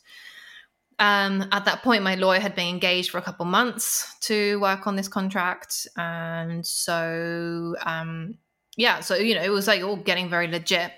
um, 0.98 1.48
at 1.52 1.64
that 1.64 1.82
point, 1.82 2.02
my 2.02 2.14
lawyer 2.16 2.40
had 2.40 2.54
been 2.54 2.68
engaged 2.68 3.10
for 3.10 3.18
a 3.18 3.22
couple 3.22 3.46
months 3.46 4.16
to 4.20 4.60
work 4.60 4.86
on 4.86 4.96
this 4.96 5.08
contract, 5.08 5.88
and 5.96 6.66
so 6.66 7.74
um, 7.86 8.36
yeah, 8.76 9.00
so 9.00 9.14
you 9.16 9.34
know, 9.34 9.42
it 9.42 9.48
was 9.50 9.66
like 9.66 9.82
all 9.82 9.96
getting 9.96 10.28
very 10.28 10.48
legit. 10.48 10.92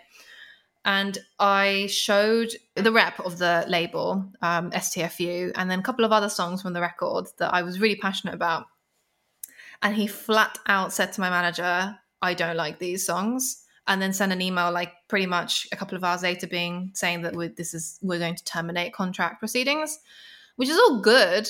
And 0.84 1.16
I 1.38 1.86
showed 1.86 2.50
the 2.74 2.90
rep 2.90 3.20
of 3.20 3.38
the 3.38 3.64
label, 3.68 4.26
um, 4.42 4.72
STFU, 4.72 5.52
and 5.54 5.70
then 5.70 5.78
a 5.78 5.82
couple 5.82 6.04
of 6.04 6.10
other 6.10 6.28
songs 6.28 6.62
from 6.62 6.72
the 6.72 6.80
record 6.80 7.28
that 7.38 7.54
I 7.54 7.62
was 7.62 7.78
really 7.78 7.94
passionate 7.96 8.34
about. 8.34 8.66
And 9.82 9.96
he 9.96 10.06
flat 10.06 10.58
out 10.66 10.92
said 10.92 11.12
to 11.12 11.20
my 11.20 11.28
manager, 11.28 11.98
I 12.22 12.34
don't 12.34 12.56
like 12.56 12.78
these 12.78 13.04
songs. 13.04 13.64
And 13.88 14.00
then 14.00 14.12
sent 14.12 14.32
an 14.32 14.40
email 14.40 14.70
like 14.70 14.92
pretty 15.08 15.26
much 15.26 15.66
a 15.72 15.76
couple 15.76 15.96
of 15.96 16.04
hours 16.04 16.22
later 16.22 16.46
being 16.46 16.92
saying 16.94 17.22
that 17.22 17.34
we 17.34 17.48
this 17.48 17.74
is 17.74 17.98
we're 18.00 18.20
going 18.20 18.36
to 18.36 18.44
terminate 18.44 18.94
contract 18.94 19.40
proceedings, 19.40 19.98
which 20.54 20.68
is 20.68 20.78
all 20.78 21.00
good. 21.00 21.48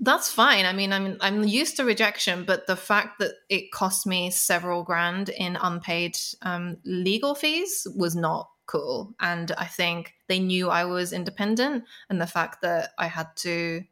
That's 0.00 0.32
fine. 0.32 0.66
I 0.66 0.72
mean, 0.72 0.92
I'm 0.92 1.16
I'm 1.20 1.44
used 1.44 1.76
to 1.76 1.84
rejection, 1.84 2.42
but 2.44 2.66
the 2.66 2.74
fact 2.74 3.20
that 3.20 3.34
it 3.48 3.70
cost 3.70 4.04
me 4.04 4.32
several 4.32 4.82
grand 4.82 5.28
in 5.28 5.56
unpaid 5.62 6.18
um, 6.42 6.78
legal 6.84 7.36
fees 7.36 7.86
was 7.94 8.16
not 8.16 8.50
cool. 8.66 9.14
And 9.20 9.52
I 9.52 9.66
think 9.66 10.14
they 10.26 10.40
knew 10.40 10.70
I 10.70 10.86
was 10.86 11.12
independent, 11.12 11.84
and 12.08 12.20
the 12.20 12.26
fact 12.26 12.62
that 12.62 12.90
I 12.98 13.06
had 13.06 13.28
to 13.36 13.84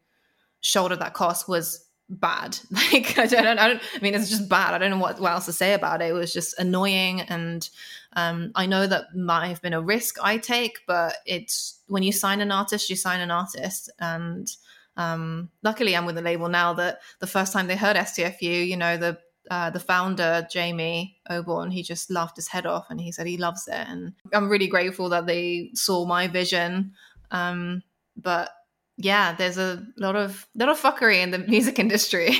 shoulder 0.60 0.96
that 0.96 1.14
cost 1.14 1.48
was 1.48 1.84
bad. 2.08 2.58
Like 2.70 3.18
I 3.18 3.26
don't, 3.26 3.58
I 3.58 3.68
don't. 3.68 3.82
I 3.94 3.98
mean, 4.00 4.14
it's 4.14 4.30
just 4.30 4.48
bad. 4.48 4.74
I 4.74 4.78
don't 4.78 4.90
know 4.90 4.98
what, 4.98 5.20
what 5.20 5.32
else 5.32 5.46
to 5.46 5.52
say 5.52 5.74
about 5.74 6.00
it. 6.00 6.10
It 6.10 6.12
was 6.12 6.32
just 6.32 6.58
annoying, 6.58 7.20
and 7.22 7.68
um, 8.14 8.52
I 8.54 8.66
know 8.66 8.86
that 8.86 9.14
might 9.14 9.48
have 9.48 9.62
been 9.62 9.74
a 9.74 9.82
risk 9.82 10.16
I 10.22 10.38
take, 10.38 10.80
but 10.86 11.16
it's 11.26 11.80
when 11.88 12.02
you 12.02 12.12
sign 12.12 12.40
an 12.40 12.52
artist, 12.52 12.88
you 12.88 12.96
sign 12.96 13.20
an 13.20 13.30
artist, 13.30 13.90
and 13.98 14.50
um, 14.96 15.50
luckily 15.62 15.96
I'm 15.96 16.06
with 16.06 16.18
a 16.18 16.22
label 16.22 16.48
now 16.48 16.72
that 16.74 17.00
the 17.20 17.26
first 17.26 17.52
time 17.52 17.66
they 17.66 17.76
heard 17.76 17.96
STFU, 17.96 18.66
you 18.66 18.76
know, 18.76 18.96
the 18.96 19.18
uh, 19.50 19.70
the 19.70 19.80
founder 19.80 20.46
Jamie 20.50 21.16
Oborne, 21.30 21.72
he 21.72 21.82
just 21.82 22.10
laughed 22.10 22.36
his 22.36 22.48
head 22.48 22.66
off, 22.66 22.86
and 22.90 23.00
he 23.00 23.12
said 23.12 23.26
he 23.26 23.36
loves 23.36 23.68
it, 23.68 23.86
and 23.88 24.12
I'm 24.32 24.48
really 24.48 24.68
grateful 24.68 25.08
that 25.10 25.26
they 25.26 25.70
saw 25.74 26.04
my 26.06 26.26
vision. 26.28 26.92
Um, 27.30 27.82
but 28.16 28.50
yeah, 28.98 29.32
there's 29.32 29.56
a 29.58 29.86
lot 29.96 30.16
of 30.16 30.46
lot 30.54 30.68
of 30.68 30.80
fuckery 30.80 31.22
in 31.22 31.30
the 31.30 31.38
music 31.48 31.78
industry. 31.78 32.38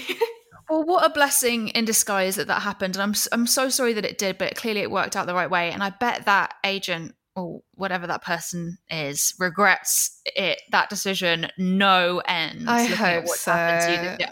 well, 0.68 0.84
what 0.84 1.06
a 1.06 1.11
blessing 1.11 1.68
in 1.68 1.84
disguise 1.84 2.36
that 2.36 2.48
that 2.48 2.62
happened, 2.62 2.96
and 2.96 3.02
I'm 3.02 3.14
I'm 3.32 3.46
so 3.46 3.68
sorry 3.68 3.92
that 3.94 4.04
it 4.04 4.18
did, 4.18 4.36
but 4.36 4.56
clearly 4.56 4.80
it 4.80 4.90
worked 4.90 5.16
out 5.16 5.26
the 5.26 5.34
right 5.34 5.50
way. 5.50 5.70
And 5.70 5.82
I 5.82 5.90
bet 5.90 6.26
that 6.26 6.54
agent 6.64 7.14
or 7.39 7.61
whatever 7.74 8.07
that 8.07 8.22
person 8.22 8.78
is 8.91 9.34
regrets 9.39 10.20
it 10.36 10.61
that 10.70 10.91
decision 10.91 11.49
no 11.57 12.20
end. 12.26 12.68
I 12.68 12.84
hope 12.84 13.28
so. 13.28 13.53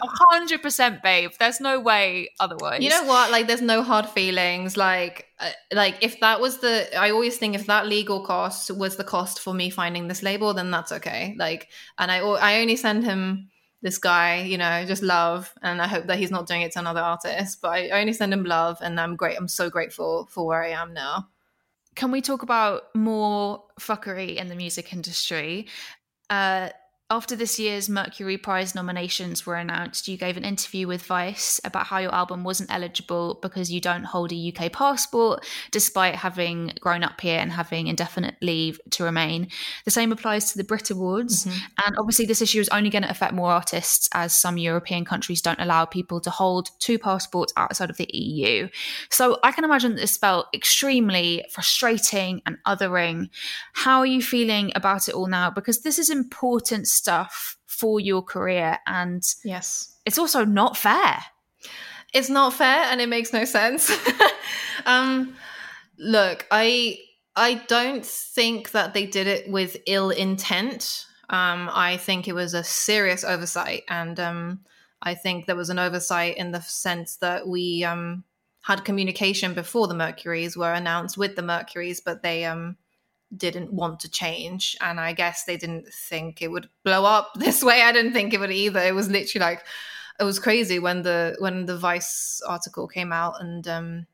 hundred 0.03 0.61
percent, 0.61 1.01
babe. 1.01 1.31
There's 1.39 1.59
no 1.61 1.79
way 1.79 2.29
otherwise. 2.39 2.81
You 2.81 2.89
know 2.89 3.03
what? 3.03 3.31
Like, 3.31 3.47
there's 3.47 3.61
no 3.61 3.81
hard 3.83 4.07
feelings. 4.07 4.77
Like, 4.77 5.25
uh, 5.39 5.49
like 5.71 5.97
if 6.01 6.19
that 6.19 6.39
was 6.39 6.59
the, 6.59 6.95
I 6.97 7.11
always 7.11 7.37
think 7.37 7.55
if 7.55 7.65
that 7.67 7.87
legal 7.87 8.23
cost 8.25 8.71
was 8.75 8.97
the 8.97 9.03
cost 9.03 9.39
for 9.39 9.53
me 9.53 9.69
finding 9.69 10.07
this 10.07 10.23
label, 10.23 10.53
then 10.53 10.71
that's 10.71 10.91
okay. 10.91 11.35
Like, 11.37 11.69
and 11.97 12.11
I, 12.11 12.19
I 12.19 12.59
only 12.59 12.75
send 12.75 13.03
him 13.03 13.49
this 13.81 13.97
guy, 13.97 14.41
you 14.41 14.57
know, 14.57 14.85
just 14.85 15.03
love, 15.03 15.53
and 15.61 15.81
I 15.81 15.87
hope 15.87 16.07
that 16.07 16.17
he's 16.17 16.31
not 16.31 16.47
doing 16.47 16.61
it 16.61 16.71
to 16.73 16.79
another 16.79 17.01
artist. 17.01 17.59
But 17.61 17.69
I 17.69 17.89
only 17.91 18.13
send 18.13 18.33
him 18.33 18.43
love, 18.43 18.77
and 18.81 18.99
I'm 18.99 19.15
great. 19.15 19.37
I'm 19.37 19.47
so 19.47 19.69
grateful 19.69 20.27
for 20.31 20.45
where 20.45 20.63
I 20.63 20.69
am 20.69 20.93
now 20.93 21.29
can 21.97 22.11
we 22.11 22.21
talk 22.21 22.43
about 22.43 22.83
more 22.95 23.63
fuckery 23.81 24.35
in 24.35 24.49
the 24.49 24.55
music 24.55 24.93
industry? 24.93 25.67
Uh, 26.29 26.69
after 27.09 27.37
this 27.37 27.57
year's 27.57 27.87
Mercury 27.87 28.37
Prize 28.37 28.75
nominations 28.75 29.45
were 29.45 29.55
announced, 29.55 30.09
you 30.09 30.17
gave 30.17 30.35
an 30.35 30.43
interview 30.43 30.87
with 30.87 31.03
Vice 31.03 31.61
about 31.63 31.87
how 31.87 31.99
your 31.99 32.13
album 32.13 32.43
wasn't 32.43 32.69
eligible 32.69 33.39
because 33.41 33.71
you 33.71 33.79
don't 33.79 34.03
hold 34.03 34.33
a 34.33 34.53
UK 34.53 34.73
passport, 34.73 35.45
despite 35.71 36.15
having 36.15 36.73
grown 36.81 37.03
up 37.03 37.21
here 37.21 37.39
and 37.39 37.53
having 37.53 37.87
indefinite 37.87 38.35
leave 38.41 38.81
to 38.89 39.05
remain. 39.05 39.47
The 39.85 39.91
same 39.91 40.11
applies 40.11 40.51
to 40.51 40.57
the 40.57 40.65
Brit 40.65 40.89
Awards. 40.89 41.45
Mm-hmm. 41.45 41.57
And 41.85 41.95
obviously, 41.97 42.25
this 42.25 42.41
issue 42.41 42.59
is 42.59 42.67
only 42.69 42.89
going 42.89 43.03
to 43.03 43.09
affect 43.09 43.33
more 43.33 43.51
artists 43.51 44.09
as 44.13 44.35
some 44.35 44.57
European 44.57 45.05
countries 45.05 45.41
don't 45.41 45.61
allow 45.61 45.85
people 45.85 46.19
to 46.19 46.29
hold 46.29 46.71
two 46.79 46.99
passports 46.99 47.53
outside 47.55 47.89
of 47.89 47.95
the 47.95 48.09
EU. 48.13 48.67
So 49.09 49.39
I 49.43 49.53
can 49.53 49.63
imagine 49.63 49.95
this 49.95 50.17
felt 50.17 50.47
extremely 50.53 51.45
frustrating 51.51 52.41
and 52.45 52.57
othering. 52.67 53.29
How 53.71 53.99
are 53.99 54.05
you 54.05 54.21
feeling 54.21 54.73
about 54.75 55.07
it 55.07 55.15
all 55.15 55.27
now? 55.27 55.49
Because 55.49 55.83
this 55.83 55.97
is 55.97 56.09
important 56.09 56.89
stuff 56.97 57.57
for 57.65 57.99
your 57.99 58.21
career 58.21 58.79
and 58.87 59.23
yes. 59.45 59.95
it's 60.05 60.17
also 60.17 60.43
not 60.43 60.75
fair. 60.75 61.19
It's 62.13 62.29
not 62.29 62.53
fair 62.53 62.85
and 62.85 62.99
it 63.01 63.09
makes 63.09 63.31
no 63.33 63.45
sense. 63.45 63.91
Um 64.85 65.35
look 65.99 66.45
i 66.51 66.97
i 67.35 67.55
don't 67.67 68.05
think 68.05 68.71
that 68.71 68.93
they 68.93 69.05
did 69.05 69.27
it 69.27 69.49
with 69.49 69.77
ill 69.85 70.09
intent. 70.09 71.05
Um 71.29 71.69
i 71.73 71.97
think 71.97 72.27
it 72.27 72.35
was 72.35 72.53
a 72.53 72.63
serious 72.63 73.23
oversight 73.23 73.83
and 73.89 74.19
um 74.19 74.59
i 75.01 75.13
think 75.13 75.45
there 75.45 75.55
was 75.55 75.69
an 75.69 75.79
oversight 75.79 76.37
in 76.37 76.51
the 76.51 76.61
sense 76.61 77.17
that 77.17 77.47
we 77.47 77.83
um 77.83 78.23
had 78.61 78.85
communication 78.85 79.53
before 79.53 79.87
the 79.87 79.95
mercuries 79.95 80.55
were 80.55 80.73
announced 80.73 81.17
with 81.17 81.35
the 81.35 81.41
mercuries 81.41 81.99
but 81.99 82.21
they 82.21 82.45
um 82.45 82.77
didn't 83.35 83.73
want 83.73 83.99
to 83.99 84.09
change 84.09 84.77
and 84.79 84.99
i 84.99 85.11
guess 85.11 85.43
they 85.43 85.57
didn't 85.57 85.87
think 85.93 86.41
it 86.41 86.49
would 86.49 86.69
blow 86.83 87.03
up 87.03 87.33
this 87.35 87.63
way. 87.63 87.81
I 87.81 87.91
didn't 87.91 88.13
think 88.13 88.33
it 88.33 88.39
would 88.39 88.51
either. 88.51 88.79
It 88.79 88.95
was 88.95 89.09
literally 89.09 89.43
like 89.43 89.65
it 90.19 90.23
was 90.23 90.39
crazy 90.39 90.79
when 90.79 91.03
the 91.03 91.35
when 91.39 91.65
the 91.65 91.77
vice 91.77 92.41
article 92.47 92.87
came 92.87 93.11
out 93.11 93.39
and 93.39 93.67
um 93.67 94.07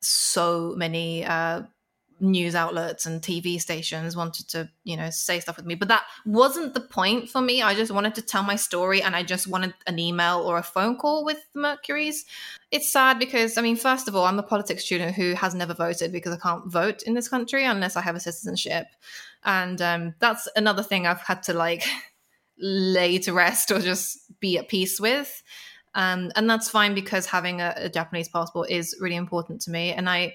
so 0.00 0.74
many 0.76 1.24
uh 1.24 1.62
news 2.20 2.54
outlets 2.54 3.06
and 3.06 3.20
TV 3.20 3.60
stations 3.60 4.16
wanted 4.16 4.48
to, 4.48 4.70
you 4.84 4.96
know, 4.96 5.10
say 5.10 5.40
stuff 5.40 5.56
with 5.56 5.66
me. 5.66 5.74
But 5.74 5.88
that 5.88 6.04
wasn't 6.24 6.74
the 6.74 6.80
point 6.80 7.28
for 7.28 7.40
me. 7.40 7.62
I 7.62 7.74
just 7.74 7.92
wanted 7.92 8.14
to 8.16 8.22
tell 8.22 8.42
my 8.42 8.56
story 8.56 9.02
and 9.02 9.16
I 9.16 9.22
just 9.22 9.46
wanted 9.46 9.74
an 9.86 9.98
email 9.98 10.40
or 10.40 10.58
a 10.58 10.62
phone 10.62 10.96
call 10.96 11.24
with 11.24 11.38
the 11.52 11.60
Mercuries. 11.60 12.24
It's 12.70 12.90
sad 12.90 13.18
because, 13.18 13.58
I 13.58 13.62
mean, 13.62 13.76
first 13.76 14.08
of 14.08 14.14
all, 14.14 14.24
I'm 14.24 14.38
a 14.38 14.42
politics 14.42 14.84
student 14.84 15.14
who 15.14 15.34
has 15.34 15.54
never 15.54 15.74
voted 15.74 16.12
because 16.12 16.32
I 16.34 16.38
can't 16.38 16.70
vote 16.70 17.02
in 17.02 17.14
this 17.14 17.28
country 17.28 17.64
unless 17.64 17.96
I 17.96 18.02
have 18.02 18.16
a 18.16 18.20
citizenship. 18.20 18.86
And 19.44 19.80
um, 19.82 20.14
that's 20.20 20.48
another 20.56 20.82
thing 20.82 21.06
I've 21.06 21.20
had 21.20 21.42
to 21.44 21.52
like 21.52 21.84
lay 22.58 23.18
to 23.18 23.32
rest 23.32 23.70
or 23.70 23.80
just 23.80 24.18
be 24.40 24.56
at 24.58 24.68
peace 24.68 25.00
with. 25.00 25.42
Um, 25.96 26.32
and 26.34 26.50
that's 26.50 26.68
fine 26.68 26.94
because 26.94 27.26
having 27.26 27.60
a, 27.60 27.74
a 27.76 27.88
Japanese 27.88 28.28
passport 28.28 28.70
is 28.70 28.96
really 29.00 29.16
important 29.16 29.60
to 29.62 29.70
me. 29.70 29.92
And 29.92 30.08
I, 30.08 30.34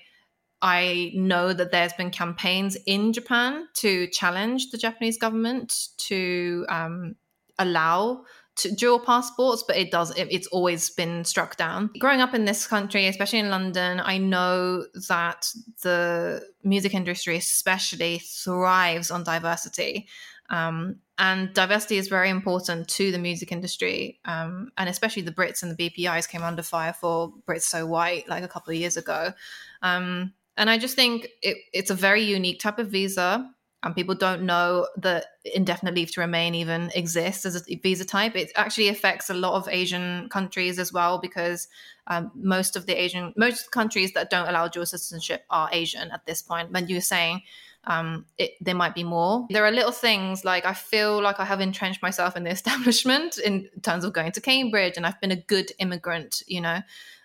I 0.62 1.12
know 1.16 1.54
that 1.54 1.72
there's 1.72 1.94
been 1.94 2.12
campaigns 2.12 2.78
in 2.86 3.14
Japan 3.14 3.68
to 3.76 4.08
challenge 4.08 4.72
the 4.72 4.78
Japanese 4.78 5.18
government 5.18 5.88
to 5.98 6.66
um, 6.70 7.16
allow 7.58 8.24
to 8.58 8.76
dual 8.76 9.00
passports, 9.00 9.64
but 9.66 9.78
it 9.78 9.90
does 9.90 10.16
it, 10.18 10.28
it's 10.30 10.48
always 10.48 10.90
been 10.90 11.24
struck 11.24 11.56
down. 11.56 11.90
Growing 11.98 12.20
up 12.20 12.34
in 12.34 12.44
this 12.44 12.68
country, 12.68 13.08
especially 13.08 13.40
in 13.40 13.50
London, 13.50 14.02
I 14.04 14.18
know 14.18 14.86
that 15.08 15.48
the 15.82 16.46
music 16.64 16.94
industry 16.94 17.38
especially 17.38 18.20
thrives 18.20 19.12
on 19.12 19.24
diversity. 19.24 20.08
Um, 20.50 20.98
and 21.18 21.54
diversity 21.54 21.98
is 21.98 22.08
very 22.08 22.30
important 22.30 22.88
to 22.90 23.12
the 23.12 23.20
music 23.20 23.52
industry, 23.52 24.20
um, 24.26 24.72
and 24.78 24.90
especially 24.90 25.22
the 25.22 25.32
Brits 25.32 25.62
and 25.62 25.76
the 25.76 25.90
BPIs 25.90 26.28
came 26.28 26.42
under 26.42 26.64
fire 26.64 26.94
for 26.94 27.34
Brits 27.48 27.64
So 27.64 27.86
White 27.86 28.28
like 28.28 28.44
a 28.44 28.48
couple 28.48 28.72
of 28.72 28.80
years 28.80 28.98
ago. 28.98 29.34
Um, 29.82 30.34
and 30.60 30.70
I 30.70 30.78
just 30.78 30.96
think 30.96 31.30
it, 31.42 31.58
it's 31.74 31.90
a 31.90 31.96
very 31.96 32.22
unique 32.22 32.60
type 32.60 32.80
of 32.80 32.90
visa. 32.90 33.50
And 33.82 33.96
people 33.96 34.14
don't 34.14 34.42
know 34.42 34.88
that 34.98 35.28
indefinite 35.56 35.96
leave 35.96 36.12
to 36.12 36.20
remain 36.20 36.54
even 36.54 36.92
exists 36.94 37.46
as 37.46 37.56
a 37.56 37.76
visa 37.78 38.04
type. 38.04 38.36
It 38.36 38.52
actually 38.58 38.90
affects 38.90 39.30
a 39.30 39.34
lot 39.34 39.54
of 39.54 39.70
Asian 39.70 40.28
countries 40.28 40.78
as 40.80 40.92
well 40.92 41.18
because 41.18 41.70
um, 42.08 42.30
most 42.36 42.76
of 42.76 42.88
the 42.88 43.02
Asian, 43.02 43.34
most 43.38 43.72
countries 43.72 44.12
that 44.16 44.30
don't 44.30 44.50
allow 44.50 44.68
dual 44.68 44.86
citizenship 44.86 45.46
are 45.50 45.70
Asian 45.72 46.12
at 46.12 46.26
this 46.26 46.42
point. 46.42 46.74
When 46.74 46.90
you're 46.90 47.00
saying 47.00 47.44
um, 47.86 48.26
it, 48.38 48.52
there 48.60 48.76
might 48.76 48.96
be 48.96 49.06
more. 49.06 49.48
There 49.50 49.66
are 49.66 49.72
little 49.72 49.94
things 49.94 50.44
like 50.44 50.66
I 50.66 50.74
feel 50.74 51.22
like 51.22 51.40
I 51.40 51.46
have 51.46 51.62
entrenched 51.62 52.02
myself 52.02 52.36
in 52.36 52.44
the 52.44 52.50
establishment 52.60 53.38
in 53.38 53.70
terms 53.82 54.04
of 54.04 54.12
going 54.12 54.34
to 54.34 54.42
Cambridge, 54.42 54.98
and 54.98 55.06
I've 55.06 55.22
been 55.22 55.32
a 55.32 55.38
good 55.38 55.72
immigrant. 55.80 56.44
You 56.48 56.60
know, 56.60 56.82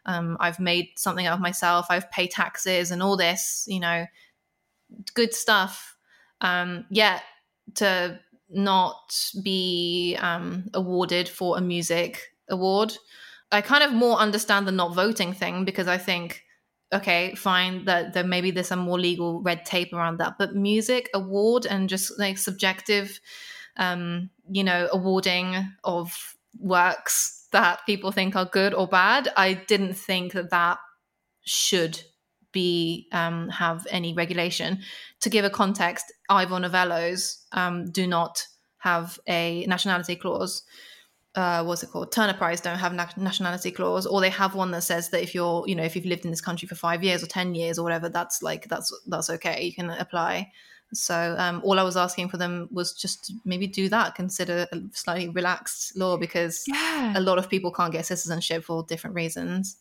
um, 0.07 0.37
I've 0.41 0.61
made 0.61 0.91
something 0.97 1.27
out 1.27 1.35
of 1.35 1.41
myself. 1.41 1.87
I've 1.91 2.11
paid 2.11 2.31
taxes 2.31 2.91
and 2.91 3.03
all 3.03 3.17
this, 3.17 3.65
you 3.67 3.81
know, 3.81 4.07
good 5.15 5.35
stuff. 5.35 5.97
Um, 6.41 6.85
yet 6.91 7.23
to 7.77 8.21
not 8.51 9.17
be 9.43 10.17
um, 10.21 10.69
awarded 10.75 11.29
for 11.29 11.57
a 11.57 11.61
music 11.61 12.21
award, 12.49 12.97
I 13.51 13.61
kind 13.61 13.85
of 13.85 13.93
more 13.93 14.19
understand 14.19 14.67
the 14.67 14.73
not 14.73 14.95
voting 14.95 15.33
thing 15.33 15.65
because 15.65 15.89
I 15.89 15.97
think, 15.97 16.43
okay, 16.93 17.35
fine, 17.35 17.85
that 17.87 18.13
there 18.13 18.25
maybe 18.25 18.51
there's 18.51 18.69
some 18.69 18.81
more 18.81 18.99
legal 18.99 19.41
red 19.41 19.65
tape 19.65 19.93
around 19.93 20.19
that, 20.19 20.35
but 20.39 20.55
music 20.55 21.09
award 21.15 21.67
and 21.67 21.89
just 21.89 22.19
like 22.19 22.37
subjective 22.37 23.21
um, 23.77 24.31
you 24.51 24.65
know, 24.65 24.89
awarding 24.93 25.57
of 25.83 26.37
works 26.59 27.44
that 27.55 27.79
people 27.87 28.11
think 28.11 28.35
are 28.35 28.45
good 28.45 28.75
or 28.75 28.89
bad. 28.89 29.29
I 29.37 29.55
didn't 29.55 29.95
think 29.95 30.33
that 30.33 30.51
that 30.51 30.79
should 31.45 32.03
be 32.53 33.07
um, 33.13 33.49
have 33.49 33.87
any 33.91 34.13
regulation. 34.13 34.81
To 35.21 35.31
give 35.31 35.45
a 35.45 35.51
context, 35.51 36.13
Ivor 36.29 36.59
Novellos 36.59 37.45
um, 37.53 37.91
do 37.93 38.07
not 38.09 38.45
have 38.79 39.19
a 39.29 39.65
nationality 39.67 40.17
clause. 40.17 40.65
Uh, 41.37 41.63
what's 41.65 41.85
it 41.85 41.91
called? 41.91 42.11
Turner 42.11 42.35
Prize 42.35 42.61
don't 42.61 42.79
have 42.79 42.93
nationality 43.17 43.71
clause, 43.71 44.05
or 44.05 44.21
they 44.21 44.31
have 44.31 44.57
one 44.57 44.73
that 44.73 44.83
says 44.83 45.11
that 45.11 45.23
if 45.23 45.33
you're, 45.33 45.65
you 45.67 45.77
know, 45.77 45.85
if 45.85 45.95
you've 45.95 46.07
lived 46.07 46.25
in 46.25 46.33
this 46.33 46.41
country 46.41 46.67
for 46.67 46.75
five 46.75 47.05
years 47.05 47.23
or 47.23 47.27
ten 47.27 47.55
years 47.55 47.79
or 47.79 47.85
whatever, 47.85 48.09
that's 48.09 48.43
like 48.43 48.69
that's 48.69 48.93
that's 49.07 49.31
okay. 49.31 49.65
You 49.65 49.75
can 49.75 49.91
apply. 49.91 50.51
So 50.95 51.35
um, 51.39 51.61
all 51.65 51.79
I 51.79 51.83
was 51.83 51.97
asking 51.97 52.29
for 52.29 52.37
them 52.37 52.69
was 52.73 52.93
just 52.93 53.33
maybe 53.45 53.67
do 53.67 53.89
that, 53.89 54.15
consider 54.15 54.67
a 54.73 54.81
slightly 54.93 55.29
relaxed 55.29 55.97
law 55.97 56.17
because 56.17 56.65
Yeah. 56.67 57.13
a 57.17 57.21
lot 57.21 57.39
of 57.39 57.49
people 57.49 57.71
can't 57.73 57.93
get 57.93 58.07
citizenship 58.07 58.65
for 58.65 58.85
different 58.85 59.17
reasons. 59.17 59.77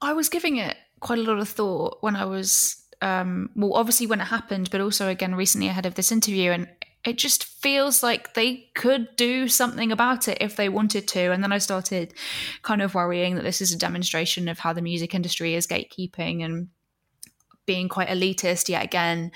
I 0.00 0.12
was 0.12 0.28
giving 0.28 0.56
it 0.56 0.76
quite 1.00 1.18
a 1.18 1.22
lot 1.22 1.38
of 1.38 1.48
thought 1.48 1.98
when 2.02 2.16
I 2.16 2.24
was, 2.24 2.82
um, 3.02 3.50
well, 3.54 3.74
obviously 3.74 4.06
when 4.06 4.20
it 4.20 4.24
happened, 4.24 4.70
but 4.70 4.80
also 4.80 5.08
again 5.08 5.34
recently 5.34 5.68
ahead 5.68 5.86
of 5.86 5.94
this 5.94 6.12
interview. 6.12 6.50
And 6.50 6.68
it 7.04 7.16
just 7.16 7.44
feels 7.44 8.02
like 8.02 8.34
they 8.34 8.68
could 8.74 9.08
do 9.16 9.48
something 9.48 9.90
about 9.90 10.28
it 10.28 10.38
if 10.40 10.56
they 10.56 10.68
wanted 10.68 11.08
to. 11.08 11.32
And 11.32 11.42
then 11.42 11.52
I 11.52 11.58
started 11.58 12.12
kind 12.62 12.82
of 12.82 12.94
worrying 12.94 13.36
that 13.36 13.42
this 13.42 13.60
is 13.60 13.72
a 13.72 13.78
demonstration 13.78 14.48
of 14.48 14.58
how 14.58 14.72
the 14.74 14.82
music 14.82 15.14
industry 15.14 15.54
is 15.54 15.66
gatekeeping 15.66 16.44
and 16.44 16.68
being 17.66 17.88
quite 17.88 18.08
elitist 18.08 18.68
yet 18.68 18.84
again. 18.84 19.32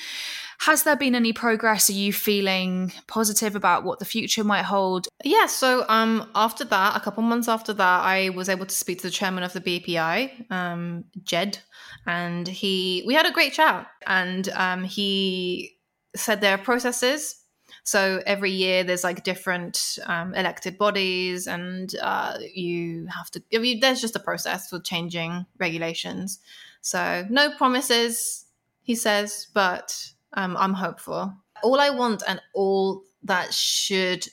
Has 0.65 0.85
there 0.85 0.97
been 0.97 1.15
any 1.15 1.35
progress? 1.35 1.91
Are 1.91 1.93
you 1.93 2.11
feeling 2.11 2.91
positive 3.07 3.55
about 3.55 3.85
what 3.85 3.99
the 3.99 4.07
future 4.07 4.43
might 4.43 4.63
hold? 4.63 5.09
Yeah, 5.23 5.45
so 5.45 5.85
um, 5.91 6.31
after 6.35 6.65
that, 6.65 6.97
a 6.97 7.01
couple 7.01 7.23
months 7.23 7.49
after 7.49 7.75
that, 7.75 8.01
I 8.03 8.31
was 8.31 8.49
able 8.49 8.65
to 8.65 8.75
speak 8.75 9.03
to 9.03 9.09
the 9.09 9.11
chairman 9.11 9.45
of 9.45 9.53
the 9.53 9.61
BPI, 9.61 10.51
um, 10.51 11.05
Ged, 11.23 11.59
and 12.07 12.49
he 12.49 13.05
we 13.07 13.13
had 13.13 13.27
a 13.27 13.31
great 13.31 13.53
chat, 13.53 13.87
and 14.07 14.49
um, 14.55 14.85
he 14.85 15.77
said 16.17 16.41
there 16.41 16.55
are 16.55 16.65
processes. 16.65 17.43
So 17.83 18.23
every 18.25 18.51
year 18.51 18.85
there's 18.85 19.05
like 19.05 19.23
different 19.23 19.99
um, 20.07 20.35
elected 20.35 20.79
bodies, 20.79 21.47
and 21.47 21.95
uh, 22.01 22.39
you 22.55 23.07
have 23.15 23.31
to. 23.33 23.43
I 23.53 23.59
mean, 23.59 23.81
there's 23.81 24.01
just 24.01 24.17
a 24.17 24.21
process 24.21 24.71
for 24.71 24.81
changing 24.81 25.45
regulations. 25.59 26.39
So 26.81 27.27
no 27.29 27.55
promises, 27.55 28.47
he 28.83 28.95
says, 28.95 29.47
but 29.53 30.14
um, 30.35 30.57
I'm 30.57 30.75
hopeful. 30.75 31.35
All 31.63 31.81
I 31.81 31.91
want 31.91 32.23
and 32.27 32.41
all 32.55 33.03
that 33.23 33.55
should 33.55 34.27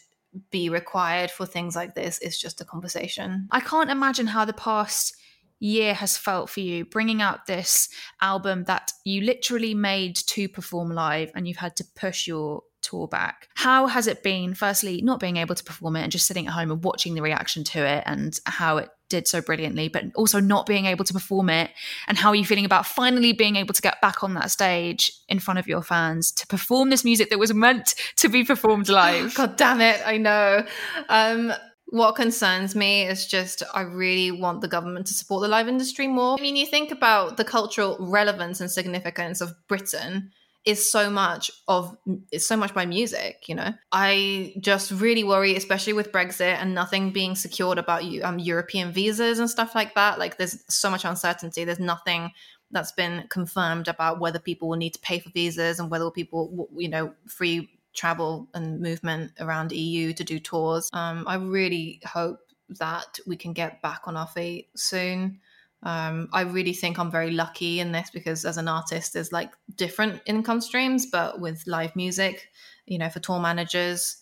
be 0.49 0.69
required 0.69 1.31
for 1.31 1.45
things 1.45 1.75
like 1.75 1.95
this 1.95 2.19
is 2.19 2.39
just 2.39 2.61
a 2.61 2.65
conversation. 2.65 3.47
I 3.51 3.59
can't 3.59 3.89
imagine 3.89 4.27
how 4.27 4.45
the 4.45 4.53
past 4.53 5.15
year 5.59 5.93
has 5.93 6.17
felt 6.17 6.49
for 6.49 6.59
you 6.59 6.85
bringing 6.85 7.21
out 7.21 7.45
this 7.45 7.87
album 8.21 8.63
that 8.63 8.91
you 9.05 9.21
literally 9.21 9.75
made 9.75 10.15
to 10.15 10.49
perform 10.49 10.89
live 10.91 11.31
and 11.35 11.47
you've 11.47 11.57
had 11.57 11.75
to 11.75 11.85
push 11.95 12.27
your 12.27 12.63
tour 12.81 13.07
back. 13.07 13.49
How 13.55 13.87
has 13.87 14.07
it 14.07 14.23
been, 14.23 14.53
firstly, 14.53 15.01
not 15.01 15.19
being 15.19 15.37
able 15.37 15.55
to 15.55 15.63
perform 15.63 15.95
it 15.95 16.03
and 16.03 16.11
just 16.11 16.27
sitting 16.27 16.47
at 16.47 16.53
home 16.53 16.71
and 16.71 16.83
watching 16.83 17.15
the 17.15 17.21
reaction 17.21 17.63
to 17.65 17.85
it 17.85 18.03
and 18.05 18.39
how 18.45 18.77
it 18.77 18.89
did 19.09 19.27
so 19.27 19.41
brilliantly, 19.41 19.89
but 19.89 20.05
also 20.15 20.39
not 20.39 20.65
being 20.65 20.85
able 20.85 21.05
to 21.05 21.13
perform 21.13 21.49
it? 21.49 21.69
And 22.07 22.17
how 22.17 22.29
are 22.29 22.35
you 22.35 22.45
feeling 22.45 22.65
about 22.65 22.85
finally 22.85 23.33
being 23.33 23.57
able 23.57 23.73
to 23.73 23.81
get 23.81 24.01
back 24.01 24.23
on 24.23 24.33
that 24.35 24.51
stage 24.51 25.11
in 25.29 25.39
front 25.39 25.59
of 25.59 25.67
your 25.67 25.81
fans 25.81 26.31
to 26.31 26.47
perform 26.47 26.89
this 26.89 27.03
music 27.03 27.29
that 27.29 27.39
was 27.39 27.53
meant 27.53 27.95
to 28.17 28.29
be 28.29 28.43
performed 28.43 28.89
live? 28.89 29.35
God 29.35 29.57
damn 29.57 29.81
it, 29.81 30.01
I 30.05 30.17
know. 30.17 30.65
Um, 31.09 31.53
what 31.91 32.15
concerns 32.15 32.73
me 32.73 33.05
is 33.05 33.27
just 33.27 33.63
I 33.73 33.81
really 33.81 34.31
want 34.31 34.61
the 34.61 34.69
government 34.69 35.07
to 35.07 35.13
support 35.13 35.41
the 35.41 35.49
live 35.49 35.67
industry 35.67 36.07
more. 36.07 36.37
I 36.39 36.41
mean, 36.41 36.55
you 36.55 36.65
think 36.65 36.89
about 36.89 37.35
the 37.35 37.43
cultural 37.43 37.97
relevance 37.99 38.61
and 38.61 38.71
significance 38.71 39.41
of 39.41 39.53
Britain 39.67 40.31
is 40.65 40.91
so 40.91 41.09
much 41.09 41.49
of 41.67 41.97
is 42.31 42.47
so 42.47 42.55
much 42.55 42.73
by 42.73 42.85
music 42.85 43.47
you 43.47 43.55
know? 43.55 43.73
I 43.91 44.53
just 44.59 44.91
really 44.91 45.23
worry 45.23 45.55
especially 45.55 45.93
with 45.93 46.11
brexit 46.11 46.55
and 46.61 46.75
nothing 46.75 47.11
being 47.11 47.35
secured 47.35 47.77
about 47.77 48.05
you 48.05 48.23
um 48.23 48.37
european 48.39 48.91
visas 48.91 49.39
and 49.39 49.49
stuff 49.49 49.73
like 49.73 49.95
that. 49.95 50.19
Like 50.19 50.37
there's 50.37 50.63
so 50.69 50.89
much 50.89 51.05
uncertainty. 51.05 51.63
There's 51.63 51.79
nothing 51.79 52.31
that's 52.69 52.91
been 52.91 53.25
confirmed 53.29 53.87
about 53.87 54.19
whether 54.19 54.39
people 54.39 54.69
will 54.69 54.77
need 54.77 54.93
to 54.93 54.99
pay 54.99 55.19
for 55.19 55.29
visas 55.31 55.79
and 55.79 55.89
whether 55.89 56.09
people 56.11 56.69
you 56.75 56.89
know 56.89 57.13
free 57.27 57.69
travel 57.93 58.47
and 58.53 58.79
movement 58.79 59.31
around 59.39 59.71
eu 59.71 60.13
to 60.13 60.23
do 60.23 60.39
tours. 60.39 60.89
Um 60.93 61.25
i 61.27 61.35
really 61.35 62.01
hope 62.05 62.39
that 62.79 63.19
we 63.25 63.35
can 63.35 63.53
get 63.53 63.81
back 63.81 64.01
on 64.05 64.15
our 64.15 64.27
feet 64.27 64.69
soon 64.75 65.39
um, 65.83 66.29
I 66.31 66.41
really 66.41 66.73
think 66.73 66.99
I'm 66.99 67.09
very 67.09 67.31
lucky 67.31 67.79
in 67.79 67.91
this 67.91 68.09
because 68.11 68.45
as 68.45 68.57
an 68.57 68.67
artist, 68.67 69.13
there's 69.13 69.31
like 69.31 69.51
different 69.75 70.21
income 70.25 70.61
streams, 70.61 71.07
but 71.07 71.39
with 71.39 71.63
live 71.65 71.95
music, 71.95 72.49
you 72.85 72.99
know, 72.99 73.09
for 73.09 73.19
tour 73.19 73.39
managers, 73.39 74.17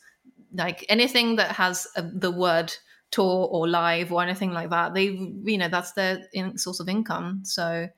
like 0.54 0.86
anything 0.88 1.36
that 1.36 1.52
has 1.52 1.86
a, 1.98 2.02
the 2.02 2.32
word 2.32 2.74
tour 3.12 3.48
or 3.52 3.68
live 3.68 4.14
or 4.14 4.24
anything 4.24 4.52
like 4.52 4.70
that, 4.70 4.94
they, 4.94 5.06
you 5.44 5.58
know, 5.58 5.68
that's 5.68 5.92
their 5.94 6.26
in, 6.34 6.58
source 6.58 6.80
of 6.80 6.88
income. 6.88 7.42
So, 7.44 7.90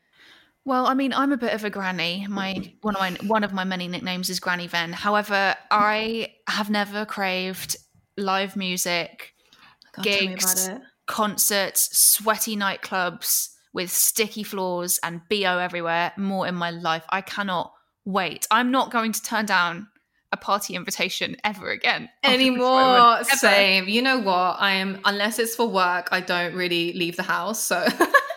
Well, 0.65 0.87
I 0.87 0.95
mean, 0.95 1.13
I'm 1.13 1.31
a 1.31 1.37
bit 1.37 1.53
of 1.53 1.63
a 1.63 1.69
granny. 1.69 2.25
My 2.27 2.73
one 2.81 2.95
of 2.95 3.01
my 3.01 3.11
one 3.27 3.43
of 3.43 3.53
my 3.53 3.63
many 3.63 3.87
nicknames 3.87 4.29
is 4.31 4.39
Granny 4.39 4.67
Ven. 4.67 4.91
However, 4.91 5.55
I 5.69 6.33
have 6.47 6.71
never 6.71 7.05
craved 7.05 7.77
live 8.17 8.55
music, 8.55 9.35
God, 9.93 10.03
gigs. 10.03 10.69
Concerts, 11.11 11.89
sweaty 11.91 12.55
nightclubs 12.55 13.49
with 13.73 13.91
sticky 13.91 14.43
floors 14.43 14.97
and 15.03 15.21
bo 15.29 15.57
everywhere 15.57 16.13
more 16.15 16.47
in 16.47 16.55
my 16.55 16.71
life. 16.71 17.03
I 17.09 17.19
cannot 17.19 17.73
wait. 18.05 18.47
I'm 18.49 18.71
not 18.71 18.91
going 18.91 19.11
to 19.11 19.21
turn 19.21 19.45
down 19.45 19.89
a 20.31 20.37
party 20.37 20.73
invitation 20.73 21.35
ever 21.43 21.69
again 21.69 22.07
anymore. 22.23 23.17
ever. 23.17 23.23
Same. 23.25 23.89
You 23.89 24.01
know 24.01 24.19
what? 24.19 24.55
I 24.59 24.71
am 24.71 25.01
unless 25.03 25.37
it's 25.37 25.53
for 25.53 25.67
work, 25.67 26.07
I 26.13 26.21
don't 26.21 26.55
really 26.55 26.93
leave 26.93 27.17
the 27.17 27.23
house. 27.23 27.61
So 27.61 27.85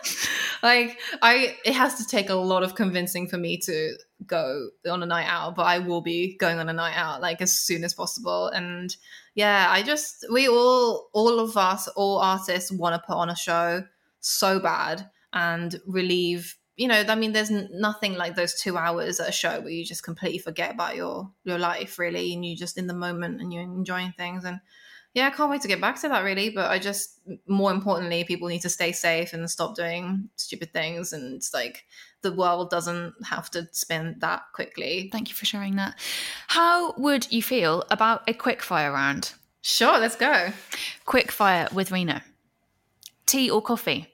like 0.61 0.99
I 1.21 1.55
it 1.63 1.73
has 1.73 1.95
to 1.95 2.05
take 2.05 2.29
a 2.29 2.35
lot 2.35 2.63
of 2.63 2.75
convincing 2.75 3.29
for 3.29 3.37
me 3.37 3.57
to 3.59 3.95
go 4.27 4.67
on 4.89 5.01
a 5.01 5.05
night 5.05 5.27
out, 5.27 5.55
but 5.55 5.63
I 5.63 5.79
will 5.79 6.01
be 6.01 6.35
going 6.35 6.59
on 6.59 6.67
a 6.67 6.73
night 6.73 6.97
out 6.97 7.21
like 7.21 7.41
as 7.41 7.57
soon 7.57 7.85
as 7.85 7.93
possible. 7.93 8.49
And 8.49 8.93
yeah, 9.35 9.67
I 9.69 9.83
just 9.83 10.25
we 10.31 10.47
all 10.47 11.09
all 11.13 11.39
of 11.39 11.55
us, 11.57 11.87
all 11.89 12.19
artists 12.19 12.71
want 12.71 12.95
to 12.95 13.05
put 13.05 13.17
on 13.17 13.29
a 13.29 13.35
show 13.35 13.83
so 14.21 14.59
bad 14.59 15.09
and 15.33 15.79
relieve 15.85 16.55
you 16.77 16.87
know 16.87 17.03
i 17.07 17.15
mean 17.15 17.31
there's 17.31 17.51
nothing 17.51 18.15
like 18.15 18.35
those 18.35 18.59
two 18.59 18.77
hours 18.77 19.19
at 19.19 19.29
a 19.29 19.31
show 19.31 19.59
where 19.59 19.69
you 19.69 19.85
just 19.85 20.03
completely 20.03 20.39
forget 20.39 20.73
about 20.73 20.95
your 20.95 21.29
your 21.43 21.59
life 21.59 21.99
really 21.99 22.33
and 22.33 22.45
you 22.45 22.55
just 22.55 22.77
in 22.77 22.87
the 22.87 22.93
moment 22.93 23.39
and 23.39 23.53
you're 23.53 23.63
enjoying 23.63 24.13
things 24.17 24.43
and 24.43 24.59
yeah 25.15 25.25
i 25.27 25.29
can't 25.31 25.49
wait 25.49 25.61
to 25.61 25.67
get 25.67 25.81
back 25.81 25.99
to 25.99 26.07
that 26.07 26.23
really 26.23 26.49
but 26.51 26.69
i 26.69 26.77
just 26.77 27.19
more 27.47 27.71
importantly 27.71 28.23
people 28.23 28.47
need 28.47 28.61
to 28.61 28.69
stay 28.69 28.91
safe 28.91 29.33
and 29.33 29.49
stop 29.49 29.75
doing 29.75 30.29
stupid 30.35 30.71
things 30.71 31.11
and 31.13 31.33
it's 31.35 31.53
like 31.53 31.85
the 32.21 32.31
world 32.33 32.69
doesn't 32.69 33.13
have 33.25 33.49
to 33.49 33.67
spin 33.71 34.15
that 34.19 34.41
quickly 34.53 35.09
Thank 35.11 35.29
you 35.29 35.35
for 35.35 35.45
sharing 35.45 35.75
that. 35.75 35.95
How 36.47 36.93
would 36.97 37.31
you 37.31 37.41
feel 37.43 37.83
about 37.91 38.23
a 38.27 38.33
quick 38.33 38.61
fire 38.63 38.91
round? 38.91 39.33
sure 39.61 39.97
let's 39.99 40.15
go 40.15 40.49
Quick 41.05 41.31
fire 41.31 41.67
with 41.73 41.91
Rina. 41.91 42.23
Tea 43.25 43.49
or 43.49 43.61
coffee? 43.61 44.07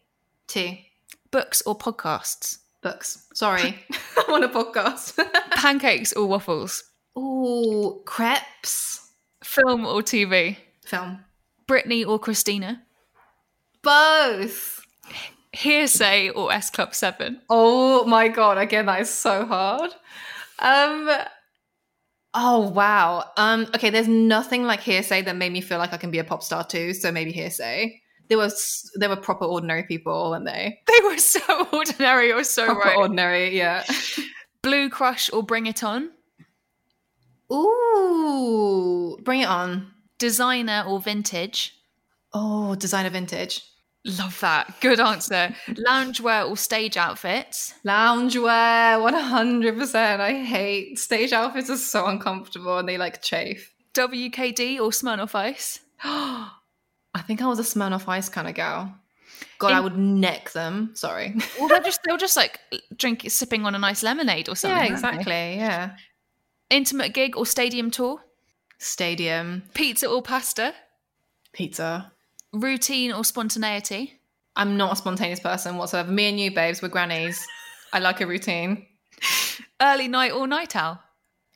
tea 0.48 0.88
Books 1.32 1.62
or 1.66 1.78
podcasts? 1.78 2.58
books 2.82 3.28
sorry 3.34 3.80
i'm 4.18 4.34
on 4.34 4.44
a 4.44 4.50
podcast 4.50 5.16
Pancakes 5.52 6.12
or 6.14 6.26
waffles? 6.26 6.84
Ooh, 7.18 8.02
crepes 8.06 9.08
Film 9.44 9.86
or 9.86 10.02
TV? 10.02 10.58
Film 10.92 11.24
Britney 11.68 12.06
or 12.06 12.20
Christina? 12.20 12.84
both 13.84 14.86
Hearsay 15.54 16.30
or 16.36 16.52
S 16.54 16.70
Club 16.70 16.94
7? 16.94 17.42
Oh 17.50 18.06
my 18.06 18.28
god, 18.28 18.58
again, 18.58 18.86
that 18.86 19.02
is 19.02 19.10
so 19.10 19.46
hard. 19.46 19.92
Um 20.60 21.10
Oh 22.34 22.70
wow. 22.70 23.26
Um 23.38 23.68
okay, 23.76 23.90
there's 23.90 24.08
nothing 24.08 24.64
like 24.64 24.82
hearsay 24.82 25.22
that 25.24 25.36
made 25.36 25.52
me 25.52 25.62
feel 25.62 25.78
like 25.80 25.94
I 25.94 25.98
can 25.98 26.12
be 26.12 26.20
a 26.20 26.24
pop 26.24 26.44
star 26.44 26.64
too, 26.64 26.94
so 26.94 27.12
maybe 27.12 27.32
hearsay. 27.32 28.00
There 28.30 28.38
was 28.38 28.90
there 28.96 29.10
were 29.10 29.18
proper 29.18 29.46
ordinary 29.46 29.84
people, 29.84 30.30
weren't 30.32 30.46
they? 30.46 30.80
They 30.88 31.00
were 31.08 31.18
so 31.18 31.68
ordinary 31.74 32.32
or 32.32 32.44
so 32.44 32.66
Proper 32.66 32.88
right. 32.90 32.98
ordinary, 32.98 33.58
yeah. 33.58 33.84
Blue 34.62 34.90
Crush 34.90 35.30
or 35.34 35.42
Bring 35.44 35.66
It 35.66 35.84
On? 35.84 36.12
Ooh, 37.52 39.18
bring 39.24 39.42
it 39.42 39.50
on. 39.50 39.91
Designer 40.22 40.84
or 40.88 41.00
vintage? 41.00 41.74
Oh, 42.32 42.76
designer 42.76 43.10
vintage. 43.10 43.64
Love 44.06 44.40
that. 44.42 44.80
Good 44.80 45.00
answer. 45.00 45.56
Loungewear 45.68 46.48
or 46.48 46.56
stage 46.56 46.96
outfits? 46.96 47.74
Loungewear, 47.84 49.02
100%. 49.12 50.20
I 50.20 50.44
hate 50.44 51.00
stage 51.00 51.34
outfits 51.34 51.72
are 51.72 51.76
so 51.78 52.06
uncomfortable 52.06 52.78
and 52.78 52.88
they 52.88 53.00
like 53.00 53.24
chafe. 53.24 53.74
WKD 53.96 54.76
or 54.80 54.92
Smirnoff 54.92 55.34
Ice? 55.34 55.80
I 56.04 56.52
think 57.26 57.42
I 57.42 57.48
was 57.48 57.58
a 57.58 57.64
Smirnoff 57.64 58.08
Ice 58.08 58.30
kind 58.30 58.48
of 58.48 58.54
gal. 58.54 58.94
God, 59.58 59.70
In- 59.72 59.78
I 59.78 59.80
would 59.80 59.98
neck 59.98 60.52
them. 60.52 60.92
Sorry. 60.94 61.34
Well, 61.60 61.68
they're 61.68 61.80
just 61.82 62.00
they're 62.06 62.18
just 62.18 62.38
like 62.38 62.60
drink 62.96 63.26
sipping 63.28 63.66
on 63.66 63.74
a 63.74 63.80
nice 63.80 64.04
lemonade 64.04 64.50
or 64.50 64.56
something. 64.56 64.78
yeah, 64.86 64.92
exactly. 64.94 65.56
Yeah. 65.58 65.96
Intimate 66.70 67.14
gig 67.16 67.36
or 67.36 67.48
stadium 67.48 67.90
tour? 67.90 68.22
Stadium, 68.86 69.62
Pizza 69.76 70.08
or 70.10 70.24
pasta? 70.24 70.74
pizza. 71.54 72.12
Routine 72.52 73.12
or 73.12 73.24
spontaneity? 73.24 74.20
I'm 74.56 74.76
not 74.76 74.94
a 74.94 74.96
spontaneous 74.96 75.40
person 75.40 75.78
whatsoever. 75.78 76.12
Me 76.12 76.28
and 76.30 76.40
you, 76.40 76.52
babes, 76.52 76.82
we're 76.82 76.90
grannies. 76.90 77.46
I 77.94 78.00
like 78.00 78.22
a 78.22 78.28
routine. 78.28 78.88
Early 79.82 80.08
night 80.08 80.32
or 80.32 80.48
night 80.48 80.76
owl? 80.76 81.00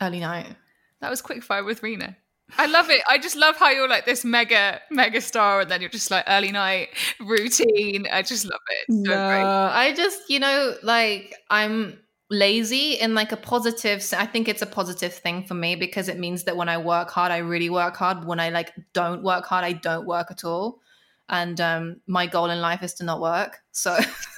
Early 0.01 0.19
night. 0.19 0.55
That 1.01 1.09
was 1.09 1.21
quick 1.23 1.41
fire 1.43 1.63
with 1.63 1.81
Rina. 1.81 2.15
I 2.59 2.67
love 2.67 2.91
it. 2.91 3.01
I 3.09 3.17
just 3.17 3.35
love 3.35 3.57
how 3.57 3.71
you're 3.71 3.89
like 3.89 4.05
this 4.05 4.23
mega 4.23 4.79
mega 4.91 5.19
star, 5.19 5.61
and 5.61 5.71
then 5.71 5.81
you're 5.81 5.89
just 5.89 6.11
like 6.11 6.25
early 6.27 6.51
night 6.51 6.89
routine. 7.19 8.05
I 8.11 8.21
just 8.21 8.45
love 8.45 8.61
it. 8.69 8.93
So 8.93 9.03
great. 9.03 9.41
No, 9.41 9.69
I 9.73 9.93
just, 9.95 10.21
you 10.29 10.39
know, 10.39 10.75
like 10.83 11.33
I'm 11.49 11.97
lazy 12.29 12.93
in 12.93 13.13
like 13.13 13.31
a 13.31 13.37
positive 13.37 14.03
i 14.17 14.25
think 14.25 14.47
it's 14.47 14.63
a 14.63 14.65
positive 14.65 15.13
thing 15.13 15.43
for 15.43 15.53
me 15.53 15.75
because 15.75 16.09
it 16.09 16.17
means 16.17 16.43
that 16.45 16.57
when 16.57 16.69
I 16.69 16.77
work 16.77 17.11
hard, 17.11 17.31
I 17.31 17.37
really 17.37 17.69
work 17.69 17.95
hard. 17.95 18.25
When 18.25 18.39
I 18.39 18.49
like 18.49 18.73
don't 18.93 19.23
work 19.23 19.45
hard, 19.45 19.63
I 19.63 19.73
don't 19.73 20.07
work 20.07 20.31
at 20.31 20.43
all. 20.43 20.79
And 21.29 21.59
um 21.61 22.01
my 22.07 22.27
goal 22.27 22.49
in 22.49 22.59
life 22.61 22.83
is 22.83 22.93
to 22.95 23.03
not 23.03 23.21
work. 23.21 23.59
So 23.71 23.97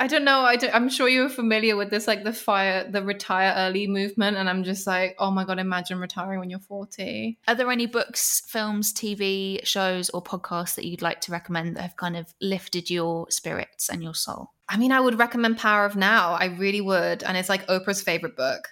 I 0.00 0.06
don't 0.06 0.24
know. 0.24 0.40
I 0.42 0.54
don't, 0.54 0.72
I'm 0.72 0.88
sure 0.88 1.08
you're 1.08 1.28
familiar 1.28 1.74
with 1.76 1.90
this, 1.90 2.06
like 2.06 2.22
the 2.22 2.32
fire, 2.32 2.88
the 2.88 3.02
retire 3.02 3.52
early 3.56 3.88
movement. 3.88 4.36
And 4.36 4.48
I'm 4.48 4.62
just 4.62 4.86
like, 4.86 5.16
oh 5.18 5.32
my 5.32 5.44
God, 5.44 5.58
imagine 5.58 5.98
retiring 5.98 6.38
when 6.38 6.50
you're 6.50 6.60
40. 6.60 7.36
Are 7.48 7.54
there 7.56 7.70
any 7.72 7.86
books, 7.86 8.42
films, 8.46 8.92
TV 8.92 9.66
shows, 9.66 10.08
or 10.10 10.22
podcasts 10.22 10.76
that 10.76 10.84
you'd 10.84 11.02
like 11.02 11.20
to 11.22 11.32
recommend 11.32 11.76
that 11.76 11.82
have 11.82 11.96
kind 11.96 12.16
of 12.16 12.32
lifted 12.40 12.90
your 12.90 13.28
spirits 13.30 13.88
and 13.88 14.00
your 14.00 14.14
soul? 14.14 14.52
I 14.68 14.76
mean, 14.76 14.92
I 14.92 15.00
would 15.00 15.18
recommend 15.18 15.58
Power 15.58 15.84
of 15.84 15.96
Now. 15.96 16.32
I 16.32 16.46
really 16.46 16.80
would. 16.80 17.22
And 17.22 17.36
it's 17.36 17.48
like 17.48 17.66
Oprah's 17.66 18.02
favorite 18.02 18.36
book. 18.36 18.68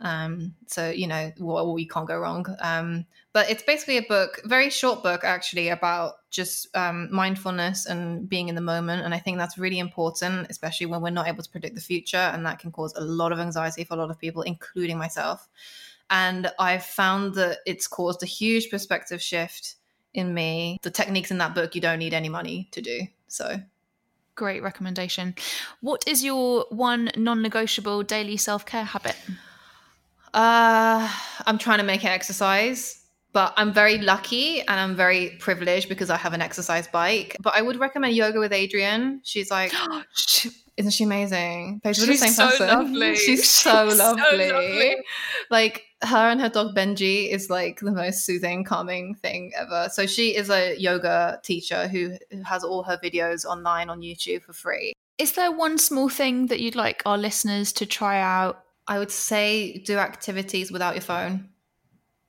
Um, 0.00 0.54
so, 0.66 0.88
you 0.88 1.06
know, 1.06 1.30
well, 1.38 1.74
we 1.74 1.86
can't 1.86 2.08
go 2.08 2.18
wrong. 2.18 2.46
Um, 2.60 3.06
but 3.32 3.50
it's 3.50 3.62
basically 3.62 3.98
a 3.98 4.02
book, 4.02 4.40
very 4.44 4.70
short 4.70 5.02
book 5.02 5.24
actually, 5.24 5.68
about 5.68 6.14
just 6.30 6.74
um, 6.76 7.08
mindfulness 7.12 7.86
and 7.86 8.28
being 8.28 8.48
in 8.48 8.54
the 8.54 8.60
moment. 8.60 9.04
And 9.04 9.14
I 9.14 9.18
think 9.18 9.38
that's 9.38 9.58
really 9.58 9.78
important, 9.78 10.46
especially 10.50 10.86
when 10.86 11.02
we're 11.02 11.10
not 11.10 11.28
able 11.28 11.42
to 11.42 11.50
predict 11.50 11.74
the 11.74 11.80
future. 11.80 12.16
And 12.16 12.44
that 12.46 12.58
can 12.58 12.72
cause 12.72 12.94
a 12.96 13.00
lot 13.02 13.32
of 13.32 13.38
anxiety 13.38 13.84
for 13.84 13.94
a 13.94 13.98
lot 13.98 14.10
of 14.10 14.18
people, 14.18 14.42
including 14.42 14.98
myself. 14.98 15.48
And 16.08 16.50
I've 16.58 16.84
found 16.84 17.34
that 17.34 17.58
it's 17.66 17.86
caused 17.86 18.22
a 18.22 18.26
huge 18.26 18.70
perspective 18.70 19.22
shift 19.22 19.76
in 20.12 20.34
me. 20.34 20.78
The 20.82 20.90
techniques 20.90 21.30
in 21.30 21.38
that 21.38 21.54
book, 21.54 21.74
you 21.74 21.80
don't 21.80 22.00
need 22.00 22.14
any 22.14 22.28
money 22.28 22.68
to 22.72 22.80
do. 22.80 23.02
So, 23.28 23.60
Great 24.40 24.62
recommendation. 24.62 25.34
What 25.82 26.02
is 26.06 26.24
your 26.24 26.64
one 26.70 27.10
non 27.14 27.42
negotiable 27.42 28.02
daily 28.02 28.38
self 28.38 28.64
care 28.64 28.84
habit? 28.84 29.14
Uh, 30.32 31.12
I'm 31.44 31.58
trying 31.58 31.76
to 31.76 31.84
make 31.84 32.04
it 32.04 32.08
exercise, 32.08 33.04
but 33.34 33.52
I'm 33.58 33.70
very 33.70 33.98
lucky 33.98 34.62
and 34.62 34.80
I'm 34.80 34.96
very 34.96 35.36
privileged 35.40 35.90
because 35.90 36.08
I 36.08 36.16
have 36.16 36.32
an 36.32 36.40
exercise 36.40 36.88
bike. 36.88 37.36
But 37.38 37.54
I 37.54 37.60
would 37.60 37.78
recommend 37.78 38.14
yoga 38.16 38.38
with 38.38 38.52
Adriene. 38.52 39.20
She's 39.24 39.50
like, 39.50 39.74
isn't 40.80 40.90
she 40.92 41.04
amazing? 41.04 41.80
Babes, 41.84 41.98
we're 42.00 42.06
the 42.06 42.12
She's 42.12 42.20
same 42.20 42.32
so 42.32 42.48
person. 42.50 42.66
lovely. 42.68 43.14
She's 43.26 43.48
so 43.48 43.88
She's 43.88 43.98
so 43.98 44.12
lovely. 44.14 44.50
lovely. 44.50 44.96
Like 45.50 45.84
her 46.02 46.28
and 46.30 46.40
her 46.40 46.48
dog 46.48 46.74
Benji 46.74 47.28
is 47.30 47.48
like 47.50 47.80
the 47.80 47.92
most 47.92 48.24
soothing, 48.24 48.64
calming 48.64 49.14
thing 49.14 49.52
ever. 49.56 49.88
So 49.92 50.06
she 50.06 50.34
is 50.36 50.50
a 50.50 50.74
yoga 50.78 51.38
teacher 51.44 51.86
who 51.86 52.16
has 52.44 52.64
all 52.64 52.82
her 52.82 52.98
videos 53.02 53.44
online 53.44 53.90
on 53.90 54.00
YouTube 54.00 54.42
for 54.42 54.52
free. 54.52 54.92
Is 55.18 55.32
there 55.32 55.52
one 55.52 55.76
small 55.78 56.08
thing 56.08 56.46
that 56.46 56.60
you'd 56.60 56.74
like 56.76 57.02
our 57.04 57.18
listeners 57.18 57.72
to 57.74 57.86
try 57.86 58.18
out? 58.20 58.64
I 58.88 58.98
would 58.98 59.10
say 59.10 59.78
do 59.78 59.98
activities 59.98 60.72
without 60.72 60.94
your 60.94 61.02
phone. 61.02 61.50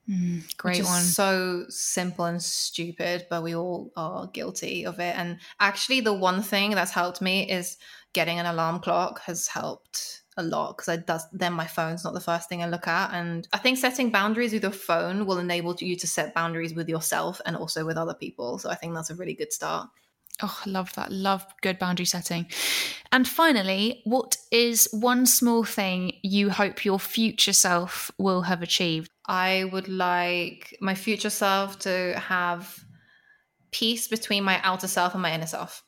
Hmm, 0.08 0.39
great 0.58 0.72
which 0.74 0.80
is 0.82 0.88
one. 0.88 1.02
so 1.04 1.66
simple 1.70 2.26
and 2.26 2.41
stupid, 2.41 3.28
but 3.30 3.43
we 3.43 3.56
all 3.56 3.91
are 3.95 4.28
guilty 4.28 4.86
of 4.86 4.99
it. 4.99 5.16
And 5.16 5.38
actually, 5.60 6.02
the 6.02 6.14
one 6.14 6.41
thing 6.41 6.72
that's 6.72 6.91
helped 6.91 7.22
me 7.22 7.49
is 7.49 7.78
getting 8.14 8.39
an 8.39 8.45
alarm 8.45 8.80
clock 8.80 9.22
has 9.22 9.47
helped 9.47 10.24
a 10.38 10.43
lot 10.43 10.78
because 10.78 11.26
then 11.34 11.53
my 11.53 11.68
phone's 11.68 12.03
not 12.03 12.14
the 12.14 12.20
first 12.20 12.47
thing 12.47 12.64
I 12.64 12.68
look 12.68 12.88
at. 12.88 13.14
And 13.14 13.47
I 13.53 13.57
think 13.57 13.78
setting 13.78 14.09
boundaries 14.09 14.53
with 14.53 14.64
your 14.64 14.72
phone 14.72 15.26
will 15.26 15.39
enable 15.39 15.76
you 15.76 15.95
to 15.97 16.07
set 16.07 16.34
boundaries 16.34 16.74
with 16.74 16.88
yourself 16.89 17.41
and 17.45 17.55
also 17.55 17.86
with 17.86 17.97
other 17.97 18.14
people. 18.14 18.57
So 18.57 18.70
I 18.70 18.76
think 18.76 18.93
that's 18.93 19.09
a 19.09 19.16
really 19.16 19.34
good 19.34 19.51
start. 19.51 19.89
Oh, 20.41 20.62
I 20.66 20.70
love 20.70 20.93
that. 20.93 21.12
Love 21.12 21.45
good 21.62 21.78
boundary 21.78 22.05
setting. 22.05 22.47
And 23.12 23.28
finally, 23.28 24.01
what 24.05 24.38
is 24.51 24.88
one 24.91 25.26
small 25.26 25.64
thing 25.64 26.14
you 26.24 26.49
hope 26.49 26.86
your 26.86 26.99
future 26.99 27.53
self 27.53 28.09
will 28.18 28.41
have 28.43 28.62
achieved? 28.62 29.12
I 29.28 29.66
would 29.72 29.88
like 29.88 30.76
my 30.82 30.95
future 30.95 31.30
self 31.30 31.78
to 31.80 32.18
have 32.18 32.84
peace 33.72 34.07
between 34.07 34.43
my 34.43 34.59
outer 34.64 34.88
self 34.88 35.14
and 35.14 35.22
my 35.22 35.34
inner 35.34 35.45
self. 35.45 35.84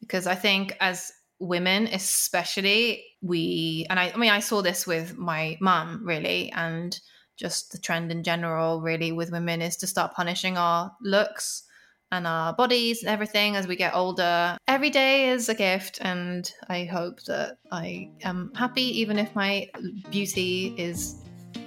Because 0.00 0.26
I 0.26 0.34
think 0.36 0.76
as 0.80 1.12
women, 1.40 1.86
especially, 1.88 3.04
we, 3.22 3.86
and 3.90 3.98
I, 3.98 4.12
I 4.14 4.16
mean, 4.16 4.30
I 4.30 4.40
saw 4.40 4.62
this 4.62 4.86
with 4.86 5.16
my 5.16 5.56
mum 5.60 6.02
really, 6.04 6.50
and 6.52 6.98
just 7.36 7.72
the 7.72 7.78
trend 7.78 8.10
in 8.10 8.22
general, 8.22 8.80
really, 8.80 9.12
with 9.12 9.30
women 9.30 9.62
is 9.62 9.76
to 9.76 9.86
start 9.86 10.14
punishing 10.14 10.56
our 10.56 10.92
looks 11.00 11.62
and 12.10 12.26
our 12.26 12.54
bodies 12.54 13.02
and 13.02 13.10
everything 13.10 13.54
as 13.54 13.66
we 13.66 13.76
get 13.76 13.94
older. 13.94 14.56
Every 14.66 14.90
day 14.90 15.30
is 15.30 15.48
a 15.48 15.54
gift, 15.54 15.98
and 16.00 16.50
I 16.68 16.84
hope 16.84 17.22
that 17.24 17.58
I 17.70 18.10
am 18.22 18.50
happy, 18.54 19.00
even 19.00 19.18
if 19.18 19.34
my 19.34 19.70
beauty 20.10 20.74
is 20.76 21.16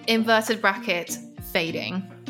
inverted 0.08 0.62
bracket 0.62 1.18
fading. 1.54 2.21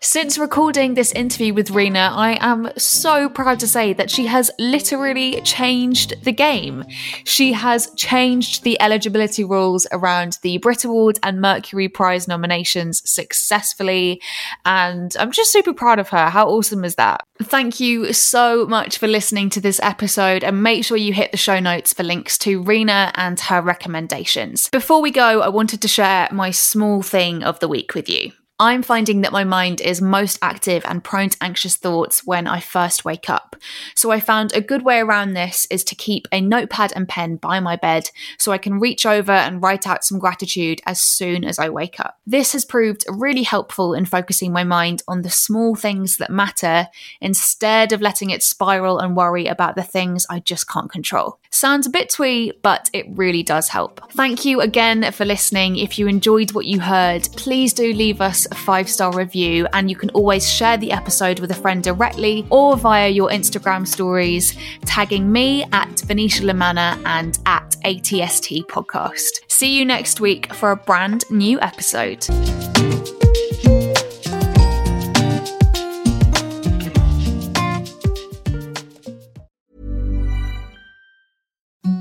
Since 0.00 0.38
recording 0.38 0.94
this 0.94 1.12
interview 1.12 1.54
with 1.54 1.70
Rina, 1.70 2.12
I 2.14 2.38
am 2.40 2.70
so 2.76 3.28
proud 3.28 3.60
to 3.60 3.66
say 3.66 3.92
that 3.94 4.10
she 4.10 4.26
has 4.26 4.50
literally 4.58 5.40
changed 5.40 6.22
the 6.22 6.32
game. 6.32 6.84
She 7.24 7.52
has 7.52 7.90
changed 7.96 8.62
the 8.62 8.80
eligibility 8.80 9.42
rules 9.42 9.86
around 9.92 10.38
the 10.42 10.58
Brit 10.58 10.84
Award 10.84 11.18
and 11.22 11.40
Mercury 11.40 11.88
Prize 11.88 12.28
nominations 12.28 13.02
successfully, 13.10 14.20
and 14.64 15.14
I'm 15.18 15.32
just 15.32 15.52
super 15.52 15.72
proud 15.72 15.98
of 15.98 16.10
her. 16.10 16.28
How 16.30 16.48
awesome 16.48 16.84
is 16.84 16.96
that? 16.96 17.22
Thank 17.42 17.80
you 17.80 18.12
so 18.12 18.66
much 18.66 18.98
for 18.98 19.06
listening 19.06 19.50
to 19.50 19.60
this 19.60 19.80
episode, 19.82 20.44
and 20.44 20.62
make 20.62 20.84
sure 20.84 20.96
you 20.96 21.12
hit 21.12 21.32
the 21.32 21.36
show 21.36 21.58
notes 21.58 21.92
for 21.92 22.02
links 22.02 22.38
to 22.38 22.62
Rina 22.62 23.12
and 23.14 23.40
her 23.40 23.60
recommendations. 23.60 24.68
Before 24.70 25.00
we 25.00 25.10
go, 25.10 25.40
I 25.40 25.48
wanted 25.48 25.82
to 25.82 25.88
share 25.88 26.28
my 26.32 26.50
small 26.50 27.02
thing 27.02 27.42
of 27.42 27.60
the 27.60 27.68
week 27.68 27.94
with 27.94 28.08
you. 28.08 28.32
I'm 28.58 28.82
finding 28.82 29.20
that 29.20 29.32
my 29.32 29.44
mind 29.44 29.82
is 29.82 30.00
most 30.00 30.38
active 30.40 30.82
and 30.86 31.04
prone 31.04 31.28
to 31.28 31.36
anxious 31.42 31.76
thoughts 31.76 32.24
when 32.24 32.46
I 32.46 32.60
first 32.60 33.04
wake 33.04 33.28
up. 33.28 33.54
So 33.94 34.10
I 34.10 34.18
found 34.18 34.54
a 34.54 34.62
good 34.62 34.82
way 34.82 34.98
around 34.98 35.34
this 35.34 35.66
is 35.70 35.84
to 35.84 35.94
keep 35.94 36.26
a 36.32 36.40
notepad 36.40 36.90
and 36.96 37.06
pen 37.06 37.36
by 37.36 37.60
my 37.60 37.76
bed 37.76 38.08
so 38.38 38.52
I 38.52 38.58
can 38.58 38.80
reach 38.80 39.04
over 39.04 39.32
and 39.32 39.62
write 39.62 39.86
out 39.86 40.04
some 40.04 40.18
gratitude 40.18 40.80
as 40.86 41.02
soon 41.02 41.44
as 41.44 41.58
I 41.58 41.68
wake 41.68 42.00
up. 42.00 42.18
This 42.26 42.54
has 42.54 42.64
proved 42.64 43.04
really 43.08 43.42
helpful 43.42 43.92
in 43.92 44.06
focusing 44.06 44.52
my 44.52 44.64
mind 44.64 45.02
on 45.06 45.20
the 45.20 45.28
small 45.28 45.74
things 45.74 46.16
that 46.16 46.30
matter 46.30 46.88
instead 47.20 47.92
of 47.92 48.00
letting 48.00 48.30
it 48.30 48.42
spiral 48.42 48.98
and 48.98 49.14
worry 49.14 49.48
about 49.48 49.74
the 49.74 49.82
things 49.82 50.26
I 50.30 50.40
just 50.40 50.66
can't 50.66 50.90
control. 50.90 51.38
Sounds 51.50 51.86
a 51.86 51.90
bit 51.90 52.08
twee, 52.08 52.52
but 52.62 52.88
it 52.94 53.06
really 53.10 53.42
does 53.42 53.68
help. 53.68 54.12
Thank 54.12 54.46
you 54.46 54.62
again 54.62 55.12
for 55.12 55.26
listening. 55.26 55.76
If 55.76 55.98
you 55.98 56.06
enjoyed 56.06 56.52
what 56.52 56.64
you 56.64 56.80
heard, 56.80 57.28
please 57.36 57.74
do 57.74 57.92
leave 57.92 58.22
us 58.22 58.45
a 58.46 58.54
five 58.54 58.88
star 58.88 59.12
review, 59.12 59.66
and 59.72 59.90
you 59.90 59.96
can 59.96 60.10
always 60.10 60.50
share 60.50 60.76
the 60.76 60.92
episode 60.92 61.40
with 61.40 61.50
a 61.50 61.54
friend 61.54 61.82
directly 61.82 62.46
or 62.50 62.76
via 62.76 63.08
your 63.08 63.30
Instagram 63.30 63.86
stories, 63.86 64.56
tagging 64.84 65.30
me 65.30 65.64
at 65.72 66.00
Venetia 66.00 66.44
La 66.44 66.52
Manna 66.52 67.00
and 67.04 67.38
at 67.46 67.76
ATST 67.84 68.66
Podcast. 68.66 69.40
See 69.48 69.78
you 69.78 69.84
next 69.84 70.20
week 70.20 70.52
for 70.54 70.70
a 70.70 70.76
brand 70.76 71.24
new 71.30 71.60
episode. 71.60 72.26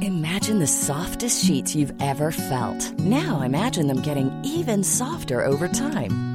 Imagine 0.01 0.59
the 0.59 0.67
softest 0.67 1.45
sheets 1.45 1.75
you've 1.75 1.93
ever 1.99 2.31
felt. 2.31 2.91
Now 2.99 3.41
imagine 3.41 3.87
them 3.87 4.01
getting 4.01 4.31
even 4.43 4.83
softer 4.83 5.43
over 5.43 5.67
time. 5.67 6.34